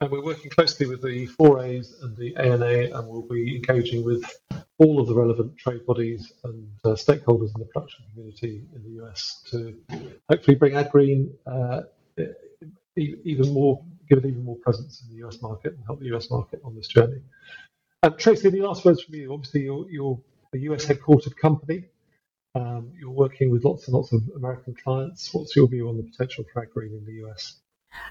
And 0.00 0.12
we're 0.12 0.22
working 0.22 0.48
closely 0.48 0.86
with 0.86 1.02
the 1.02 1.26
4As 1.26 2.02
and 2.04 2.16
the 2.16 2.36
ANA, 2.36 2.96
and 2.96 3.08
we'll 3.08 3.22
be 3.22 3.56
engaging 3.56 4.04
with 4.04 4.22
all 4.78 5.00
of 5.00 5.08
the 5.08 5.14
relevant 5.14 5.56
trade 5.56 5.84
bodies 5.86 6.32
and 6.44 6.68
uh, 6.84 6.90
stakeholders 6.90 7.52
in 7.56 7.58
the 7.58 7.68
production 7.72 8.04
community 8.12 8.62
in 8.76 8.82
the 8.84 9.04
US 9.04 9.42
to 9.50 9.76
hopefully 10.30 10.56
bring 10.56 10.74
AdGreen 10.74 11.32
uh, 11.46 11.82
even 12.96 13.52
more, 13.52 13.84
give 14.08 14.18
it 14.18 14.26
even 14.26 14.44
more 14.44 14.56
presence 14.56 15.02
in 15.02 15.16
the 15.16 15.26
US 15.26 15.42
market 15.42 15.72
and 15.72 15.84
help 15.84 15.98
the 15.98 16.14
US 16.16 16.30
market 16.30 16.60
on 16.64 16.76
this 16.76 16.86
journey. 16.86 17.20
And 18.04 18.14
Traci, 18.14 18.44
any 18.44 18.60
last 18.60 18.84
words 18.84 19.02
from 19.02 19.16
you? 19.16 19.32
Obviously, 19.32 19.62
you're, 19.62 19.90
you're 19.90 20.20
a 20.54 20.58
US 20.58 20.86
headquartered 20.86 21.36
company. 21.36 21.86
Um, 22.54 22.92
you're 22.98 23.10
working 23.10 23.50
with 23.50 23.64
lots 23.64 23.88
and 23.88 23.96
lots 23.96 24.12
of 24.12 24.22
American 24.36 24.76
clients. 24.76 25.34
What's 25.34 25.56
your 25.56 25.66
view 25.66 25.88
on 25.88 25.96
the 25.96 26.04
potential 26.04 26.44
for 26.52 26.64
AdGreen 26.64 26.96
in 26.96 27.04
the 27.04 27.26
US? 27.26 27.56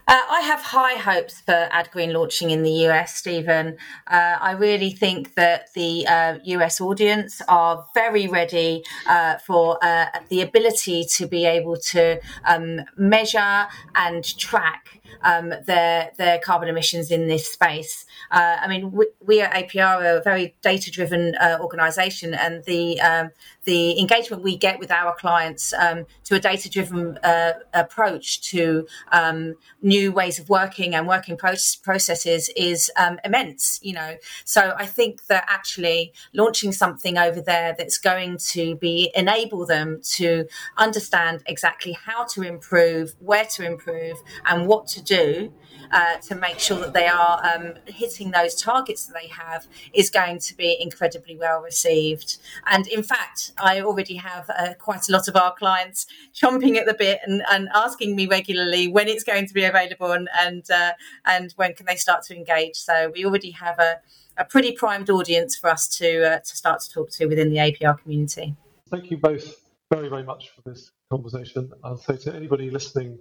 Uh, 0.10 0.22
I 0.30 0.40
have 0.42 0.62
high 0.62 0.96
hopes 0.96 1.42
for 1.42 1.68
AdGreen 1.74 2.14
launching 2.14 2.52
in 2.52 2.64
the 2.64 2.72
US, 2.88 3.16
Stephen. 3.16 3.78
Uh, 4.08 4.38
I 4.40 4.52
really 4.52 4.92
think 4.92 5.36
that 5.36 5.74
the 5.74 6.08
uh, 6.08 6.38
US 6.44 6.80
audience 6.80 7.42
are 7.50 7.86
very 7.94 8.26
ready 8.28 8.84
uh, 9.06 9.38
for 9.40 9.78
uh, 9.84 10.06
the 10.30 10.42
ability 10.42 11.04
to 11.16 11.28
be 11.28 11.46
able 11.46 11.76
to 11.92 12.22
um, 12.46 12.82
measure 12.96 13.68
and 13.96 14.24
track 14.38 15.02
um, 15.24 15.54
their 15.66 16.12
their 16.18 16.40
carbon 16.40 16.70
emissions 16.70 17.12
in 17.12 17.28
this 17.28 17.52
space. 17.52 18.06
Uh, 18.32 18.58
I 18.62 18.68
mean, 18.68 18.92
we, 18.92 19.08
we, 19.26 19.42
at 19.42 19.52
APR 19.52 19.98
are 19.98 20.18
a 20.18 20.22
very 20.22 20.56
data 20.62 20.90
driven 20.90 21.36
organisation, 21.60 22.34
and 22.34 22.64
the 22.66 23.02
um, 23.02 23.32
the 23.68 24.00
engagement 24.00 24.42
we 24.44 24.56
get 24.56 24.80
with 24.80 24.90
our 24.90 25.14
clients 25.14 25.74
um, 25.74 26.06
to 26.24 26.36
a 26.36 26.40
data 26.40 26.70
driven 26.70 27.18
uh, 27.18 27.52
approach 27.74 28.42
to 28.42 28.88
um, 29.12 29.56
new 29.82 30.10
ways 30.14 30.40
of 30.40 30.48
working 30.48 30.96
and 30.96 31.06
working 31.06 31.36
processes 31.36 32.50
is 32.56 32.90
um, 32.96 33.20
immense, 33.26 33.80
you 33.84 33.94
know. 33.94 34.16
So 34.46 34.74
I 34.78 34.86
think 34.86 35.28
that 35.28 35.44
actually 35.50 36.14
launching 36.34 36.72
something 36.72 37.18
over 37.18 37.42
there 37.42 37.76
that's 37.78 37.98
going 37.98 38.38
to 38.54 38.78
be 38.78 39.12
enable 39.14 39.66
them 39.66 40.00
to 40.16 40.46
understand 40.78 41.44
exactly 41.46 41.92
how 41.92 42.24
to 42.28 42.44
improve, 42.44 43.16
where 43.20 43.46
to 43.56 43.66
improve, 43.66 44.16
and 44.46 44.66
what 44.66 44.88
to 44.88 45.04
do 45.04 45.52
uh, 45.92 46.18
to 46.18 46.36
make 46.36 46.60
sure 46.60 46.80
that 46.80 46.94
they 46.94 47.08
are 47.08 47.42
um, 47.46 47.74
hitting 47.86 48.32
those 48.32 48.56
targets 48.56 49.06
that 49.06 49.14
they 49.20 49.28
have 49.28 49.68
is 49.94 50.10
going 50.10 50.40
to 50.40 50.56
be 50.56 50.78
incredibly 50.80 51.36
well 51.36 51.62
received. 51.62 52.38
And 52.66 52.88
in 52.88 53.04
fact, 53.04 53.52
I 53.58 53.82
already 53.82 54.16
have 54.16 54.50
uh, 54.50 54.74
quite 54.80 55.08
a 55.10 55.12
lot 55.12 55.28
of 55.28 55.36
our 55.36 55.54
clients 55.54 56.06
chomping 56.36 56.78
at 56.78 56.86
the 56.86 56.94
bit 56.94 57.20
and, 57.26 57.44
and, 57.52 57.70
asking 57.74 58.16
me 58.16 58.28
regularly 58.28 58.88
when 58.88 59.08
it's 59.08 59.24
going 59.24 59.46
to 59.46 59.54
be 59.54 59.64
available 59.64 60.12
and 60.12 60.30
and, 60.40 60.70
uh, 60.72 60.94
and 61.26 61.52
when 61.58 61.74
can 61.74 61.86
they 61.86 61.96
start 61.96 62.24
to 62.24 62.36
engage. 62.36 62.76
So 62.76 63.12
we 63.14 63.26
already 63.26 63.52
have 63.52 63.78
a, 63.78 64.00
a 64.38 64.46
pretty 64.46 64.72
primed 64.72 65.10
audience 65.10 65.56
for 65.56 65.70
us 65.70 65.88
to 65.98 66.34
uh, 66.34 66.40
to 66.40 66.56
start 66.56 66.82
to 66.82 66.90
talk 66.90 67.12
to 67.12 67.26
within 67.26 67.50
the 67.50 67.58
APR 67.58 68.00
community. 68.00 68.56
Thank 68.90 69.12
you 69.12 69.18
both 69.18 69.56
very 69.92 70.10
very 70.10 70.24
much 70.24 70.50
for 70.50 70.62
this 70.70 70.92
conversation. 71.12 71.72
I'll 71.84 71.98
say 71.98 72.18
to 72.18 72.36
anybody 72.36 72.70
listening 72.70 73.20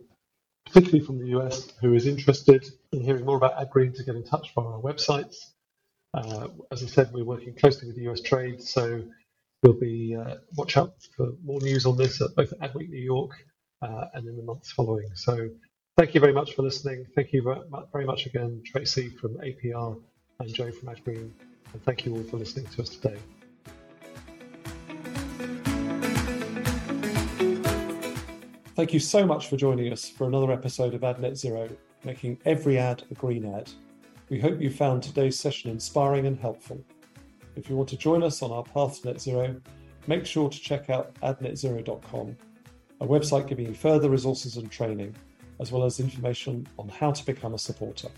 particularly 0.67 1.05
from 1.05 1.19
the 1.19 1.29
US, 1.39 1.73
who 1.81 1.95
is 1.95 2.07
interested 2.07 2.67
in 2.93 3.01
hearing 3.01 3.25
more 3.25 3.37
about 3.37 3.57
AdGreen 3.57 3.95
to 3.97 4.05
get 4.05 4.17
in 4.17 4.25
touch 4.25 4.53
via 4.55 4.65
our 4.65 4.81
websites. 4.81 5.37
Uh, 6.13 6.49
as 6.73 6.83
I 6.83 6.87
said, 6.87 7.13
we're 7.13 7.25
working 7.25 7.55
closely 7.55 7.87
with 7.87 7.97
the 7.97 8.09
US 8.11 8.21
Trade, 8.21 8.63
so 8.63 9.03
we'll 9.63 9.79
be 9.79 10.17
uh, 10.17 10.37
watch 10.57 10.77
out 10.77 10.95
for 11.17 11.33
more 11.45 11.61
news 11.61 11.87
on 11.87 11.97
this 11.97 12.21
at 12.21 12.35
both 12.35 12.53
Adweek 12.61 12.89
New 12.89 13.03
York 13.03 13.33
uh, 13.83 14.07
and 14.15 14.27
in 14.27 14.37
the 14.37 14.43
months 14.43 14.73
following. 14.73 15.09
So 15.15 15.49
thank 15.97 16.15
you 16.15 16.21
very 16.21 16.33
much 16.33 16.55
for 16.55 16.63
listening. 16.63 17.07
Thank 17.15 17.33
you 17.33 17.43
very 17.93 18.07
much 18.07 18.27
again, 18.27 18.63
Traci 18.71 19.17
from 19.19 19.35
APR 19.39 20.01
and 20.41 20.55
Jo 20.55 20.71
from 20.73 20.89
AdGreen, 20.89 21.31
and 21.73 21.83
thank 21.85 22.05
you 22.05 22.15
all 22.15 22.23
for 22.25 22.39
listening 22.39 22.67
to 22.67 22.83
us 22.83 22.91
today. 22.91 23.19
Thank 28.77 28.93
you 28.93 29.01
so 29.01 29.25
much 29.25 29.49
for 29.49 29.57
joining 29.57 29.91
us 29.91 30.07
for 30.07 30.27
another 30.27 30.53
episode 30.53 30.93
of 30.93 31.03
Ad 31.03 31.19
Net 31.19 31.35
Zero, 31.35 31.67
making 32.05 32.39
every 32.45 32.77
ad 32.77 33.05
a 33.11 33.15
green 33.15 33.47
ad. 33.47 33.71
We 34.29 34.39
hope 34.39 34.61
you 34.61 34.69
found 34.69 35.03
today's 35.03 35.41
session 35.41 35.71
inspiring 35.71 36.27
and 36.27 36.39
helpful. 36.39 36.85
If 37.55 37.71
you 37.71 37.77
want 37.77 37.89
to 37.89 37.97
join 37.97 38.23
us 38.23 38.43
on 38.43 38.51
our 38.51 38.63
path 38.63 39.01
to 39.01 39.09
net 39.09 39.19
zero, 39.19 39.59
make 40.07 40.27
sure 40.27 40.51
to 40.51 40.61
check 40.61 40.91
out 40.91 41.15
adnetzero.com, 41.23 42.37
a 43.01 43.07
website 43.07 43.49
giving 43.49 43.65
you 43.65 43.73
further 43.73 44.11
resources 44.11 44.59
and 44.59 44.71
training, 44.71 45.17
as 45.59 45.73
well 45.73 45.85
as 45.85 45.99
information 45.99 46.67
on 46.79 46.91
how 46.91 47.13
to 47.13 47.25
become 47.25 47.55
a 47.55 47.59
supporter. 47.59 48.09